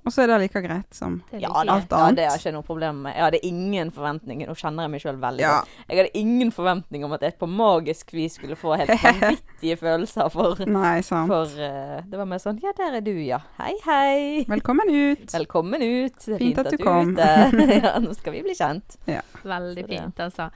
Og 0.05 0.13
så 0.13 0.23
er 0.23 0.31
det 0.31 0.37
like 0.45 0.61
greit 0.63 0.95
som 0.95 1.17
Ja, 1.33 1.49
like 1.49 1.73
alt 1.73 1.91
ja, 1.91 2.11
det 2.15 2.23
har 2.25 2.35
jeg 2.37 2.41
ikke 2.43 2.53
noe 2.55 2.65
problem 2.67 3.01
med. 3.05 3.13
Jeg 3.17 3.23
hadde 3.25 3.41
ingen 3.47 3.91
forventninger. 3.95 4.47
Nå 4.49 4.55
kjenner 4.57 4.85
jeg 4.87 4.93
meg 4.93 5.03
sjøl 5.03 5.19
veldig 5.21 5.43
Ja. 5.43 5.51
godt. 5.59 5.67
Jeg 5.89 5.97
hadde 6.01 6.21
ingen 6.21 6.51
forventning 6.55 7.05
om 7.05 7.13
at 7.17 7.21
jeg 7.27 7.35
på 7.39 7.49
magisk 7.51 8.13
vis 8.15 8.39
skulle 8.39 8.55
få 8.59 8.75
helt 8.79 8.93
vanvittige 9.03 9.77
følelser 9.81 10.29
for, 10.33 10.63
Nei, 10.65 11.01
sant. 11.05 11.29
for 11.31 11.45
uh, 11.59 11.99
Det 12.09 12.17
var 12.21 12.25
mer 12.31 12.41
sånn 12.43 12.59
Ja, 12.63 12.71
der 12.77 12.99
er 12.99 13.05
du, 13.05 13.13
ja. 13.19 13.39
Hei, 13.59 13.73
hei. 13.85 14.45
Velkommen 14.49 14.89
ut. 14.89 15.25
Velkommen 15.33 15.81
ut. 15.83 16.27
Er 16.27 16.37
Fint 16.41 16.57
at 16.63 16.71
du 16.71 16.77
er 16.79 16.83
kom. 16.83 17.15
ute. 17.17 17.31
ja, 17.83 17.95
nå 18.03 18.13
skal 18.17 18.33
vi 18.37 18.43
bli 18.45 18.55
kjent. 18.57 18.99
Veldig 19.43 19.87
fint, 19.89 20.19
altså. 20.29 20.49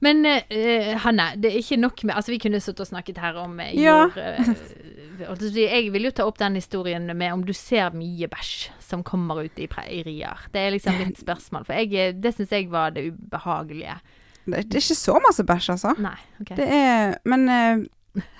Men 0.00 0.24
uh, 0.24 0.94
Hanne, 1.04 1.26
det 1.36 1.50
er 1.52 1.58
ikke 1.60 1.76
nok 1.76 1.98
med 2.08 2.14
Altså, 2.16 2.32
vi 2.32 2.38
kunne 2.40 2.60
sittet 2.64 2.86
og 2.86 2.88
snakket 2.88 3.18
her 3.20 3.36
om 3.42 3.58
uh, 3.60 3.66
jord... 3.76 4.14
holdt 4.16 4.89
jeg 5.20 5.92
vil 5.92 6.08
jo 6.08 6.12
ta 6.14 6.24
opp 6.28 6.38
den 6.40 6.56
historien 6.58 7.06
med 7.16 7.32
om 7.32 7.44
du 7.46 7.52
ser 7.56 7.94
mye 7.96 8.28
bæsj 8.30 8.70
som 8.84 9.04
kommer 9.06 9.44
ut 9.44 9.58
i, 9.58 9.68
i 9.68 10.02
rier. 10.06 10.46
Det 10.52 10.60
er 10.60 10.74
liksom 10.74 10.98
mitt 10.98 11.20
spørsmål. 11.20 11.66
For 11.68 11.78
jeg, 11.78 11.92
eh, 11.94 12.16
det 12.16 12.34
syns 12.36 12.52
jeg 12.54 12.70
var 12.72 12.94
det 12.96 13.10
ubehagelige. 13.12 14.00
Det, 14.44 14.64
det 14.66 14.80
er 14.80 14.84
ikke 14.84 14.98
så 14.98 15.18
masse 15.22 15.44
bæsj, 15.46 15.70
altså. 15.76 15.94
Nei, 16.00 16.16
okay. 16.40 16.56
Det 16.58 16.68
er 16.74 17.18
Men 17.28 17.48
eh, 17.48 17.84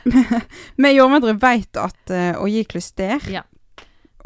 vi 0.82 0.94
jordmødre 0.96 1.36
veit 1.40 1.76
at 1.78 2.14
uh, 2.14 2.40
å 2.42 2.48
gi 2.50 2.64
klyster 2.66 3.22
Ja. 3.30 3.44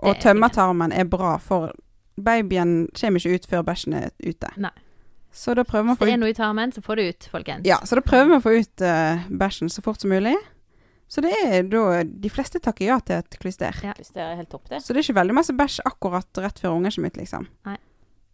og 0.01 0.17
tømme 0.23 0.49
tarmen 0.53 0.93
er 0.93 1.05
bra, 1.05 1.37
for 1.43 1.75
babyen 2.17 2.87
kommer 2.97 3.21
ikke 3.21 3.35
ut 3.35 3.47
før 3.51 3.67
bæsjen 3.67 3.99
er 3.99 4.11
ute. 4.25 4.51
Nei. 4.57 4.73
Så 5.35 5.55
da 5.59 5.65
prøver 5.67 5.89
vi 5.89 5.91
å 5.91 5.95
Hvis 5.97 5.99
få 5.99 6.07
det 6.07 6.13
er 6.13 6.19
ut 6.19 6.23
noe 6.23 6.31
i 6.31 6.37
tarmen, 6.39 6.73
så 6.73 6.81
får 6.81 6.97
det 6.97 7.05
ut, 7.09 7.29
folkens. 7.33 7.67
Ja, 7.67 7.81
så 7.83 7.99
da 7.99 8.05
prøver 8.07 8.29
vi 8.31 8.37
å 8.39 8.45
få 8.45 8.53
ut 8.55 8.85
uh, 8.87 9.25
bæsjen 9.29 9.73
så 9.73 9.83
fort 9.83 10.01
som 10.01 10.15
mulig. 10.15 10.37
Så 11.15 11.23
det 11.23 11.31
er 11.47 11.63
da 11.71 12.03
De 12.03 12.31
fleste 12.33 12.59
takker 12.63 12.89
ja 12.89 12.97
til 13.07 13.21
et 13.23 13.37
klyster. 13.39 13.77
Ja. 13.87 13.93
Klyster 13.95 14.25
er 14.25 14.39
helt 14.41 14.51
topp, 14.51 14.65
det. 14.73 14.81
Så 14.83 14.91
det 14.95 15.03
er 15.05 15.07
ikke 15.07 15.21
veldig 15.21 15.37
masse 15.39 15.55
bæsj 15.55 15.81
akkurat 15.87 16.43
rett 16.43 16.59
før 16.63 16.75
ungen 16.75 16.91
kommer 16.97 17.13
ut, 17.13 17.19
liksom. 17.23 17.47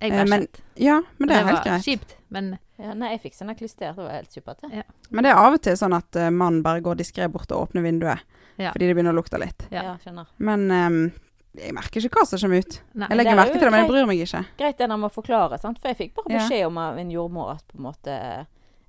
Jeg 0.01 0.13
bæsjet. 0.15 0.29
men. 0.33 0.47
Ja, 0.81 0.95
men 1.19 1.29
det 1.29 1.37
er 1.37 1.45
helt 1.45 1.59
var 1.59 1.65
greit. 1.67 1.85
kjipt, 1.85 2.17
men 2.33 2.55
Ja, 2.81 2.95
nei, 2.97 3.11
jeg 3.13 3.21
fikk 3.27 3.35
sånn 3.37 3.53
klyster. 3.53 3.91
Det 3.93 4.01
var 4.01 4.15
helt 4.17 4.33
supert. 4.33 4.63
det. 4.65 4.85
Men 5.11 5.27
det 5.27 5.31
er 5.35 5.37
av 5.43 5.53
og 5.53 5.61
til 5.61 5.75
sånn 5.77 5.93
at 5.93 6.17
uh, 6.17 6.31
mannen 6.33 6.63
bare 6.65 6.81
går 6.81 6.97
diskré 6.97 7.27
bort 7.29 7.51
og 7.53 7.67
åpner 7.69 7.85
vinduet 7.85 8.23
Ja. 8.57 8.73
fordi 8.73 8.87
det 8.89 8.95
begynner 8.97 9.13
å 9.13 9.19
lukte 9.21 9.37
litt. 9.39 9.67
Ja. 9.71 9.83
Ja, 9.91 9.97
skjønner. 10.01 10.31
Men 10.39 10.65
um, 10.71 11.13
jeg 11.61 11.75
merker 11.77 12.01
ikke 12.01 12.17
hva 12.23 12.25
som 12.31 12.41
kommer 12.41 12.65
ut. 12.65 12.79
Nei. 12.95 13.09
Jeg 13.11 13.19
legger 13.21 13.33
er 13.33 13.37
merke 13.43 13.53
til 13.59 13.67
det, 13.67 13.71
men 13.75 13.83
jeg 13.85 13.91
bryr 13.91 14.07
meg 14.09 14.23
ikke. 14.25 14.43
Greit 14.57 14.79
det 14.81 14.89
når 14.89 15.03
man 15.05 15.13
forklarer, 15.13 15.61
sant. 15.61 15.79
For 15.83 15.93
jeg 15.93 15.99
fikk 16.01 16.15
bare 16.17 16.33
beskjed 16.39 16.65
om 16.71 16.79
av 16.81 16.97
en 17.05 17.11
jordmor 17.13 17.53
at 17.59 17.65
på 17.69 17.77
en 17.77 17.85
måte 17.91 18.17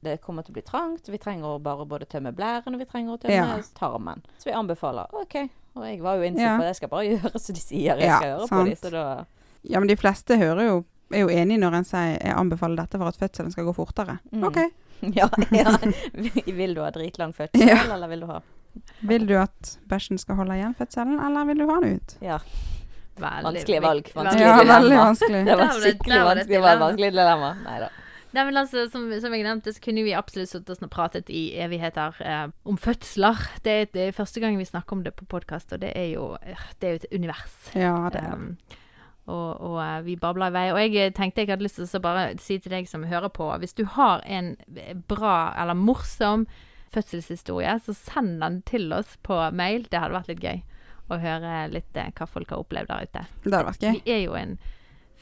det 0.04 0.22
kommer 0.22 0.44
til 0.44 0.52
å 0.54 0.58
bli 0.60 0.64
trangt. 0.66 1.08
Vi 1.10 1.18
trenger 1.22 1.46
å 1.56 1.60
bare 1.62 1.86
både 1.86 2.06
tømme 2.10 2.32
blæren 2.34 2.74
og 2.74 2.80
vi 2.82 2.86
trenger 2.90 3.14
å 3.18 3.20
tømme 3.22 3.36
Ja. 3.36 3.60
tarmen. 3.78 4.22
Så 4.38 4.50
vi 4.50 4.56
anbefaler 4.58 5.08
OK. 5.14 5.36
Og 5.76 5.84
jeg 5.86 6.02
var 6.02 6.16
jo 6.18 6.24
innstilt 6.28 6.48
Ja. 6.48 6.58
på 6.58 6.62
det, 6.66 6.72
jeg 6.74 6.76
skal 6.76 6.90
bare 6.90 7.06
gjøre 7.14 7.40
som 7.40 7.56
de 7.56 7.62
sier 7.62 7.98
jeg 7.98 8.08
Ja, 8.10 8.18
skal 8.18 8.30
gjøre 8.32 8.42
på 8.42 8.48
sant. 8.48 8.70
de, 8.70 8.76
så 8.76 8.92
da 8.92 9.26
Ja, 9.64 9.80
men 9.80 9.88
de 9.88 9.96
fleste 9.96 10.38
hører 10.38 10.64
jo 10.68 10.86
er 11.14 11.20
jo 11.26 11.28
enig 11.28 11.60
når 11.60 11.74
en 11.76 11.84
sier 11.84 12.18
jeg 12.22 12.34
anbefaler 12.36 12.78
dette 12.78 12.98
for 12.98 13.08
at 13.12 13.18
fødselen 13.20 13.52
skal 13.52 13.66
gå 13.68 13.74
fortere. 13.76 14.20
Mm. 14.32 14.44
OK. 14.48 14.58
Ja, 15.02 15.26
ja. 15.52 15.72
Vil 16.46 16.76
du 16.76 16.82
ha 16.84 16.92
dritlang 16.92 17.34
fødsel, 17.34 17.68
Ja. 17.68 17.80
eller 17.94 18.08
vil 18.08 18.20
du 18.22 18.28
ha 18.28 18.40
Vil 19.02 19.26
du 19.26 19.34
at 19.36 19.78
bæsjen 19.90 20.20
skal 20.22 20.36
holde 20.38 20.54
igjen 20.54 20.76
fødselen, 20.78 21.18
eller 21.20 21.46
vil 21.50 21.58
du 21.58 21.66
ha 21.68 21.80
den 21.82 21.96
ut? 21.98 22.14
Ja. 22.22 22.38
Veldig 23.18 23.44
vanskelig 23.44 23.82
valg. 23.82 24.12
Vanskelig 24.16 24.46
Ja, 24.46 24.58
veldig 24.64 24.98
vanskelig. 24.98 25.42
Det 25.46 25.58
var 25.58 25.74
skikkelig 25.76 26.22
vanskelig. 26.28 26.62
Vanskelig 26.62 27.10
dilemma. 27.12 27.50
Nei 27.66 27.80
da. 27.82 27.90
Nei, 28.32 28.46
men 28.48 28.56
altså, 28.62 28.86
som, 28.92 29.10
som 29.20 29.34
jeg 29.36 29.44
nevnte, 29.44 29.74
så 29.76 29.84
kunne 29.84 30.06
vi 30.06 30.14
absolutt 30.16 30.52
sittet 30.54 30.84
og 30.86 30.92
pratet 30.94 31.32
i 31.34 31.50
evigheter 31.60 32.16
eh, 32.24 32.46
om 32.64 32.78
fødsler. 32.80 33.42
Det 33.66 33.74
er, 33.74 33.90
det 33.92 34.06
er 34.06 34.16
første 34.16 34.40
gang 34.44 34.56
vi 34.60 34.68
snakker 34.68 34.96
om 34.96 35.04
det 35.04 35.14
på 35.20 35.28
podkast, 35.28 35.74
og 35.76 35.82
det 35.84 35.92
er 36.00 36.14
jo 36.14 36.30
eh, 36.40 36.70
det 36.80 36.88
er 36.88 36.96
jo 36.96 37.02
et 37.02 37.12
univers. 37.20 37.58
Ja, 37.76 37.98
det 38.14 38.24
er 38.24 38.32
det. 38.32 38.40
Um, 38.40 38.80
og 39.32 39.62
og 39.62 39.78
eh, 39.84 40.00
vi 40.08 40.16
babler 40.16 40.52
i 40.52 40.56
vei. 40.56 40.66
Og 40.72 40.80
jeg 40.80 40.96
eh, 40.98 41.14
tenkte 41.16 41.44
jeg 41.44 41.52
hadde 41.52 41.68
lyst 41.68 41.82
til 41.82 42.00
å 42.00 42.04
bare 42.04 42.26
si 42.42 42.60
til 42.60 42.74
deg 42.74 42.88
som 42.90 43.04
hører 43.08 43.32
på, 43.36 43.52
hvis 43.62 43.76
du 43.78 43.84
har 43.98 44.24
en 44.26 44.56
bra 45.12 45.54
eller 45.60 45.78
morsom 45.78 46.48
fødselshistorie, 46.92 47.78
så 47.84 47.96
send 47.96 48.40
den 48.42 48.62
til 48.68 48.92
oss 48.96 49.18
på 49.28 49.38
mail. 49.56 49.88
Det 49.92 50.00
hadde 50.00 50.18
vært 50.18 50.32
litt 50.32 50.44
gøy 50.44 50.64
å 51.12 51.20
høre 51.20 51.66
litt 51.72 51.98
hva 52.16 52.28
folk 52.28 52.52
har 52.52 52.64
opplevd 52.64 52.92
der 52.92 53.08
ute. 53.08 53.26
Det 53.44 53.52
hadde 53.52 53.68
vært 53.68 53.84
gøy. 53.84 54.00
Vi 54.00 54.14
er 54.16 54.24
jo 54.26 54.36
en 54.40 54.56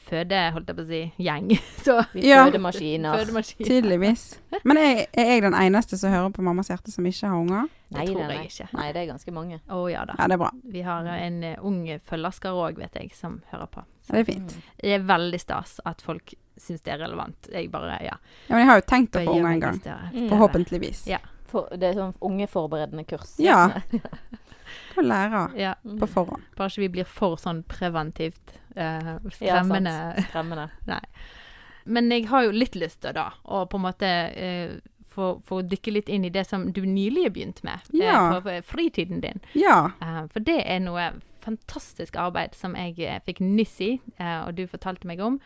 føde, 0.09 0.39
holdt 0.55 0.69
jeg 0.71 0.77
på 0.77 0.83
å 0.83 0.87
si, 0.89 1.01
gjeng. 1.25 1.49
Så 1.85 1.95
Vi 2.13 2.23
Ja. 2.27 2.45
Fødemaskiner. 2.47 3.31
maskiner. 3.35 3.67
Tydeligvis. 3.69 4.23
Men 4.63 4.79
er, 4.81 5.05
er 5.13 5.31
jeg 5.33 5.43
den 5.45 5.57
eneste 5.57 5.99
som 5.99 6.13
hører 6.13 6.33
på 6.35 6.45
Mammas 6.45 6.71
hjerte 6.71 6.93
som 6.93 7.05
ikke 7.05 7.29
har 7.29 7.37
unger? 7.37 7.69
Nei, 7.89 8.05
Det 8.05 8.13
tror 8.13 8.27
nei, 8.27 8.35
jeg 8.35 8.51
ikke. 8.51 8.67
Nei, 8.77 8.87
det 8.93 9.01
er 9.01 9.07
ganske 9.09 9.33
mange. 9.33 9.61
Å 9.69 9.79
ja 9.89 10.03
da. 10.05 10.17
Ja, 10.19 10.27
det 10.29 10.37
er 10.37 10.43
bra. 10.43 10.51
Vi 10.75 10.83
har 10.85 11.09
en 11.15 11.39
uh, 11.43 11.55
ung 11.65 11.79
følgersker 12.11 12.59
òg, 12.65 12.77
vet 12.81 12.99
jeg, 13.01 13.15
som 13.17 13.39
hører 13.53 13.71
på. 13.73 13.85
Ja, 14.09 14.11
det 14.13 14.21
er 14.21 14.29
fint. 14.29 14.55
Det 14.81 14.93
er 14.97 15.09
veldig 15.09 15.41
stas 15.41 15.79
at 15.89 16.01
folk 16.05 16.35
syns 16.59 16.83
det 16.85 16.93
er 16.93 17.03
relevant. 17.05 17.49
Jeg 17.53 17.71
bare, 17.71 17.97
ja. 18.03 18.15
Ja, 18.47 18.53
men 18.53 18.63
jeg 18.63 18.69
har 18.71 18.81
jo 18.81 18.87
tenkt 18.89 19.17
å 19.17 19.23
få 19.25 19.35
unger 19.37 19.51
en 19.55 19.65
gang. 19.65 19.81
Mm. 20.13 20.29
Forhåpentligvis. 20.31 21.05
Ja. 21.09 21.21
For, 21.49 21.69
det 21.81 21.91
er 21.91 21.97
sånn 21.97 22.13
ungeforberedende 22.21 23.07
kurs. 23.09 23.37
Ja. 23.41 23.63
Å 24.97 25.01
lære 25.05 25.43
Ja. 25.59 25.73
På 25.99 26.07
forhånd. 26.07 26.43
Bare 26.57 26.69
ikke 26.69 26.81
vi 26.85 26.89
blir 26.99 27.05
for 27.05 27.35
sånn 27.37 27.63
preventivt 27.63 28.55
eh, 28.75 29.17
Ja, 29.41 29.63
sant. 29.63 29.73
fremmende. 29.73 30.25
Skremmende. 30.29 30.69
Men 31.85 32.09
jeg 32.11 32.27
har 32.29 32.43
jo 32.45 32.51
litt 32.51 32.75
lyst 32.75 33.01
til 33.01 33.13
da, 33.13 33.29
å 33.45 33.63
på 33.69 33.79
en 33.79 33.85
måte 33.87 34.09
eh, 34.35 34.75
få, 35.09 35.41
få 35.47 35.61
dykke 35.65 35.91
litt 35.95 36.09
inn 36.09 36.25
i 36.25 36.29
det 36.29 36.43
som 36.47 36.67
du 36.71 36.81
nylig 36.85 37.23
har 37.25 37.33
begynt 37.33 37.63
med 37.65 37.79
eh, 37.93 38.03
Ja. 38.03 38.37
eh, 38.37 38.41
på 38.43 38.59
fritiden 38.75 39.21
din. 39.23 39.39
Ja. 39.57 39.91
Eh, 40.01 40.21
for 40.31 40.39
det 40.45 40.59
er 40.65 40.79
noe 40.83 41.07
fantastisk 41.41 42.15
arbeid 42.19 42.53
som 42.53 42.75
jeg 42.75 42.99
eh, 42.99 43.19
fikk 43.25 43.39
nyss 43.41 43.79
i, 43.81 43.93
eh, 44.19 44.41
og 44.45 44.53
du 44.59 44.65
fortalte 44.67 45.07
meg 45.07 45.19
om, 45.23 45.39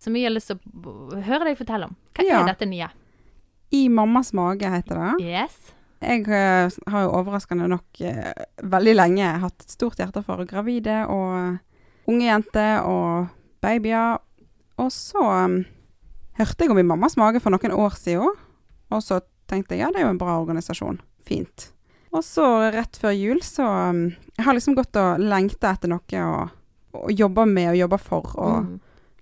som 0.00 0.14
jeg 0.16 0.24
har 0.24 0.32
lyst 0.32 0.48
til 0.48 0.60
å 0.88 1.20
høre 1.26 1.44
deg 1.50 1.58
fortelle 1.58 1.90
om. 1.90 1.96
Hva 2.16 2.24
Ja. 2.24 2.40
er 2.40 2.46
dette 2.54 2.66
nye? 2.70 2.88
I 3.72 3.88
mammas 3.92 4.32
mage 4.32 4.66
heter 4.70 4.96
det. 5.18 5.26
Yes. 5.26 5.74
Jeg 6.00 6.24
eh, 6.32 6.70
har 6.88 7.02
jo 7.04 7.10
overraskende 7.18 7.66
nok 7.68 8.00
eh, 8.08 8.30
veldig 8.64 8.94
lenge 8.96 9.32
hatt 9.42 9.66
et 9.66 9.74
stort 9.74 9.98
hjerte 10.00 10.22
for 10.24 10.46
gravide 10.48 11.02
og 11.12 11.58
unge 12.08 12.24
jenter 12.24 12.86
og 12.88 13.26
babyer. 13.60 14.16
Og 14.80 14.88
så 14.94 15.20
um, 15.20 15.58
hørte 16.40 16.64
jeg 16.64 16.72
om 16.72 16.80
i 16.80 16.86
mammas 16.88 17.18
mage 17.20 17.42
for 17.44 17.52
noen 17.52 17.74
år 17.76 17.98
siden. 18.00 18.32
Og 18.90 19.02
så 19.04 19.20
tenkte 19.50 19.76
jeg 19.76 19.84
ja, 19.84 19.90
det 19.92 20.00
er 20.00 20.06
jo 20.08 20.14
en 20.14 20.22
bra 20.22 20.38
organisasjon. 20.40 21.02
Fint. 21.28 21.68
Og 22.16 22.24
så 22.26 22.46
rett 22.72 22.96
før 22.98 23.12
jul 23.14 23.42
så 23.44 23.66
um, 23.92 24.06
Jeg 24.38 24.46
har 24.46 24.56
liksom 24.56 24.74
gått 24.78 24.96
og 24.98 25.20
lengta 25.22 25.74
etter 25.76 25.92
noe 25.92 26.24
å, 26.24 26.40
å 26.96 27.12
jobbe 27.12 27.44
med 27.46 27.74
og 27.74 27.82
jobbe 27.84 28.00
for. 28.02 28.32
Og 28.40 28.56
Mm. 28.64 28.78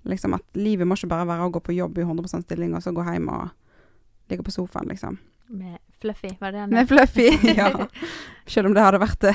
liksom 0.08 0.32
at 0.38 0.56
livet 0.56 0.86
må 0.88 0.94
ikke 0.96 1.10
bare 1.10 1.26
være 1.28 1.44
å 1.48 1.50
gå 1.52 1.60
på 1.60 1.74
jobb 1.76 1.98
i 1.98 2.06
100 2.06 2.40
stilling 2.46 2.70
og 2.72 2.80
så 2.80 2.94
gå 2.96 3.02
hjem 3.04 3.26
og 3.34 3.50
ligge 4.30 4.46
på 4.46 4.54
sofaen, 4.54 4.88
liksom. 4.88 5.18
Med 5.50 5.76
Fluffy, 6.02 6.30
var 6.40 6.52
det 6.54 6.60
den? 6.64 6.74
Med 6.76 6.88
Fluffy, 6.90 7.28
ja. 7.58 7.70
Selv 8.48 8.70
om 8.70 8.74
det 8.76 8.84
hadde 8.84 9.00
vært 9.02 9.20
det. 9.26 9.34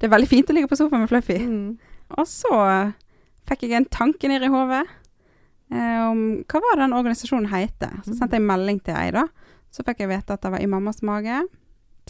Det 0.00 0.08
er 0.08 0.12
veldig 0.14 0.28
fint 0.30 0.50
å 0.50 0.56
ligge 0.56 0.70
på 0.70 0.78
sofaen 0.80 1.04
med 1.04 1.10
Fluffy. 1.12 1.36
Mm. 1.38 1.78
Og 2.18 2.26
så 2.28 2.50
eh, 2.66 2.90
fikk 3.48 3.62
jeg 3.68 3.76
en 3.78 3.86
tanke 3.92 4.28
ned 4.30 4.42
i 4.42 4.50
hodet 4.50 4.82
eh, 5.70 6.00
om 6.08 6.20
hva 6.50 6.62
var 6.66 6.80
den 6.82 6.96
organisasjonen 6.98 7.50
heter. 7.52 8.00
Så 8.06 8.16
sendte 8.18 8.38
jeg 8.40 8.46
melding 8.48 8.80
til 8.84 8.98
ei, 8.98 9.10
da. 9.14 9.26
Så 9.70 9.84
fikk 9.86 10.02
jeg 10.02 10.10
vite 10.10 10.34
at 10.34 10.42
det 10.42 10.50
var 10.56 10.62
i 10.64 10.70
mammas 10.70 10.98
mage. 11.06 11.44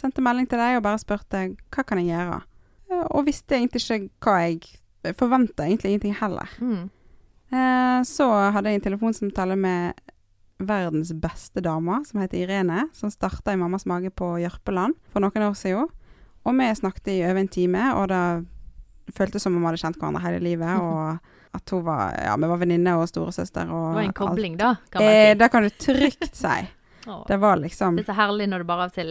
Sendte 0.01 0.23
melding 0.25 0.47
til 0.49 0.57
deg 0.63 0.79
og 0.79 0.85
bare 0.87 1.01
spurte 1.01 1.43
hva 1.69 1.83
kan 1.85 2.01
jeg 2.01 2.09
gjøre. 2.15 2.39
Eh, 2.89 3.03
Og 3.13 3.27
visste 3.29 3.59
egentlig 3.59 3.83
ikke 3.85 4.09
hva 4.25 4.39
jeg 4.47 5.15
forventa 5.17 5.65
egentlig 5.69 5.93
ingenting 5.95 6.17
heller. 6.19 6.49
Mm. 6.61 6.89
Eh, 7.51 7.99
så 8.07 8.27
hadde 8.55 8.71
jeg 8.73 8.79
en 8.81 8.87
telefonsamtale 8.89 9.55
med 9.59 10.01
verdens 10.67 11.11
beste 11.13 11.61
dame, 11.65 11.99
som 12.05 12.19
heter 12.21 12.41
Irene, 12.43 12.87
som 12.93 13.09
starta 13.11 13.53
i 13.53 13.59
mammas 13.59 13.85
mage 13.89 14.09
på 14.11 14.33
Jørpeland 14.43 14.95
for 15.11 15.19
noen 15.23 15.47
år 15.49 15.55
siden. 15.57 15.87
Og 16.45 16.57
vi 16.57 16.69
snakket 16.75 17.07
i 17.13 17.19
over 17.27 17.37
en 17.43 17.47
time, 17.47 17.83
og 17.95 18.07
det 18.09 18.23
føltes 19.15 19.43
som 19.43 19.55
om 19.55 19.61
vi 19.61 19.67
hadde 19.71 19.81
kjent 19.83 19.97
hverandre 19.99 20.21
hele 20.25 20.39
livet. 20.43 20.79
Og 20.85 21.19
at 21.53 21.69
hun 21.75 21.81
var 21.83 22.13
Ja, 22.15 22.35
vi 22.39 22.47
var 22.47 22.57
venninne 22.61 22.93
og 22.95 23.09
storesøster 23.11 23.67
og 23.67 23.89
Det 23.91 23.95
var 23.97 24.01
en 24.05 24.07
alt. 24.07 24.15
kobling, 24.15 24.53
da, 24.57 24.75
kan 24.89 25.03
man 25.03 25.11
Eh, 25.13 25.33
det 25.35 25.49
kan 25.51 25.63
du 25.63 25.69
trygt 25.69 26.35
si. 26.35 26.59
Det 27.27 27.37
var 27.41 27.57
liksom 27.57 27.95
Det 27.97 28.03
er 28.07 28.13
så 28.13 28.15
herlig 28.15 28.45
når 28.47 28.61
det 28.61 28.67
bare 28.69 28.83
av 28.85 28.91
og 28.91 28.93
til 28.93 29.09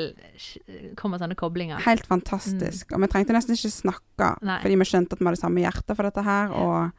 kommer 0.96 1.18
sånne 1.18 1.34
koblinger. 1.36 1.80
helt 1.84 2.06
fantastisk. 2.06 2.92
Og 2.94 3.00
vi 3.02 3.08
trengte 3.10 3.34
nesten 3.34 3.56
ikke 3.58 3.70
snakke, 3.74 4.28
Mm. 4.40 4.46
Nei. 4.46 4.58
fordi 4.62 4.76
vi 4.78 4.84
skjønte 4.88 5.12
at 5.12 5.18
vi 5.20 5.26
hadde 5.26 5.40
samme 5.40 5.60
hjerte 5.60 5.96
for 5.96 6.02
dette 6.06 6.22
her. 6.24 6.50
Og, 6.54 6.92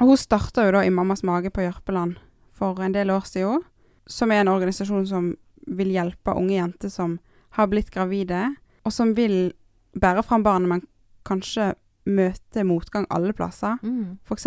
og 0.00 0.06
hun 0.06 0.16
starta 0.16 0.64
jo 0.64 0.72
da 0.72 0.84
i 0.86 0.90
Mammas 0.94 1.22
mage 1.26 1.50
på 1.50 1.60
Jørpeland 1.66 2.16
for 2.54 2.80
en 2.80 2.92
del 2.94 3.10
år 3.10 3.26
siden, 3.26 3.60
som 4.08 4.32
er 4.32 4.42
en 4.42 4.52
organisasjon 4.52 5.06
som 5.06 5.32
vil 5.68 5.92
hjelpe 5.92 6.32
unge 6.36 6.56
jenter 6.56 6.92
som 6.92 7.18
har 7.58 7.68
blitt 7.68 7.90
gravide, 7.92 8.54
og 8.84 8.94
som 8.94 9.12
vil 9.16 9.52
bære 9.98 10.22
fram 10.24 10.44
barnet, 10.46 10.68
men 10.68 10.84
kanskje 11.28 11.74
møte 12.08 12.64
motgang 12.64 13.06
alle 13.12 13.34
plasser. 13.36 13.76
Mm. 13.82 14.18
F.eks. 14.24 14.46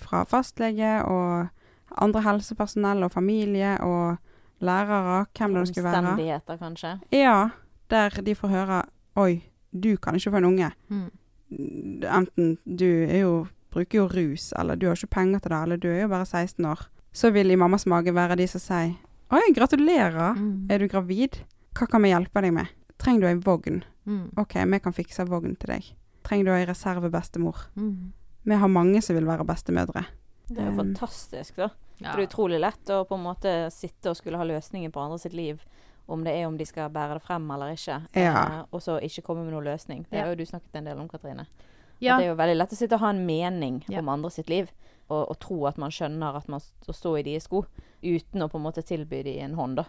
fra 0.00 0.22
fastlege 0.28 0.92
og 1.04 1.48
andre 2.00 2.22
helsepersonell 2.24 3.04
og 3.04 3.12
familie 3.12 3.76
og 3.84 4.16
lærere, 4.64 5.26
hvem 5.36 5.54
det 5.54 5.68
skulle 5.68 5.90
være. 5.90 5.98
Omstendigheter, 5.98 6.56
kanskje. 6.56 6.98
Ja, 7.12 7.48
der 7.90 8.22
de 8.26 8.34
får 8.34 8.48
høre 8.48 8.82
Oi, 9.16 9.42
du 9.72 9.96
kan 9.96 10.14
ikke 10.14 10.30
få 10.30 10.36
en 10.36 10.44
unge. 10.44 10.70
Mm. 10.88 11.10
Enten 12.04 12.58
du 12.64 12.84
jo, 13.16 13.46
bruker 13.72 13.98
jo 13.98 14.06
rus, 14.12 14.52
eller 14.58 14.74
du 14.74 14.86
har 14.86 14.96
ikke 14.96 15.14
penger 15.14 15.38
til 15.38 15.50
det, 15.50 15.62
eller 15.62 15.76
du 15.76 15.88
er 15.88 16.02
jo 16.02 16.08
bare 16.08 16.26
16 16.26 16.64
år. 16.64 16.82
Så 17.16 17.30
vil 17.32 17.50
i 17.50 17.56
mammas 17.56 17.86
mage 17.88 18.12
være 18.14 18.36
de 18.36 18.46
som 18.50 18.60
sier 18.60 18.94
Oi, 19.32 19.42
gratulerer. 19.56 20.36
Mm. 20.38 20.68
Er 20.70 20.78
du 20.78 20.86
gravid? 20.92 21.40
Hva 21.74 21.88
kan 21.90 22.04
vi 22.04 22.12
hjelpe 22.12 22.42
deg 22.44 22.52
med? 22.54 22.68
Trenger 23.02 23.24
du 23.24 23.26
ei 23.26 23.38
vogn? 23.42 23.80
Mm. 24.06 24.28
OK, 24.38 24.54
vi 24.70 24.78
kan 24.84 24.94
fikse 24.94 25.24
vogn 25.26 25.56
til 25.58 25.72
deg. 25.72 25.88
Trenger 26.22 26.46
du 26.46 26.52
ei 26.54 26.66
reservebestemor? 26.68 27.64
Mm. 27.74 28.12
Vi 28.46 28.54
har 28.60 28.70
mange 28.70 29.02
som 29.02 29.16
vil 29.18 29.26
være 29.26 29.44
bestemødre. 29.48 30.04
Det 30.46 30.60
er 30.62 30.68
jo 30.68 30.76
Um, 30.76 30.78
fantastisk, 30.78 31.56
da. 31.58 31.70
Ja. 31.98 32.12
For 32.12 32.20
det 32.20 32.26
er 32.26 32.28
utrolig 32.30 32.60
lett 32.62 32.92
å 32.94 33.00
på 33.08 33.16
en 33.18 33.24
måte 33.26 33.52
sitte 33.74 34.12
og 34.12 34.16
skulle 34.20 34.38
ha 34.38 34.44
løsninger 34.46 34.92
på 34.94 35.00
andre 35.02 35.18
sitt 35.18 35.34
liv. 35.34 35.58
Om 36.06 36.22
det 36.22 36.36
er 36.38 36.46
om 36.46 36.56
de 36.56 36.64
skal 36.68 36.90
bære 36.94 37.16
det 37.18 37.22
frem 37.26 37.50
eller 37.50 37.72
ikke. 37.74 37.96
Ja. 38.14 38.34
Eh, 38.60 38.64
og 38.70 38.82
så 38.84 39.00
ikke 39.02 39.24
komme 39.26 39.42
med 39.42 39.52
noen 39.56 39.64
løsning. 39.66 40.04
Det 40.10 40.18
Ja. 40.20 40.22
har 40.28 40.36
jo 40.36 40.36
du 40.38 40.46
snakket 40.46 40.76
en 40.78 40.84
del 40.84 40.98
om, 41.02 41.08
Katrine. 41.08 41.46
Ja. 42.00 42.16
Det 42.18 42.26
er 42.26 42.28
jo 42.34 42.36
veldig 42.40 42.56
lett 42.56 42.72
å 42.72 42.76
sitte 42.76 42.94
og 42.94 43.00
ha 43.00 43.10
en 43.10 43.24
mening 43.26 43.82
Ja. 43.88 44.00
om 44.00 44.08
andre 44.08 44.30
sitt 44.30 44.48
liv. 44.50 44.68
Og, 45.08 45.30
og 45.30 45.38
tro 45.38 45.66
at 45.66 45.78
man 45.78 45.90
skjønner 45.90 46.34
at 46.36 46.48
man 46.48 46.60
står 46.60 46.94
stå 46.94 47.18
i 47.18 47.22
deres 47.22 47.44
sko. 47.46 47.64
Uten 48.02 48.42
å 48.42 48.48
på 48.50 48.58
en 48.58 48.64
måte 48.66 48.82
tilby 48.82 49.22
dem 49.22 49.38
en 49.44 49.54
hånd, 49.54 49.76
da. 49.76 49.84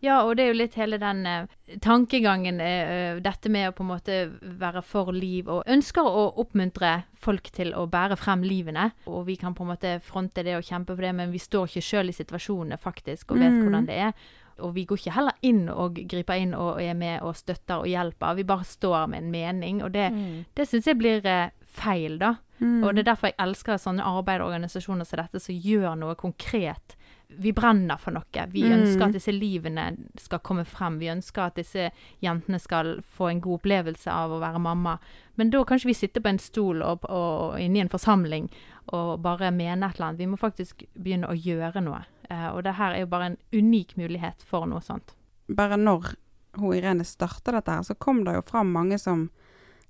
Ja, 0.00 0.20
og 0.22 0.36
det 0.36 0.44
er 0.44 0.52
jo 0.52 0.58
litt 0.60 0.74
hele 0.78 0.98
den 1.02 1.26
eh, 1.26 1.46
tankegangen, 1.82 2.60
eh, 2.60 2.90
eh, 3.16 3.20
dette 3.24 3.48
med 3.50 3.70
å 3.70 3.72
på 3.74 3.82
en 3.82 3.88
måte 3.90 4.18
være 4.60 4.82
for 4.86 5.10
liv, 5.12 5.48
og 5.50 5.64
ønsker 5.66 6.06
å 6.06 6.28
oppmuntre 6.38 6.92
folk 7.18 7.48
til 7.50 7.72
å 7.74 7.86
bære 7.90 8.16
frem 8.20 8.44
livene. 8.46 8.92
Og 9.10 9.24
vi 9.26 9.34
kan 9.40 9.56
på 9.58 9.64
en 9.66 9.72
måte 9.72 9.96
fronte 10.04 10.44
det 10.46 10.54
og 10.58 10.62
kjempe 10.68 10.94
for 10.94 11.02
det, 11.02 11.14
men 11.18 11.32
vi 11.34 11.40
står 11.42 11.66
ikke 11.66 11.82
sjøl 11.88 12.12
i 12.12 12.18
situasjonene 12.20 12.78
faktisk, 12.78 13.32
og 13.32 13.38
vet 13.42 13.50
Mm. 13.56 13.62
hvordan 13.64 13.86
det 13.88 13.96
er. 13.98 14.12
Og 14.60 14.74
vi 14.74 14.84
går 14.84 14.96
ikke 14.98 15.14
heller 15.14 15.32
inn 15.42 15.68
og 15.68 15.94
griper 16.08 16.34
inn 16.42 16.54
og 16.54 16.80
er 16.82 16.94
med 16.94 17.22
og 17.22 17.36
støtter 17.36 17.78
og 17.82 17.86
hjelper. 17.86 18.34
Vi 18.36 18.42
bare 18.44 18.64
står 18.64 19.06
med 19.08 19.22
en 19.24 19.30
mening, 19.30 19.82
og 19.84 19.92
det, 19.92 20.10
Mm. 20.12 20.44
det 20.54 20.68
syns 20.68 20.84
jeg 20.86 20.98
blir 20.98 21.24
eh, 21.26 21.50
feil, 21.64 22.18
da. 22.18 22.34
Mm. 22.60 22.82
Og 22.84 22.94
det 22.94 23.06
er 23.06 23.12
derfor 23.14 23.28
jeg 23.28 23.36
elsker 23.38 23.78
sånne 23.78 24.02
arbeiderorganisasjoner 24.02 25.04
som 25.06 25.16
dette, 25.20 25.40
som 25.40 25.54
gjør 25.54 25.94
noe 25.98 26.14
konkret. 26.14 26.96
Vi 27.30 27.52
brenner 27.52 27.98
for 27.98 28.10
noe. 28.10 28.46
Vi 28.50 28.62
Mm. 28.62 28.72
ønsker 28.82 29.04
at 29.04 29.12
disse 29.12 29.30
livene 29.32 29.96
skal 30.16 30.38
komme 30.40 30.64
frem. 30.64 30.98
Vi 30.98 31.06
ønsker 31.06 31.42
at 31.46 31.54
disse 31.56 31.90
jentene 32.22 32.58
skal 32.58 33.00
få 33.02 33.30
en 33.30 33.40
god 33.40 33.60
opplevelse 33.60 34.08
av 34.10 34.30
å 34.30 34.40
være 34.40 34.58
mamma. 34.58 34.98
Men 35.36 35.50
da 35.50 35.62
kan 35.64 35.76
ikke 35.78 35.86
vi 35.92 35.94
sitte 35.94 36.20
på 36.22 36.28
en 36.30 36.38
stol 36.38 36.82
og, 36.82 37.04
og, 37.04 37.52
og 37.54 37.60
inne 37.60 37.76
i 37.76 37.80
en 37.80 37.88
forsamling 37.88 38.48
og 38.92 39.20
bare 39.22 39.50
mene 39.52 39.84
et 39.86 39.96
eller 39.96 40.06
annet. 40.08 40.18
Vi 40.18 40.26
må 40.26 40.38
faktisk 40.38 40.84
begynne 40.98 41.28
å 41.28 41.36
gjøre 41.36 41.82
noe. 41.84 42.04
Eh, 42.30 42.48
og 42.52 42.62
det 42.64 42.74
her 42.76 42.92
er 42.94 43.00
jo 43.00 43.06
bare 43.06 43.26
en 43.32 43.36
unik 43.52 43.96
mulighet 43.96 44.42
for 44.44 44.66
noe 44.66 44.80
sånt. 44.84 45.14
bare 45.48 45.76
når 45.80 46.14
hun 46.58 46.74
Irene 46.76 47.04
starta 47.04 47.52
dette 47.52 47.70
her, 47.72 47.82
så 47.82 47.94
kom 47.98 48.24
det 48.24 48.34
jo 48.34 48.42
fram 48.42 48.72
mange 48.72 48.98
som 49.00 49.30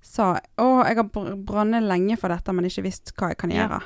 sa 0.01 0.39
å, 0.57 0.85
jeg 0.87 0.95
har 0.95 1.03
br- 1.03 1.35
brannet 1.43 1.83
lenge 1.83 2.15
for 2.17 2.29
dette, 2.31 2.53
men 2.53 2.65
ikke 2.65 2.83
visst 2.85 3.11
hva 3.17 3.29
jeg 3.33 3.37
kan 3.37 3.51
Ja. 3.51 3.67
gjøre. 3.67 3.81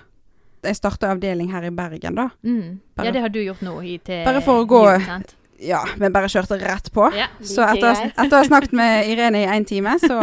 Jeg 0.63 0.76
starta 0.76 1.10
avdeling 1.12 1.50
her 1.52 1.63
i 1.63 1.70
Bergen, 1.72 2.16
da. 2.16 2.30
Mm. 2.44 2.80
Bare- 2.96 3.06
ja, 3.06 3.12
det 3.12 3.22
har 3.22 3.30
du 3.30 3.39
gjort 3.39 3.62
nå 3.62 3.80
i 3.84 3.98
til 3.98 4.24
Bare 4.26 4.42
for 4.42 4.63
å 4.63 4.68
gå- 4.68 5.00
jul. 5.00 5.24
Ja, 5.60 5.84
vi 5.98 6.10
bare 6.10 6.28
kjørte 6.28 6.60
rett 6.62 6.92
på. 6.92 7.12
Ja. 7.16 7.28
Så 7.42 7.66
Like 7.66 7.78
etter, 7.88 8.12
etter 8.18 8.30
å 8.38 8.38
ha 8.38 8.44
snakket 8.44 8.74
med 8.74 9.06
Irene 9.08 9.44
i 9.44 9.48
én 9.48 9.66
time, 9.66 9.98
så 9.98 10.20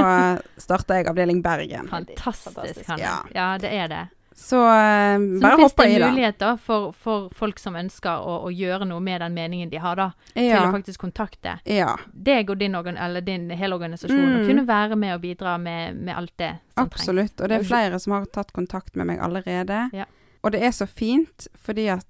starta 0.58 0.94
jeg 1.02 1.06
avdeling 1.06 1.42
Bergen. 1.42 1.88
Fantastisk, 1.88 2.54
Fantastisk. 2.54 2.98
Ja. 2.98 3.22
Ja, 3.34 3.56
det 3.58 3.72
er 3.72 3.88
det. 3.88 4.08
Så 4.40 4.56
eh, 4.64 5.18
Så 5.20 5.40
bare 5.42 5.56
finnes 5.58 5.72
hoppa 5.72 5.84
det 5.84 5.90
i 5.92 5.98
det. 6.00 6.06
muligheter 6.10 6.56
for, 6.64 6.92
for 6.96 7.26
folk 7.36 7.58
som 7.60 7.74
ønsker 7.76 8.22
å, 8.24 8.38
å 8.48 8.50
gjøre 8.50 8.86
noe 8.88 9.00
med 9.04 9.20
den 9.20 9.34
meningen 9.36 9.68
de 9.70 9.76
har, 9.84 9.98
da. 10.00 10.06
Til 10.34 10.56
å 10.56 10.70
faktisk 10.72 11.02
kontakte 11.04 11.58
ja, 11.68 11.92
deg 12.12 12.48
og 12.50 12.58
din, 12.62 12.74
eller 12.74 13.20
din 13.26 13.50
hele 13.50 13.76
organisasjon. 13.76 14.16
Og 14.18 14.38
Mm. 14.40 14.46
kunne 14.48 14.64
være 14.66 14.96
med 14.96 15.14
og 15.14 15.20
bidra 15.22 15.58
med, 15.60 15.96
med 16.00 16.16
alt 16.16 16.32
det 16.40 16.50
som 16.72 16.88
trengs. 16.88 16.94
absolutt. 17.00 17.40
Og 17.40 17.48
det 17.52 17.58
er 17.60 17.68
flere 17.68 18.00
som 18.00 18.12
har 18.16 18.24
tatt 18.32 18.52
kontakt 18.56 18.96
med 18.96 19.06
meg 19.12 19.20
allerede. 19.20 19.90
Ja. 19.92 20.08
Og 20.42 20.52
det 20.56 20.62
er 20.64 20.72
så 20.72 20.86
fint, 20.88 21.46
fordi 21.60 21.88
at 21.92 22.06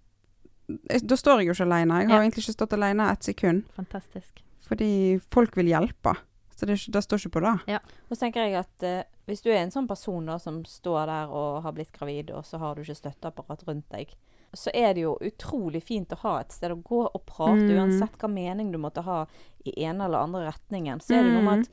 Da 1.03 1.17
står 1.19 1.41
jeg 1.43 1.49
jo 1.49 1.53
ikke 1.57 1.67
alene. 1.67 1.97
Jeg 2.05 2.09
har 2.11 2.21
Ja. 2.23 2.23
egentlig 2.29 2.45
ikke 2.47 2.55
stått 2.55 2.73
alene 2.79 3.11
et 3.11 3.25
sekund. 3.27 3.65
Fantastisk. 3.75 4.39
Fordi 4.69 5.21
folk 5.35 5.57
vil 5.57 5.67
hjelpe. 5.67 6.15
Så 6.61 6.67
det, 6.69 6.77
det 6.93 7.01
står 7.07 7.23
ikke 7.23 7.33
på 7.39 7.43
det. 7.47 7.79
Og 8.11 8.13
så 8.13 8.21
tenker 8.21 8.45
jeg 8.45 8.59
at 8.61 8.83
eh, 8.85 9.03
hvis 9.31 9.41
du 9.41 9.49
er 9.49 9.63
en 9.63 9.71
sånn 9.73 9.87
person 9.89 10.27
da 10.29 10.37
som 10.43 10.59
står 10.69 11.07
der 11.09 11.31
og 11.33 11.63
har 11.65 11.73
blitt 11.73 11.93
gravid, 11.97 12.31
og 12.37 12.45
så 12.45 12.59
har 12.61 12.75
du 12.77 12.83
ikke 12.85 12.99
støtteapparat 12.99 13.63
rundt 13.69 13.89
deg, 13.95 14.13
så 14.53 14.69
er 14.75 14.93
det 14.99 15.05
jo 15.07 15.15
utrolig 15.23 15.81
fint 15.87 16.11
å 16.13 16.19
ha 16.25 16.33
et 16.43 16.53
sted 16.53 16.73
å 16.75 16.83
gå 16.83 17.05
og 17.07 17.23
prate, 17.25 17.63
Mm. 17.71 17.79
uansett 17.79 18.19
hva 18.19 18.29
mening 18.29 18.73
du 18.73 18.79
måtte 18.83 19.05
ha 19.07 19.23
i 19.65 19.73
ene 19.87 20.05
eller 20.05 20.19
andre 20.27 20.49
retningen. 20.51 21.01
Så 21.01 21.15
er 21.17 21.23
det 21.23 21.33
noe 21.33 21.43
med 21.47 21.59
Mm. 21.59 21.63
at 21.63 21.71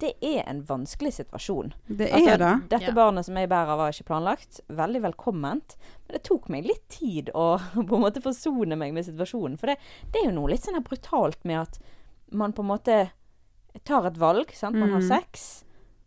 det 0.00 0.14
er 0.22 0.42
en 0.50 0.62
vanskelig 0.66 1.12
situasjon. 1.20 1.72
Det 1.86 2.10
Altså, 2.10 2.30
er 2.32 2.38
det. 2.38 2.68
Dette 2.70 2.88
Ja. 2.88 2.92
barnet 2.92 3.24
som 3.26 3.36
jeg 3.36 3.48
bærer, 3.48 3.76
var 3.76 3.92
ikke 3.92 4.04
planlagt. 4.08 4.60
Veldig 4.68 5.02
velkomment. 5.02 5.76
Men 6.08 6.12
det 6.16 6.22
tok 6.24 6.48
meg 6.48 6.64
litt 6.64 6.88
tid 6.88 7.30
å 7.34 7.58
på 7.86 7.94
en 7.94 8.02
måte 8.02 8.20
forsone 8.24 8.76
meg 8.76 8.92
med 8.94 9.04
situasjonen. 9.04 9.58
For 9.60 9.66
det, 9.66 9.76
det 10.10 10.22
er 10.22 10.30
jo 10.32 10.40
noe 10.40 10.48
litt 10.50 10.62
sånn 10.64 10.74
her 10.74 10.82
brutalt 10.82 11.44
med 11.44 11.60
at 11.60 11.78
man 12.32 12.52
på 12.52 12.60
en 12.64 12.68
måte 12.72 13.10
tar 13.84 14.06
et 14.06 14.18
valg. 14.18 14.52
Sant? 14.54 14.76
Man 14.76 14.90
har 14.94 15.00
Mm. 15.02 15.08
sex. 15.08 15.64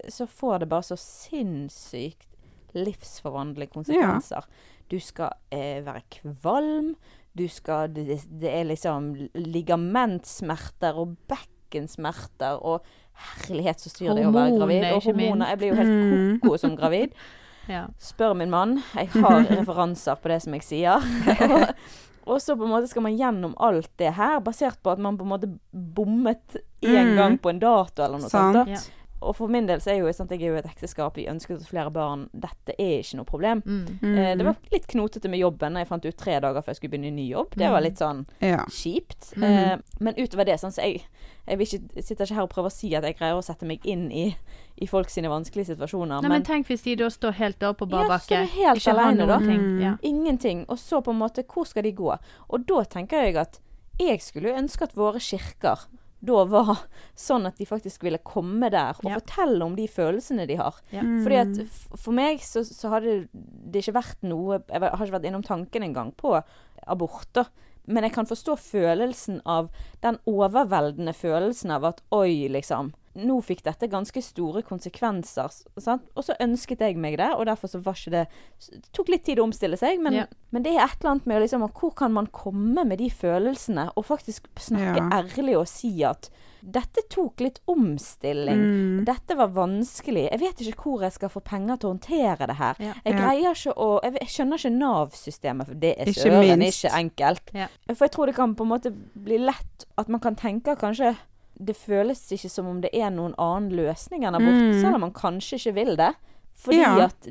Så 0.08 0.28
får 0.28 0.60
det 0.60 0.70
bare 0.70 0.84
så 0.84 0.96
sinnssykt 0.96 2.28
livsforvandlende 2.76 3.68
konsekvenser. 3.74 4.44
Du 4.90 5.00
skal 5.00 5.34
eh, 5.52 5.82
være 5.84 6.02
kvalm. 6.10 6.96
Du 7.36 7.48
skal 7.48 7.88
det, 7.94 8.22
det 8.40 8.50
er 8.50 8.64
liksom 8.66 9.30
ligamentsmerter 9.36 10.96
og 10.98 11.18
bekkensmerter 11.28 12.62
og 12.64 12.82
Herlighet, 13.18 13.80
så 13.82 13.90
styrer 13.90 14.14
det 14.16 14.26
å 14.28 14.32
være 14.32 14.58
gravid. 14.60 14.84
Og 14.94 15.02
hormoner. 15.08 15.48
Jeg 15.50 15.58
blir 15.58 15.70
jo 15.72 15.76
helt 15.76 15.90
Mm. 15.90 16.40
koko 16.42 16.58
som 16.58 16.76
gravid. 16.78 17.12
Ja. 17.68 17.88
Spør 18.00 18.34
min 18.34 18.50
mann. 18.50 18.78
Jeg 18.96 19.10
har 19.10 19.44
referanser 19.60 20.16
på 20.16 20.30
det 20.30 20.42
som 20.44 20.54
jeg 20.54 20.62
sier. 20.64 21.02
og, 22.28 22.42
så 22.44 22.56
på 22.60 22.64
en 22.68 22.74
måte 22.76 22.90
skal 22.92 23.06
man 23.06 23.16
gjennom 23.18 23.54
alt 23.64 23.90
det 23.98 24.14
her, 24.18 24.40
basert 24.44 24.82
på 24.84 24.92
at 24.92 25.00
man 25.00 25.18
på 25.18 25.24
en 25.26 25.32
måte 25.32 25.50
bommet 25.72 26.58
én 26.84 27.14
Mm. 27.14 27.16
gang 27.18 27.38
på 27.42 27.50
en 27.50 27.60
dato 27.60 28.04
eller 28.04 28.20
noe 28.20 28.30
sånt. 28.30 28.54
Da. 28.54 28.66
Ja. 28.68 28.80
Og 29.22 29.36
for 29.36 29.48
min 29.50 29.66
del 29.66 29.80
så 29.82 29.92
er 29.92 29.98
jo 30.04 30.12
sant, 30.14 30.30
jeg 30.32 30.42
er 30.44 30.52
jo 30.54 30.56
et 30.60 30.66
ekteskap, 30.70 31.16
vi 31.18 31.26
ønsket 31.28 31.58
oss 31.58 31.68
flere 31.72 31.90
barn. 31.92 32.28
Dette 32.34 32.76
er 32.78 33.00
ikke 33.02 33.18
noe 33.18 33.26
problem. 33.26 33.62
Mm. 33.66 34.18
Eh, 34.18 34.36
det 34.38 34.46
var 34.46 34.56
litt 34.72 34.86
knotete 34.88 35.30
med 35.30 35.40
jobben. 35.40 35.76
Jeg 35.76 35.88
fant 35.90 36.06
ut 36.06 36.18
tre 36.18 36.40
dager 36.40 36.62
før 36.62 36.74
jeg 36.74 36.76
skulle 36.82 36.92
begynne 36.94 37.08
i 37.10 37.16
ny 37.18 37.28
jobb. 37.32 37.56
Det 37.58 37.70
var 37.72 37.82
Mm. 37.82 37.84
litt 37.84 37.98
sånn 37.98 38.26
Ja. 38.42 38.64
kjipt. 38.70 39.34
Mhm. 39.36 39.44
Eh, 39.44 39.78
men 40.00 40.14
utover 40.16 40.46
det, 40.46 40.60
sånn, 40.60 40.72
så 40.72 40.84
jeg, 40.84 41.02
jeg 41.48 41.58
vil 41.58 41.66
ikke, 41.68 42.04
sitter 42.04 42.26
ikke 42.26 42.36
her 42.36 42.44
og 42.44 42.50
prøver 42.50 42.70
å 42.70 42.72
si 42.72 42.94
at 42.96 43.04
jeg 43.04 43.18
greier 43.18 43.36
å 43.38 43.44
sette 43.44 43.66
meg 43.66 43.80
inn 43.86 44.12
i, 44.12 44.36
i 44.82 44.86
folk 44.86 45.10
sine 45.10 45.28
vanskelige 45.30 45.76
situasjoner. 45.76 46.22
Nei, 46.22 46.30
men 46.30 46.44
tenk 46.44 46.68
hvis 46.68 46.84
de 46.84 46.96
da 46.96 47.08
står 47.10 47.32
helt 47.34 47.60
der 47.60 47.74
på 47.74 47.88
bar 47.90 48.08
bakke. 48.08 48.30
Ja, 48.32 48.46
står 48.46 48.54
helt 48.54 48.78
ikke 48.84 48.94
alene, 48.94 49.28
da. 49.28 49.40
ting. 49.40 49.60
Mm. 49.60 49.82
Ja. 49.82 49.96
Ingenting. 50.04 50.66
Og 50.70 50.78
så 50.78 51.02
på 51.04 51.10
en 51.10 51.20
måte, 51.20 51.44
hvor 51.44 51.66
skal 51.66 51.84
de 51.84 51.92
gå? 51.94 52.18
Og 52.50 52.66
da 52.68 52.84
tenker 52.84 53.24
jeg 53.26 53.36
at 53.36 53.60
jeg 54.00 54.20
skulle 54.22 54.50
jo 54.50 54.56
ønske 54.62 54.84
at 54.84 54.94
våre 54.94 55.18
kirker 55.20 55.88
da 56.24 56.44
var 56.50 56.80
sånn 57.16 57.46
at 57.46 57.58
de 57.60 57.66
faktisk 57.70 58.02
ville 58.04 58.18
komme 58.26 58.70
der 58.74 58.96
og 59.04 59.06
Ja. 59.12 59.20
fortelle 59.20 59.62
om 59.66 59.76
de 59.76 59.86
følelsene 59.88 60.48
de 60.48 60.56
har. 60.58 60.76
Ja. 60.92 61.02
Fordi 61.02 61.38
at 61.42 62.00
for 62.00 62.12
meg 62.18 62.40
så, 62.42 62.64
så 62.66 62.90
hadde 62.90 63.28
det 63.34 63.84
ikke 63.86 63.94
vært 64.02 64.24
noe 64.24 64.64
Jeg 64.68 64.82
har 64.82 65.06
ikke 65.06 65.20
vært 65.20 65.28
innom 65.30 65.44
tanken 65.46 65.84
engang 65.84 66.12
på 66.18 66.42
abort, 66.88 67.28
da. 67.34 67.46
Men 67.88 68.04
jeg 68.04 68.14
kan 68.18 68.26
forstå 68.28 68.58
følelsen 68.60 69.42
av 69.46 69.70
Den 70.02 70.18
overveldende 70.28 71.14
følelsen 71.16 71.72
av 71.72 71.86
at 71.86 72.02
oi, 72.12 72.48
liksom. 72.50 72.94
Nå 73.18 73.40
fikk 73.44 73.64
dette 73.66 73.88
ganske 73.90 74.22
store 74.22 74.62
konsekvenser. 74.68 75.50
Sant? 75.82 76.04
Og 76.16 76.24
så 76.24 76.36
ønsket 76.44 76.80
jeg 76.86 76.98
meg 77.02 77.18
det, 77.18 77.32
og 77.34 77.46
derfor 77.50 77.68
så 77.72 77.82
var 77.84 77.98
ikke 77.98 78.12
det 78.14 78.26
Det 78.72 78.92
tok 78.94 79.10
litt 79.10 79.24
tid 79.26 79.40
å 79.42 79.48
omstille 79.48 79.78
seg, 79.78 80.00
men, 80.02 80.14
Ja. 80.14 80.26
men 80.52 80.64
det 80.64 80.76
er 80.76 80.84
et 80.86 81.00
eller 81.02 81.12
annet 81.16 81.26
med 81.28 81.42
liksom 81.42 81.66
Hvor 81.72 81.96
kan 81.96 82.14
man 82.14 82.28
komme 82.28 82.86
med 82.86 83.00
de 83.00 83.10
følelsene, 83.10 83.92
og 83.96 84.06
faktisk 84.06 84.48
snakke 84.58 84.98
Ja. 85.02 85.10
ærlig 85.22 85.58
og 85.58 85.68
si 85.68 86.04
at 86.04 86.30
dette 86.64 87.04
tok 87.10 87.40
litt 87.40 87.60
omstilling. 87.70 88.58
Mm. 88.58 89.06
Dette 89.06 89.36
var 89.38 89.48
vanskelig. 89.54 90.30
Jeg 90.32 90.40
vet 90.42 90.62
ikke 90.66 90.82
hvor 90.84 91.02
jeg 91.06 91.14
skal 91.14 91.30
få 91.30 91.40
penger 91.46 91.78
til 91.78 91.90
å 91.90 91.94
håndtere 91.94 92.48
det 92.50 92.56
her. 92.58 92.76
Ja. 92.80 92.94
Jeg 93.06 93.14
greier 93.14 93.54
ikke 93.54 93.74
å 93.78 94.00
Jeg, 94.04 94.14
jeg 94.20 94.30
skjønner 94.34 94.58
ikke 94.58 94.74
Nav-systemet, 94.78 95.66
for 95.68 95.74
det 95.76 95.96
er 96.00 96.06
søren 96.14 96.62
ikke 96.66 96.92
enkelt. 96.92 97.54
Ja. 97.54 97.68
For 97.94 98.06
jeg 98.08 98.12
tror 98.12 98.26
det 98.26 98.36
kan 98.36 98.56
på 98.56 98.64
en 98.66 98.70
måte 98.74 98.92
bli 99.16 99.38
lett 99.38 99.86
at 99.98 100.10
man 100.10 100.20
kan 100.20 100.36
tenke 100.36 100.76
kanskje 100.76 101.16
Det 101.60 101.76
føles 101.76 102.20
ikke 102.32 102.50
som 102.50 102.68
om 102.68 102.82
det 102.82 102.90
er 102.94 103.10
noen 103.10 103.34
annen 103.38 103.72
løsning 103.74 104.24
enn 104.24 104.36
abort, 104.36 104.62
Mm. 104.62 104.82
selv 104.82 104.96
om 104.96 105.02
man 105.02 105.12
kanskje 105.14 105.58
ikke 105.58 105.74
vil 105.74 105.96
det. 105.98 106.14
Fordi 106.58 106.78
Ja. 106.82 107.06
at 107.06 107.22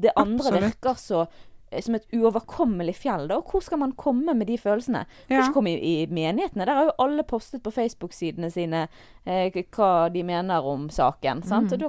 det 0.00 0.10
andre 0.16 0.44
Absolutt. 0.44 0.62
virker 0.62 0.94
så 0.96 1.26
eh, 1.72 1.80
som 1.82 1.94
et 1.94 2.06
uoverkommelig 2.12 2.94
fjell. 2.96 3.28
Da. 3.28 3.40
Hvor 3.40 3.62
skal 3.62 3.78
man 3.78 3.92
komme 3.92 4.34
med 4.34 4.46
de 4.46 4.56
følelsene? 4.58 5.04
Du 5.28 5.34
Ja. 5.34 5.42
ikke 5.42 5.52
komme 5.54 5.70
i, 5.78 6.02
i 6.02 6.06
menighetene. 6.06 6.66
Der 6.66 6.74
har 6.74 6.84
jo 6.84 6.92
alle 6.98 7.22
postet 7.22 7.62
på 7.62 7.70
Facebook-sidene 7.70 8.50
sine 8.50 8.88
eh, 9.26 9.50
hva 9.52 10.12
de 10.12 10.22
mener 10.22 10.64
om 10.64 10.88
saken. 10.88 11.42
Mm. 11.46 11.72
Og, 11.72 11.78
da, 11.78 11.88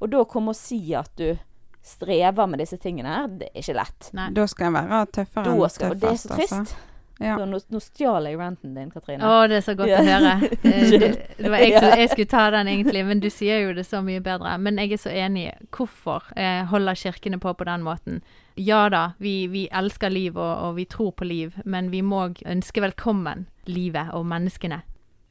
og 0.00 0.10
da 0.10 0.24
komme 0.24 0.48
og 0.50 0.56
si 0.56 0.94
at 0.94 1.10
du 1.16 1.36
strever 1.82 2.46
med 2.48 2.58
disse 2.58 2.76
tingene 2.78 3.06
her, 3.06 3.26
det 3.28 3.48
er 3.54 3.60
ikke 3.62 3.74
lett. 3.78 4.10
Nei. 4.16 4.30
Da 4.34 4.46
skal 4.46 4.66
en 4.66 4.74
være 4.88 5.06
tøffere 5.06 5.46
enn 5.46 5.60
tøffest. 5.60 5.82
og 5.90 6.00
det 6.00 6.10
er 6.10 6.16
så 6.22 6.28
trist. 6.34 6.52
altså. 6.52 6.76
Ja. 7.18 7.38
Nå, 7.48 7.58
nå 7.72 7.80
stjal 7.80 8.26
jeg 8.28 8.36
ranten 8.36 8.74
din, 8.76 8.90
Katrine. 8.92 9.24
Å, 9.24 9.46
det 9.48 9.60
er 9.60 9.64
så 9.64 9.74
godt 9.78 9.88
Ja. 9.88 10.00
å 10.02 10.04
høre. 10.04 10.32
Det, 10.66 11.08
det, 11.38 11.50
var 11.50 11.62
jeg, 11.62 11.80
jeg 12.02 12.10
skulle 12.12 12.28
ta 12.28 12.42
den 12.52 12.68
egentlig, 12.68 13.04
men 13.08 13.20
du 13.22 13.28
sier 13.32 13.62
jo 13.64 13.70
det 13.76 13.86
så 13.88 14.02
mye 14.04 14.20
bedre. 14.24 14.52
Men 14.60 14.76
jeg 14.82 14.92
er 14.96 15.00
så 15.00 15.12
enig. 15.12 15.46
Hvorfor 15.72 16.26
eh, 16.36 16.64
holder 16.68 16.98
kirkene 16.98 17.38
på 17.40 17.54
på 17.56 17.64
den 17.68 17.84
måten? 17.86 18.20
Ja 18.56 18.86
da, 18.92 19.10
vi, 19.20 19.46
vi 19.52 19.66
elsker 19.72 20.12
liv 20.12 20.36
og, 20.36 20.52
og 20.68 20.76
vi 20.78 20.84
tror 20.88 21.12
på 21.16 21.24
liv, 21.28 21.56
men 21.64 21.90
vi 21.92 22.02
må 22.04 22.26
ønske 22.48 22.80
velkommen 22.84 23.46
livet 23.68 24.12
og 24.16 24.24
menneskene. 24.28 24.82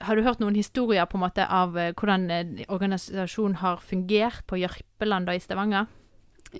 Har 0.05 0.17
du 0.17 0.25
hørt 0.25 0.41
noen 0.43 0.57
historier 0.57 1.05
på 1.09 1.17
en 1.17 1.23
måte 1.23 1.45
av 1.47 1.77
eh, 1.79 1.93
hvordan 1.97 2.25
eh, 2.33 2.65
organisasjonen 2.67 3.59
har 3.61 3.81
fungert 3.81 4.41
på 4.49 4.59
Jørpeland 4.61 5.29
og 5.29 5.37
i 5.37 5.41
Stavanger? 5.43 5.85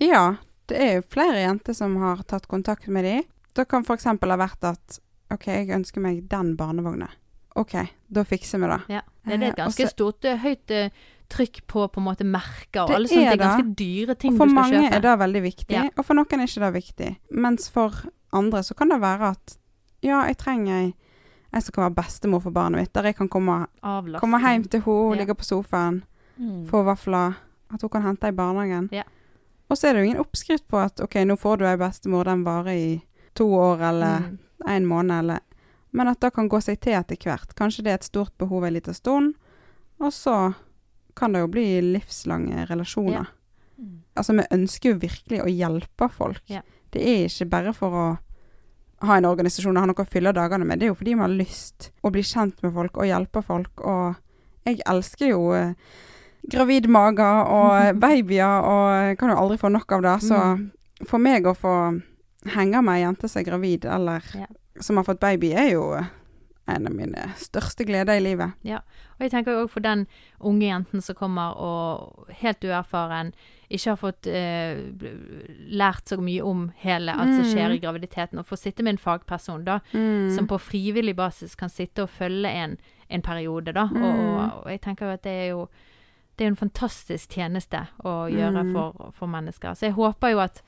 Ja, 0.02 0.36
det 0.70 0.78
er 0.82 0.94
jo 0.98 1.08
flere 1.12 1.42
jenter 1.42 1.74
som 1.76 1.94
har 2.02 2.22
tatt 2.26 2.46
kontakt 2.50 2.88
med 2.90 3.06
dem. 3.06 3.26
Det 3.56 3.66
kan 3.70 3.86
f.eks. 3.86 4.06
ha 4.06 4.36
vært 4.36 4.66
at 4.68 4.98
OK, 5.30 5.46
jeg 5.46 5.68
ønsker 5.74 6.00
meg 6.00 6.28
den 6.28 6.56
barnevogna. 6.56 7.08
OK, 7.56 7.72
da 8.12 8.22
fikser 8.24 8.60
vi 8.60 8.66
det. 8.66 8.80
Ja, 8.92 9.00
det 9.24 9.32
er 9.34 9.38
det 9.38 9.48
et 9.48 9.58
Eh, 9.58 9.64
ganske 9.64 9.86
så- 9.86 9.90
stort, 9.94 10.24
eh, 10.24 10.36
høyt 10.38 10.70
eh, 10.70 10.90
trykk 11.28 11.66
på 11.66 11.88
på 11.90 11.98
en 11.98 12.04
måte 12.04 12.24
merker 12.24 12.82
og 12.82 12.88
Det 12.88 12.96
alle 12.96 13.08
sånne 13.08 13.32
er. 13.32 13.36
Ganske 13.36 13.74
dyre 13.74 14.14
ting 14.14 14.32
du 14.32 14.36
skal 14.36 14.48
kjøpe. 14.48 14.54
For 14.54 14.70
mange 14.72 14.92
er 14.94 15.00
det 15.00 15.18
veldig 15.18 15.42
viktig, 15.42 15.70
Ja. 15.74 15.88
og 15.98 16.04
for 16.04 16.14
noen 16.14 16.26
er 16.40 16.46
ikke 16.46 16.72
det 16.72 16.84
viktig. 16.84 17.16
Mens 17.32 17.68
for 17.70 17.90
andre 18.32 18.58
så 18.62 18.76
kan 18.76 18.88
det 18.90 19.00
være 19.00 19.30
at 19.30 19.56
ja, 20.02 20.22
jeg 20.26 20.36
trenger 20.38 20.72
ei 20.84 20.94
jeg 21.54 21.62
som 21.62 21.72
kan 21.72 21.84
være 21.90 22.04
bestemor 22.04 22.42
for 22.42 22.50
barnet 22.50 22.78
mitt, 22.80 22.92
der 22.92 23.02
jeg 23.04 23.16
kan 23.16 23.28
komme, 23.28 23.66
komme 23.82 24.40
hjem 24.40 24.68
til 24.68 24.80
henne, 24.82 25.16
Ja. 25.16 25.24
ligge 25.24 25.34
på 25.34 25.44
sofaen, 25.44 26.02
Mm. 26.38 26.66
få 26.68 26.84
vafler, 26.84 27.34
at 27.72 27.80
hun 27.80 27.88
kan 27.88 28.02
hente 28.02 28.24
i 28.28 28.30
barnehagen. 28.32 28.88
Ja. 28.92 29.04
Og 29.70 29.76
så 29.78 29.88
er 29.88 29.92
det 29.94 30.04
jo 30.04 30.10
ingen 30.10 30.20
oppskrift 30.24 30.68
på 30.68 30.76
at 30.84 31.00
OK, 31.00 31.14
nå 31.24 31.34
får 31.38 31.58
du 31.58 31.64
ei 31.64 31.76
bestemor, 31.76 32.24
den 32.24 32.44
varer 32.44 32.68
i 32.76 33.02
to 33.34 33.44
år 33.48 33.80
eller 33.80 34.18
Mm. 34.20 34.38
En 34.66 34.86
måned, 34.86 35.18
eller 35.18 35.40
Men 35.96 36.08
at 36.08 36.20
det 36.20 36.34
kan 36.34 36.48
gå 36.48 36.58
seg 36.60 36.80
til 36.80 36.92
etter 36.92 37.16
hvert. 37.16 37.54
Kanskje 37.56 37.84
det 37.86 37.90
er 37.92 37.98
et 38.00 38.04
stort 38.04 38.32
behov 38.36 38.66
en 38.66 38.74
liten 38.74 38.94
stund, 38.94 39.34
og 39.98 40.12
så 40.12 40.52
kan 41.16 41.32
det 41.32 41.40
jo 41.40 41.48
bli 41.48 41.80
livslange 41.80 42.66
relasjoner. 42.68 43.24
Ja. 43.24 43.78
Mm. 43.78 44.02
Altså, 44.14 44.34
vi 44.36 44.44
ønsker 44.50 44.92
jo 44.92 44.98
virkelig 45.00 45.40
å 45.40 45.48
hjelpe 45.48 46.08
folk. 46.12 46.42
Ja. 46.52 46.60
Det 46.92 47.00
er 47.00 47.24
ikke 47.30 47.48
bare 47.48 47.72
for 47.76 47.96
å 47.96 48.06
ha 49.06 49.16
en 49.16 49.28
organisasjon 49.28 49.76
og 49.76 49.84
ha 49.84 49.88
noe 49.90 50.04
å 50.04 50.08
fylle 50.08 50.34
dagene 50.36 50.66
med. 50.68 50.80
Det 50.80 50.88
er 50.88 50.92
jo 50.92 50.98
fordi 50.98 51.14
vi 51.14 51.24
har 51.24 51.32
lyst 51.32 51.90
å 52.02 52.12
bli 52.12 52.24
kjent 52.24 52.60
med 52.64 52.74
folk 52.76 52.96
og 53.00 53.08
hjelpe 53.08 53.42
folk. 53.44 53.82
Og 53.84 54.68
jeg 54.68 54.80
elsker 54.88 55.32
jo 55.32 55.50
eh, 55.56 55.74
gravidmager 56.52 57.52
og 57.56 57.98
babyer, 58.04 58.68
og 58.68 59.20
kan 59.20 59.32
jo 59.32 59.38
aldri 59.40 59.60
få 59.60 59.72
nok 59.72 59.96
av 59.98 60.06
det. 60.06 60.16
Så 60.28 60.42
for 61.08 61.22
meg 61.22 61.48
å 61.48 61.56
få 61.56 61.76
henge 62.54 62.82
med 62.82 62.94
ei 62.98 63.02
jente 63.04 63.28
som 63.28 63.40
er 63.40 63.44
gravid, 63.50 63.84
eller 63.84 64.22
Ja. 64.34 64.46
som 64.80 64.96
har 64.96 65.04
fått 65.04 65.20
baby, 65.20 65.52
er 65.52 65.70
jo 65.72 65.94
en 66.68 66.86
av 66.86 66.92
mine 66.92 67.32
største 67.36 67.84
gleder 67.86 68.16
i 68.16 68.20
livet. 68.20 68.52
Og 68.64 69.20
jeg 69.20 69.30
tenker 69.30 69.52
jo 69.52 69.64
òg 69.64 69.70
for 69.70 69.80
den 69.80 70.06
unge 70.40 70.66
jenten 70.66 71.00
som 71.00 71.14
kommer 71.14 71.54
og 71.56 72.26
helt 72.42 72.60
uerfaren, 72.64 73.32
ikke 73.70 73.90
har 73.90 73.96
fått 73.96 74.26
eh, 74.26 74.76
lært 75.70 76.06
så 76.10 76.18
mye 76.20 76.42
om 76.46 76.72
hele 76.82 77.12
alt 77.14 77.34
som 77.36 77.44
skjer 77.44 77.70
i 77.70 77.78
Mm. 77.78 77.82
graviditeten, 77.82 78.38
og 78.38 78.46
får 78.46 78.56
sitte 78.58 78.82
med 78.82 78.94
en 78.94 78.98
fagperson 78.98 79.64
da, 79.64 79.78
som 79.92 80.46
på 80.46 80.58
frivillig 80.60 81.16
basis 81.16 81.54
kan 81.54 81.68
sitte 81.68 82.02
og 82.02 82.10
følge 82.10 82.46
en, 82.48 82.76
en 83.10 83.22
periode, 83.22 83.72
da. 83.72 83.86
Mm. 83.86 84.02
og, 84.02 84.64
og 84.64 84.70
jeg 84.70 84.80
tenker 84.80 85.06
jo 85.06 85.12
at 85.12 85.22
det 85.22 85.32
er 85.32 85.48
jo 85.50 85.68
det 86.38 86.44
er 86.44 86.48
en 86.48 86.56
fantastisk 86.56 87.30
tjeneste 87.30 87.86
å 88.04 88.28
gjøre 88.28 88.62
Mm. 88.64 88.72
for, 88.74 89.10
for 89.14 89.26
mennesker. 89.26 89.70
Så 89.74 89.86
jeg 89.86 89.94
håper 89.94 90.28
jo 90.34 90.38
at 90.40 90.62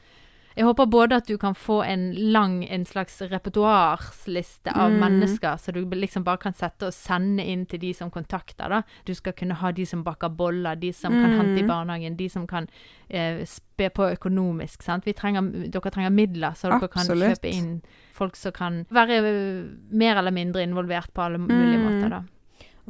jeg 0.58 0.66
håper 0.66 0.86
både 0.90 1.16
at 1.20 1.28
du 1.30 1.36
kan 1.38 1.54
få 1.54 1.76
en 1.86 2.08
lang, 2.34 2.64
en 2.66 2.84
slags 2.84 3.20
repertoarsliste 3.22 4.72
av 4.74 4.90
Mm. 4.90 4.98
mennesker, 5.00 5.56
så 5.56 5.72
du 5.72 5.84
liksom 5.84 6.24
bare 6.24 6.36
kan 6.38 6.52
sette 6.52 6.86
og 6.86 6.92
sende 6.92 7.44
inn 7.46 7.64
til 7.66 7.78
de 7.78 7.92
som 7.94 8.10
kontakter, 8.10 8.68
da. 8.68 8.82
Du 9.04 9.14
skal 9.14 9.32
kunne 9.32 9.54
ha 9.54 9.70
de 9.72 9.84
som 9.86 10.02
baker 10.02 10.28
boller, 10.28 10.74
de 10.76 10.92
som 10.92 11.12
kan 11.12 11.30
hente 11.38 11.58
i 11.60 11.62
Mm. 11.62 11.68
barnehagen, 11.68 12.16
de 12.16 12.28
som 12.28 12.46
kan 12.46 12.68
eh, 13.10 13.44
spe 13.44 13.88
på 13.90 14.04
økonomisk, 14.16 14.82
sant. 14.82 15.04
Vi 15.04 15.12
trenger, 15.14 15.70
dere 15.70 15.90
trenger 15.90 16.10
midler, 16.10 16.52
så 16.54 16.68
dere 16.68 16.88
kan 16.88 17.06
kjøpe 17.06 17.48
inn 17.50 17.82
folk 18.12 18.36
som 18.36 18.52
kan 18.52 18.84
være 18.90 19.10
eh, 19.10 19.64
mer 19.90 20.16
eller 20.16 20.30
mindre 20.32 20.62
involvert 20.62 21.12
på 21.14 21.22
alle 21.22 21.38
mulige 21.38 21.78
Mm. 21.78 21.84
måter, 22.02 22.10
da. 22.10 22.22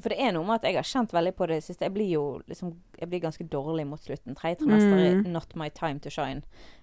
For 0.01 0.11
det 0.11 0.19
er 0.21 0.31
noe 0.33 0.45
med 0.47 0.55
at 0.55 0.63
jeg 0.63 0.75
har 0.77 0.83
kjent 0.85 1.11
veldig 1.13 1.35
på 1.35 1.47
det 1.49 1.63
siste. 1.65 1.81
Jeg 1.83 1.93
blir 1.93 2.11
jo 2.13 2.41
liksom, 2.49 2.77
jeg 3.01 3.09
blir 3.11 3.21
ganske 3.21 3.49
dårlig 3.49 3.85
mot 3.87 3.99
slutten. 4.01 4.35
Tredje 4.37 4.59
trimester 4.61 4.97
er 4.97 5.15
Mm. 5.25 5.33
not 5.33 5.57
my 5.57 5.69
time 5.71 5.99
to 5.99 6.09
shine. 6.09 6.43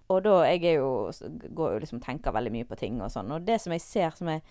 Og 0.10 0.24
da 0.24 0.36
jeg 0.46 0.76
jo, 0.78 1.12
går 1.58 1.74
jo 1.74 1.80
liksom 1.82 2.00
tenker 2.04 2.32
veldig 2.36 2.52
mye 2.54 2.68
på 2.70 2.78
ting 2.78 3.00
og 3.02 3.10
sånn. 3.10 3.32
Og 3.34 3.46
det 3.48 3.60
som 3.64 3.74
jeg 3.74 3.82
ser 3.82 4.12
som 4.18 4.28
jeg, 4.30 4.42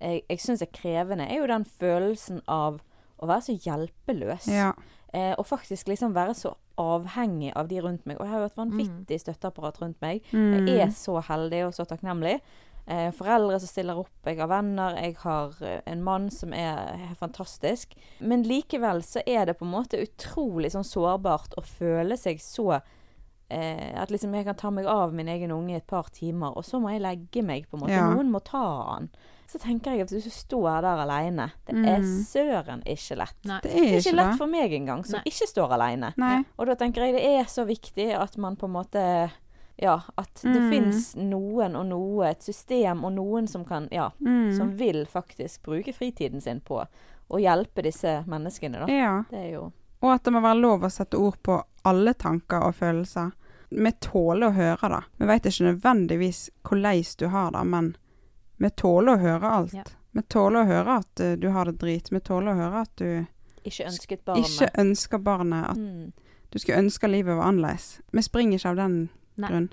jeg, 0.00 0.22
jeg 0.28 0.38
syns 0.42 0.62
er 0.62 0.72
krevende, 0.74 1.28
er 1.30 1.38
jo 1.38 1.46
den 1.50 1.64
følelsen 1.64 2.40
av 2.50 2.80
å 3.18 3.26
være 3.30 3.46
så 3.48 3.54
hjelpeløs. 3.62 4.48
Ja. 4.50 4.72
Eh, 5.14 5.34
og 5.38 5.46
faktisk 5.46 5.88
liksom 5.88 6.12
være 6.14 6.34
så 6.34 6.54
avhengig 6.78 7.52
av 7.58 7.68
de 7.70 7.78
rundt 7.82 8.04
meg. 8.06 8.18
Og 8.20 8.26
jeg 8.26 8.32
har 8.34 8.40
jo 8.42 8.48
et 8.50 8.56
Mm. 8.58 8.64
vanvittig 8.70 9.20
støtteapparat 9.22 9.80
rundt 9.82 10.00
meg. 10.02 10.22
Mm. 10.32 10.66
Jeg 10.68 10.80
er 10.88 10.90
så 10.94 11.20
heldig 11.22 11.66
og 11.66 11.72
så 11.74 11.86
takknemlig. 11.86 12.40
Eh, 12.88 13.10
foreldre 13.12 13.58
som 13.60 13.68
stiller 13.68 13.98
opp, 14.00 14.08
jeg 14.24 14.38
har 14.38 14.48
venner, 14.48 14.94
jeg 14.96 15.16
har 15.20 15.52
eh, 15.62 15.80
en 15.86 16.02
mann 16.02 16.30
som 16.30 16.52
er 16.52 17.14
fantastisk. 17.20 17.92
Men 18.20 18.42
likevel 18.48 19.02
så 19.04 19.20
er 19.26 19.44
det 19.46 19.58
på 19.58 19.66
en 19.66 19.72
måte 19.74 20.00
utrolig 20.00 20.70
sånn 20.72 20.86
sårbart 20.88 21.52
å 21.58 21.62
føle 21.62 22.16
seg 22.16 22.38
så 22.40 22.80
eh, 23.50 24.00
At 24.00 24.10
liksom 24.10 24.34
jeg 24.34 24.44
kan 24.44 24.54
ta 24.54 24.70
meg 24.70 24.86
av 24.86 25.12
min 25.14 25.28
egen 25.28 25.50
unge 25.50 25.70
i 25.72 25.76
et 25.76 25.86
par 25.86 26.04
timer, 26.12 26.56
og 26.56 26.64
så 26.64 26.80
må 26.80 26.90
jeg 26.92 27.00
legge 27.02 27.42
meg, 27.44 27.66
på 27.70 27.76
en 27.76 27.80
måte. 27.86 27.90
Ja. 27.96 28.10
Noen 28.14 28.30
må 28.30 28.40
ta 28.44 28.62
han. 28.94 29.08
Så 29.48 29.58
tenker 29.58 29.92
jeg 29.96 30.02
at 30.02 30.10
hvis 30.12 30.24
du 30.24 30.30
står 30.30 30.82
der 30.82 30.98
aleine 31.06 31.46
Det 31.66 31.74
er 31.74 32.00
Mm. 32.02 32.22
søren 32.28 32.82
ikke 32.84 33.16
lett. 33.16 33.44
Nei. 33.46 33.60
Det 33.62 33.70
Det 33.72 33.72
er 33.72 33.82
er 33.84 33.98
ikke 33.98 34.08
ikke 34.10 34.16
lett 34.16 34.36
for 34.38 34.46
meg 34.46 34.72
engang, 34.72 35.04
som 35.06 35.16
Nei. 35.16 35.22
ikke 35.32 35.48
står 35.48 35.72
aleine. 35.72 36.12
Nei. 36.18 36.44
Og 36.58 36.66
da 36.66 36.74
tenker 36.74 37.00
jeg 37.06 37.14
det 37.14 37.24
er 37.24 37.44
så 37.44 37.64
viktig 37.66 38.12
at 38.14 38.36
man 38.36 38.56
på 38.56 38.64
en 38.66 38.72
måte 38.72 39.30
Ja, 39.80 40.00
at 40.18 40.34
det 40.42 40.60
Mm. 40.60 40.70
fins 40.70 41.14
noen 41.14 41.76
og 41.76 41.86
noe, 41.86 42.26
et 42.28 42.42
system 42.42 43.04
og 43.04 43.12
noen 43.12 43.46
som 43.48 43.64
kan 43.64 43.88
Ja, 43.92 44.10
Mm. 44.20 44.56
som 44.56 44.76
vil 44.76 45.06
faktisk 45.06 45.62
bruke 45.62 45.94
fritiden 45.94 46.42
sin 46.42 46.60
på 46.60 46.84
å 47.30 47.38
hjelpe 47.40 47.82
disse 47.84 48.24
menneskene, 48.26 48.84
da. 48.84 48.86
Ja. 48.92 49.22
Det 49.30 49.38
er 49.38 49.52
jo 49.52 49.72
Og 50.00 50.12
at 50.14 50.24
det 50.24 50.32
må 50.32 50.40
være 50.44 50.60
lov 50.60 50.84
å 50.86 50.90
sette 50.92 51.18
ord 51.18 51.36
på 51.42 51.56
alle 51.88 52.12
tanker 52.14 52.62
og 52.68 52.74
følelser. 52.78 53.32
Vi 53.70 53.90
tåler 54.00 54.48
å 54.48 54.54
høre 54.56 54.88
det. 54.94 55.00
Vi 55.18 55.26
vet 55.28 55.48
ikke 55.50 55.66
nødvendigvis 55.72 56.42
hvordan 56.68 57.02
du 57.18 57.26
har 57.32 57.50
det, 57.56 57.64
men 57.66 57.96
vi 58.58 58.70
tåler 58.70 59.12
å 59.16 59.22
høre 59.22 59.50
alt. 59.58 59.74
Ja. 59.74 59.84
Vi 60.12 60.22
tåler 60.22 60.62
å 60.62 60.68
høre 60.70 60.94
at 61.02 61.20
eh, 61.20 61.34
du 61.36 61.50
har 61.54 61.64
det 61.68 61.76
drit. 61.82 62.08
Vi 62.10 62.20
tåler 62.20 62.52
å 62.54 62.56
høre 62.62 62.80
at 62.86 62.94
du 62.96 63.26
Ikke 63.68 63.86
ønsket 63.90 64.24
barnet. 64.24 64.46
ikke 64.48 64.70
ønsker 64.80 65.18
barnet. 65.18 65.70
At 65.70 65.76
Mm. 65.76 66.12
du 66.50 66.58
skulle 66.58 66.78
ønske 66.78 67.08
livet 67.10 67.36
var 67.36 67.44
annerledes. 67.52 68.00
Vi 68.12 68.22
springer 68.22 68.58
ikke 68.58 68.70
av 68.70 68.76
den 68.76 68.96
Nei. 69.36 69.48
grunn. 69.50 69.68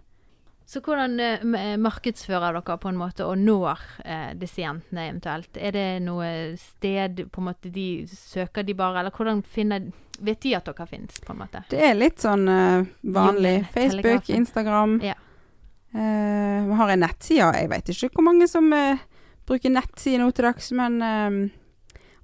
Så 0.67 0.81
hvordan 0.81 1.19
eh, 1.19 1.39
eh, 1.61 1.77
markedsfører 1.77 2.53
dere 2.57 2.77
på 2.81 2.89
en 2.89 2.97
måte 2.97 3.21
og 3.25 3.37
når 3.37 3.79
eh, 4.03 4.33
disse 4.33 4.61
jentene 4.63 5.07
eventuelt? 5.11 5.55
Er 5.57 5.71
det 5.71 6.01
noe 6.03 6.57
sted 6.57 7.27
på 7.31 7.41
en 7.41 7.47
måte 7.53 7.71
de 7.71 8.05
søker 8.09 8.63
de 8.65 8.73
bare, 8.73 8.99
eller 8.99 9.11
hvordan 9.11 9.43
finner 9.45 9.91
Vet 10.19 10.41
de 10.41 10.53
at 10.55 10.65
dere 10.65 10.87
finnes, 10.87 11.19
på 11.25 11.33
en 11.33 11.39
måte? 11.41 11.63
Det 11.69 11.81
er 11.83 11.93
litt 11.97 12.21
sånn 12.23 12.47
uh, 12.47 12.85
vanlig. 13.01 13.65
Facebook. 13.73 14.29
Instagram. 14.29 14.99
Ja. 15.03 15.17
Uh, 15.95 16.65
vi 16.67 16.77
har 16.79 16.89
en 16.93 17.03
nettside. 17.03 17.51
Jeg 17.59 17.69
vet 17.71 17.91
ikke 17.91 18.09
hvor 18.15 18.27
mange 18.29 18.47
som 18.51 18.71
uh, 18.73 18.97
bruker 19.47 19.73
nettside 19.73 20.19
nå 20.21 20.31
til 20.31 20.47
dags, 20.47 20.71
men 20.75 21.01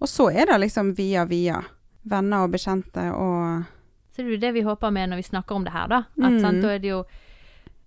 Og 0.02 0.10
så 0.10 0.32
er 0.32 0.48
det 0.50 0.58
liksom 0.64 0.96
via 0.98 1.26
via. 1.30 1.60
Venner 2.02 2.48
og 2.48 2.56
bekjente 2.56 3.04
og 3.14 3.68
Ser 4.12 4.26
er 4.28 4.40
det 4.42 4.50
vi 4.56 4.64
håper 4.66 4.92
med 4.92 5.12
når 5.12 5.22
vi 5.22 5.28
snakker 5.30 5.56
om 5.56 5.64
det 5.64 5.72
her, 5.72 5.88
da. 5.88 6.00
At, 6.18 6.32
Mm. 6.32 6.40
sant, 6.42 6.62
da 6.64 6.74
er 6.74 6.80
det 6.80 6.90
jo 6.90 7.04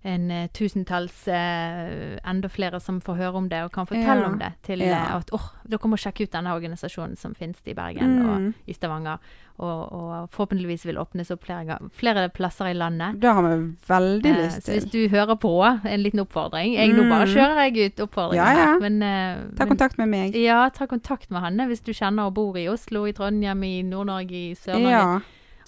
en 0.05 0.27
eh, 0.31 0.47
tusentalls 0.53 1.23
eh, 1.33 2.17
enda 2.29 2.49
flere 2.51 2.77
som 2.83 2.99
får 3.01 3.15
høre 3.17 3.39
om 3.41 3.47
det 3.49 3.63
og 3.65 3.71
kan 3.73 3.87
fortelle 3.89 4.21
Ja. 4.21 4.27
om 4.29 4.37
det. 4.37 4.51
Til 4.67 4.79
Ja. 4.85 4.99
eh, 5.01 5.15
at 5.15 5.31
oh, 5.33 5.47
dere 5.67 5.89
må 5.89 5.97
sjekke 5.97 6.23
ut 6.27 6.31
denne 6.35 6.53
organisasjonen 6.53 7.17
som 7.17 7.33
finnes 7.33 7.57
i 7.65 7.73
Bergen 7.73 8.19
og 8.21 8.35
mm, 8.41 8.53
i 8.69 8.73
Stavanger. 8.77 9.17
Og, 9.57 9.93
og 9.95 10.29
forhåpentligvis 10.35 10.83
vil 10.85 10.97
åpnes 10.99 11.29
opp 11.31 11.45
flere, 11.47 11.77
flere 11.95 12.27
plasser 12.29 12.67
i 12.67 12.73
landet. 12.75 13.21
Det 13.23 13.31
har 13.33 13.41
vi 13.41 13.55
veldig 13.87 14.31
Eh, 14.33 14.41
lyst 14.43 14.65
så 14.67 14.73
hvis 14.75 14.89
du 14.91 15.07
hører 15.09 15.35
på, 15.39 15.53
en 15.87 16.03
liten 16.03 16.19
oppfordring. 16.19 16.73
Jeg, 16.75 16.91
Nå 16.93 17.05
bare 17.09 17.25
Mm. 17.25 17.33
kjører 17.33 17.61
jeg 17.71 17.85
ut 17.93 18.03
oppfordringen 18.05 18.45
Ja, 18.45 18.51
ja. 18.51 18.65
her. 18.73 18.79
Men, 18.81 19.01
eh, 19.01 19.55
Ta 19.57 19.65
kontakt 19.65 19.97
med 19.97 20.09
meg. 20.09 20.35
Ja, 20.35 20.69
ta 20.69 20.85
kontakt 20.85 21.31
med 21.31 21.41
Hanne 21.41 21.67
hvis 21.67 21.81
du 21.83 21.93
kjenner 21.93 22.27
og 22.27 22.33
bor 22.35 22.57
i 22.57 22.67
Oslo, 22.67 23.05
i 23.07 23.13
Trondheim, 23.13 23.63
i 23.63 23.81
Nord-Norge, 23.81 24.31
i 24.51 24.53
Sør-Norge. 24.55 24.91
Ja. 24.91 25.19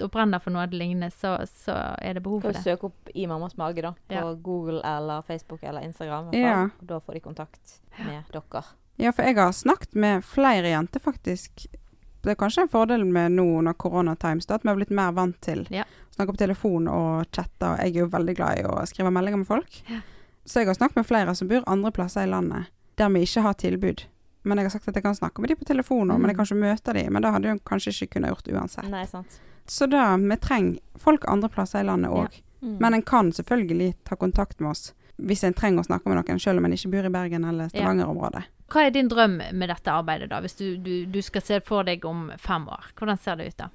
Og 0.02 0.12
brenner 0.12 0.40
for 0.40 0.52
noe 0.52 0.64
av 0.64 0.70
det 0.70 0.78
lignende, 0.78 1.10
så, 1.12 1.38
så 1.48 1.74
er 2.02 2.14
det 2.14 2.24
behov 2.24 2.42
for 2.42 2.54
det. 2.54 2.62
søke 2.64 2.84
opp 2.92 3.10
I 3.16 3.26
mammas 3.28 3.58
mage, 3.58 3.82
da. 3.82 3.92
På 4.08 4.14
Ja. 4.14 4.34
Google 4.34 4.82
eller 4.86 5.22
Facebook 5.22 5.64
eller 5.64 5.82
Instagram. 5.82 6.32
Ja. 6.34 6.70
da 6.82 7.00
får 7.00 7.14
de 7.14 7.20
kontakt 7.20 7.80
med 7.98 8.24
dere. 8.32 8.64
ja, 8.98 9.12
for 9.12 9.24
jeg 9.24 9.36
har 9.36 9.52
snakket 9.52 9.96
med 9.96 10.24
flere 10.26 10.70
jenter, 10.70 11.00
faktisk. 11.00 11.66
Det 12.22 12.32
er 12.32 12.36
kanskje 12.36 12.62
en 12.64 12.70
fordel 12.70 13.06
med 13.06 13.32
nå 13.32 13.46
under 13.60 13.74
koronatimes, 13.74 14.50
at 14.52 14.64
vi 14.64 14.70
har 14.70 14.76
blitt 14.76 14.90
mer 14.92 15.12
vant 15.12 15.40
til 15.42 15.66
Ja. 15.72 15.84
å 15.84 16.16
snakke 16.16 16.34
på 16.36 16.38
telefon 16.38 16.88
og 16.88 17.26
chatte. 17.32 17.62
og 17.72 17.78
Jeg 17.80 17.96
er 17.96 18.00
jo 18.00 18.08
veldig 18.08 18.36
glad 18.36 18.60
i 18.60 18.64
å 18.64 18.86
skrive 18.86 19.12
meldinger 19.12 19.38
med 19.38 19.48
folk. 19.48 19.82
Ja. 19.90 20.02
Så 20.46 20.60
jeg 20.60 20.68
har 20.68 20.74
snakket 20.76 20.96
med 20.96 21.06
flere 21.06 21.36
som 21.36 21.48
bor 21.48 21.64
andre 21.68 21.92
plasser 21.92 22.22
i 22.24 22.26
landet, 22.30 22.68
der 22.98 23.10
vi 23.10 23.22
ikke 23.22 23.42
har 23.42 23.54
tilbud. 23.54 24.04
Men 24.44 24.58
jeg 24.58 24.66
har 24.66 24.70
sagt 24.72 24.88
at 24.88 24.96
jeg 24.96 25.04
kan 25.04 25.16
snakke 25.16 25.40
med 25.42 25.50
de 25.50 25.56
på 25.56 25.66
telefon, 25.66 26.08
Mm. 26.08 26.22
men 26.22 26.30
jeg 26.30 26.36
kan 26.38 26.46
ikke 26.46 26.62
møte 26.62 26.94
de. 26.94 27.10
Men 27.10 27.22
det 27.22 27.32
hadde 27.34 27.44
jeg 27.48 27.64
kanskje 27.66 27.92
ikke 27.92 28.10
kunnet 28.16 28.30
gjort 28.32 28.54
uansett. 28.54 28.90
Nei, 28.90 29.06
sant. 29.06 29.40
Så 29.68 29.88
da, 29.92 30.10
vi 30.18 30.38
trenger 30.38 31.00
folk 31.00 31.26
andre 31.28 31.50
plasser 31.52 31.84
i 31.84 31.88
landet 31.88 32.12
òg. 32.12 32.38
Mm. 32.62 32.78
Men 32.82 32.94
en 32.94 33.04
kan 33.06 33.32
selvfølgelig 33.34 33.94
ta 34.08 34.16
kontakt 34.16 34.60
med 34.60 34.72
oss 34.72 34.94
hvis 35.18 35.44
en 35.44 35.56
trenger 35.58 35.82
å 35.82 35.88
snakke 35.88 36.10
med 36.10 36.20
noen, 36.20 36.40
selv 36.40 36.62
om 36.62 36.68
en 36.68 36.76
ikke 36.76 36.92
bor 36.94 37.08
i 37.08 37.12
Bergen 37.14 37.46
eller 37.50 37.72
Stavanger-området. 37.72 38.44
Hva 38.70 38.84
er 38.86 38.94
din 38.94 39.10
drøm 39.10 39.40
med 39.40 39.72
dette 39.72 39.90
arbeidet, 39.90 40.30
da? 40.30 40.42
Hvis 40.44 40.58
du, 40.60 40.66
du, 40.84 41.08
du 41.10 41.18
skal 41.26 41.42
se 41.46 41.58
for 41.66 41.88
deg 41.88 42.06
om 42.06 42.28
fem 42.38 42.68
år. 42.70 42.92
Hvordan 43.00 43.18
ser 43.22 43.40
det 43.40 43.48
ut 43.50 43.58
da? 43.64 43.70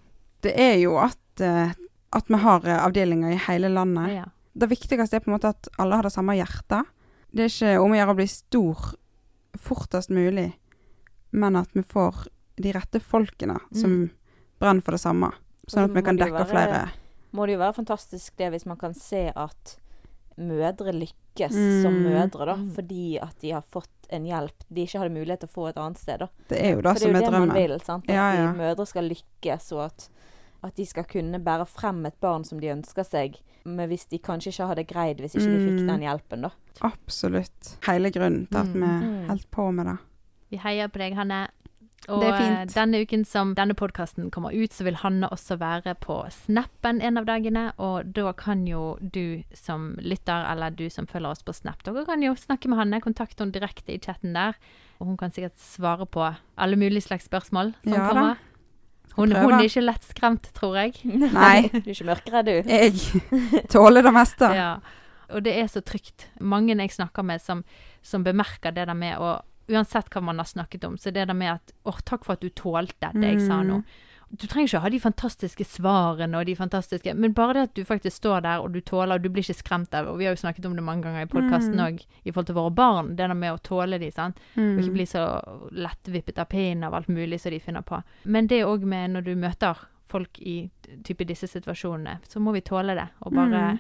Det 0.47 0.53
er 0.59 0.76
jo 0.82 0.95
at, 1.03 1.43
eh, 1.43 1.74
at 2.14 2.30
vi 2.30 2.40
har 2.45 2.68
eh, 2.68 2.78
avdelinger 2.84 3.34
i 3.34 3.40
hele 3.49 3.72
landet. 3.72 4.14
Ja. 4.14 4.26
Det 4.53 4.68
viktigste 4.70 5.18
er 5.18 5.24
på 5.24 5.32
en 5.32 5.36
måte 5.38 5.51
at 5.55 5.70
alle 5.82 5.99
har 5.99 6.07
det 6.07 6.14
samme 6.14 6.36
hjertet. 6.38 6.90
Det 7.32 7.47
er 7.47 7.55
ikke 7.55 7.76
om 7.82 7.95
å 7.95 7.99
gjøre 7.99 8.14
å 8.14 8.20
bli 8.20 8.28
stor 8.30 8.88
fortest 9.59 10.12
mulig, 10.12 10.51
men 11.32 11.57
at 11.57 11.72
vi 11.74 11.82
får 11.82 12.26
de 12.62 12.74
rette 12.76 13.01
folkene 13.01 13.57
som 13.74 14.11
brenner 14.61 14.84
for 14.84 14.95
det 14.95 15.03
samme. 15.03 15.32
Sånn 15.69 15.85
at 15.85 15.91
vi 15.95 16.03
kan 16.03 16.17
dekke 16.19 16.33
være- 16.33 16.51
flere. 16.51 16.91
må 17.33 17.47
det 17.47 17.53
jo 17.55 17.59
være 17.59 17.75
fantastisk 17.75 18.33
det 18.37 18.51
hvis 18.53 18.67
man 18.67 18.77
kan 18.77 18.95
se 18.95 19.33
at 19.35 19.77
mødre 20.39 20.93
lykkes 20.93 21.53
Mm. 21.53 21.83
som 21.83 21.93
mødre, 22.03 22.47
da. 22.47 22.55
Mm. 22.57 22.71
Fordi 22.75 23.19
at 23.23 23.39
de 23.41 23.51
har 23.53 23.63
fått 23.71 23.89
en 24.11 24.25
hjelp 24.25 24.53
de 24.73 24.83
ikke 24.87 24.99
hadde 24.99 25.15
mulighet 25.15 25.41
til 25.41 25.49
å 25.49 25.53
få 25.53 25.69
et 25.69 25.77
annet 25.77 25.99
sted, 25.99 26.19
da. 26.21 26.29
Det 26.49 26.59
er 26.61 26.71
jo 26.75 26.81
det 26.83 26.95
det 26.95 26.99
som 27.03 27.11
er 27.11 27.15
er 27.15 27.21
jo 27.21 27.31
det 27.31 27.33
man 27.39 27.49
drømmen. 27.49 27.69
vil, 27.69 27.81
sant. 27.81 28.05
At 28.09 28.15
Ja, 28.15 28.33
ja. 28.35 28.53
de 28.53 28.59
mødre 28.59 28.87
skal 28.87 29.09
lykkes, 29.09 29.73
og 29.73 29.85
at, 29.87 30.09
at 30.65 30.75
de 30.75 30.85
skal 30.87 31.05
kunne 31.05 31.39
bære 31.45 31.67
frem 31.69 32.07
et 32.07 32.21
barn 32.21 32.45
som 32.45 32.59
de 32.61 32.67
ønsker 32.69 33.05
seg. 33.07 33.37
Men 33.65 33.89
hvis 33.89 34.07
de 34.09 34.19
kanskje 34.19 34.49
ikke 34.53 34.67
hadde 34.69 34.87
greid 34.87 35.19
hvis 35.21 35.35
ikke 35.37 35.47
de 35.47 35.69
fikk 35.69 35.81
Mm. 35.81 35.87
den 35.87 36.01
hjelpen, 36.01 36.41
da. 36.43 36.51
Absolutt. 36.83 37.77
Hele 37.87 38.11
grunnen 38.11 38.49
til 38.51 38.59
at 38.59 38.67
Mm. 38.67 38.73
vi 38.73 38.81
Mm. 39.07 39.27
holdt 39.29 39.51
på 39.51 39.73
med 39.75 39.87
det. 39.87 39.99
Vi 40.51 40.57
heier 40.59 40.89
på 40.89 40.99
deg, 40.99 41.15
Hanne. 41.15 41.49
Og 42.11 42.21
Det 42.21 42.29
eh, 42.33 42.39
fint. 42.41 42.75
denne 42.75 43.01
uken 43.05 43.25
som 43.25 43.55
denne 43.55 43.75
podkasten 43.79 44.31
kommer 44.35 44.51
ut, 44.51 44.73
så 44.75 44.83
vil 44.85 44.99
Hanne 45.05 45.29
også 45.31 45.57
være 45.61 45.95
på 46.03 46.17
Snappen 46.35 47.01
en 47.01 47.21
av 47.21 47.27
dagene. 47.29 47.69
Og 47.79 48.11
da 48.17 48.33
kan 48.33 48.65
jo 48.67 48.97
du 49.01 49.43
som 49.55 49.93
lytter, 50.03 50.49
eller 50.51 50.75
du 50.75 50.89
som 50.91 51.07
følger 51.07 51.31
oss 51.31 51.45
på 51.47 51.55
Snap, 51.55 51.85
dere 51.87 52.05
kan 52.09 52.23
jo 52.25 52.35
snakke 52.35 52.69
med 52.69 52.81
Hanne. 52.81 53.01
Kontakte 53.05 53.45
henne 53.45 53.55
direkte 53.55 53.95
i 53.95 54.01
chatten 54.03 54.35
der. 54.35 54.59
Og 54.99 55.07
hun 55.13 55.17
kan 55.17 55.31
sikkert 55.31 55.59
svare 55.63 56.07
på 56.07 56.27
alle 56.59 56.77
mulige 56.77 57.07
slags 57.07 57.29
spørsmål 57.31 57.75
som 57.85 57.93
Ja 57.95 58.09
da. 58.13 58.35
Hun, 59.13 59.33
hun 59.37 59.53
er 59.59 59.67
ikke 59.67 59.83
lett 59.85 60.05
skremt, 60.09 60.47
tror 60.57 60.79
jeg. 60.81 60.95
Nei. 61.05 61.69
Du 61.73 61.79
er 61.85 61.95
ikke 61.95 62.09
mørkere, 62.09 62.43
du. 62.49 62.53
Jeg 62.67 63.67
tåler 63.71 64.03
det 64.03 64.13
meste. 64.15 64.49
Ja. 64.57 64.75
Og 65.33 65.45
det 65.45 65.55
er 65.61 65.69
så 65.69 65.83
trygt. 65.85 66.29
Mange 66.41 66.75
jeg 66.75 66.93
snakker 66.93 67.23
med 67.23 67.41
som, 67.41 67.63
som 68.03 68.25
bemerker 68.25 68.73
det 68.73 68.87
der 68.89 68.97
med 68.97 69.21
å 69.21 69.37
Uansett 69.69 70.09
hva 70.11 70.21
man 70.23 70.39
har 70.39 70.45
snakket 70.47 70.85
om, 70.85 70.97
så 70.99 71.13
det 71.13 71.27
der 71.29 71.35
med 71.35 71.53
at 71.55 71.73
Å, 71.85 71.93
takk 72.05 72.25
for 72.25 72.33
at 72.35 72.41
du 72.41 72.49
tålte 72.51 73.13
det 73.15 73.35
jeg 73.37 73.41
sa 73.47 73.63
nå. 73.63 73.77
Mm. 73.83 73.85
Du 74.35 74.47
trenger 74.49 74.69
ikke 74.71 74.81
ha 74.81 74.89
de 74.89 74.99
fantastiske 74.99 75.65
svarene 75.69 76.39
og 76.39 76.47
de 76.47 76.55
fantastiske 76.57 77.13
Men 77.15 77.35
bare 77.37 77.53
det 77.53 77.63
at 77.63 77.75
du 77.75 77.85
faktisk 77.85 78.17
står 78.17 78.41
der 78.41 78.61
og 78.65 78.73
du 78.73 78.81
tåler, 78.81 79.15
og 79.19 79.23
du 79.23 79.29
blir 79.29 79.43
ikke 79.45 79.59
skremt 79.61 79.93
av 79.95 80.09
Og 80.09 80.17
vi 80.19 80.25
har 80.25 80.33
jo 80.33 80.41
snakket 80.41 80.65
om 80.65 80.75
det 80.75 80.83
mange 80.83 81.03
ganger 81.03 81.23
i 81.23 81.29
podkasten 81.29 81.77
Mm. 81.77 81.99
i 82.25 82.31
forhold 82.33 82.47
til 82.47 82.55
våre 82.55 82.71
barn. 82.75 83.09
Det 83.17 83.17
der 83.29 83.35
med 83.35 83.53
å 83.53 83.61
tåle 83.61 83.99
de, 84.01 84.11
sant. 84.11 84.37
Mm. 84.57 84.79
Og 84.79 84.83
ikke 84.83 84.93
bli 84.95 85.05
så 85.07 85.69
lettvippet 85.71 86.39
av 86.39 86.49
pinnen 86.49 86.85
av 86.85 86.95
alt 86.95 87.09
mulig 87.09 87.41
som 87.41 87.51
de 87.53 87.61
finner 87.61 87.83
på. 87.83 88.03
Men 88.25 88.47
det 88.47 88.65
òg 88.65 88.83
med 88.85 89.11
når 89.11 89.25
du 89.25 89.35
møter 89.37 89.77
folk 90.09 90.39
i 90.41 90.71
type 91.05 91.25
disse 91.29 91.47
situasjonene, 91.47 92.19
så 92.29 92.41
må 92.41 92.53
vi 92.53 92.61
tåle 92.61 92.95
det. 92.95 93.09
Og 93.21 93.33
bare 93.35 93.73
Mm. 93.73 93.79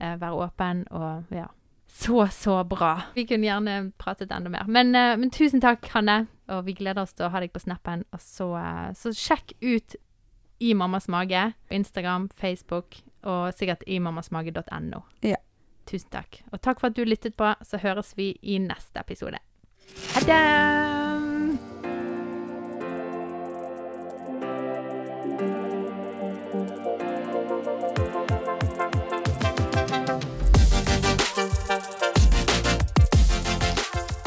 eh, 0.00 0.16
være 0.16 0.48
åpen 0.50 0.84
og 0.92 1.24
ja. 1.30 1.46
Så, 1.88 2.28
så 2.32 2.64
bra. 2.64 2.92
Vi 3.14 3.26
kunne 3.26 3.48
gjerne 3.48 3.92
pratet 3.98 4.32
enda 4.32 4.50
mer. 4.52 4.64
Men, 4.68 4.94
eh, 4.94 5.16
men 5.16 5.30
tusen 5.30 5.60
takk, 5.60 5.88
Hanne. 5.94 6.26
Og 6.48 6.64
vi 6.64 6.76
gleder 6.76 7.02
oss 7.02 7.12
til 7.16 7.26
å 7.26 7.32
ha 7.32 7.40
deg 7.40 7.52
på 7.52 7.62
snappen. 7.64 8.04
Og 8.12 8.20
så, 8.22 8.48
eh, 8.60 8.92
så 8.96 9.12
sjekk 9.16 9.56
ut 9.62 9.96
I 10.60 10.72
mammas 10.74 11.06
mage 11.08 11.54
på 11.68 11.74
Instagram, 11.74 12.28
Facebook 12.34 12.96
og 13.22 13.54
sikkert 13.54 13.84
imammasmage.no. 13.86 15.02
Ja. 15.22 15.36
Tusen 15.86 16.10
takk. 16.10 16.42
Og 16.52 16.60
takk 16.60 16.80
for 16.80 16.90
at 16.90 16.96
du 16.96 17.04
lyttet 17.04 17.36
på. 17.36 17.54
Så 17.62 17.78
høres 17.78 18.16
vi 18.16 18.32
i 18.42 18.58
neste 18.58 18.98
episode. 19.00 19.38
Ha 20.14 20.26
det! 20.26 21.17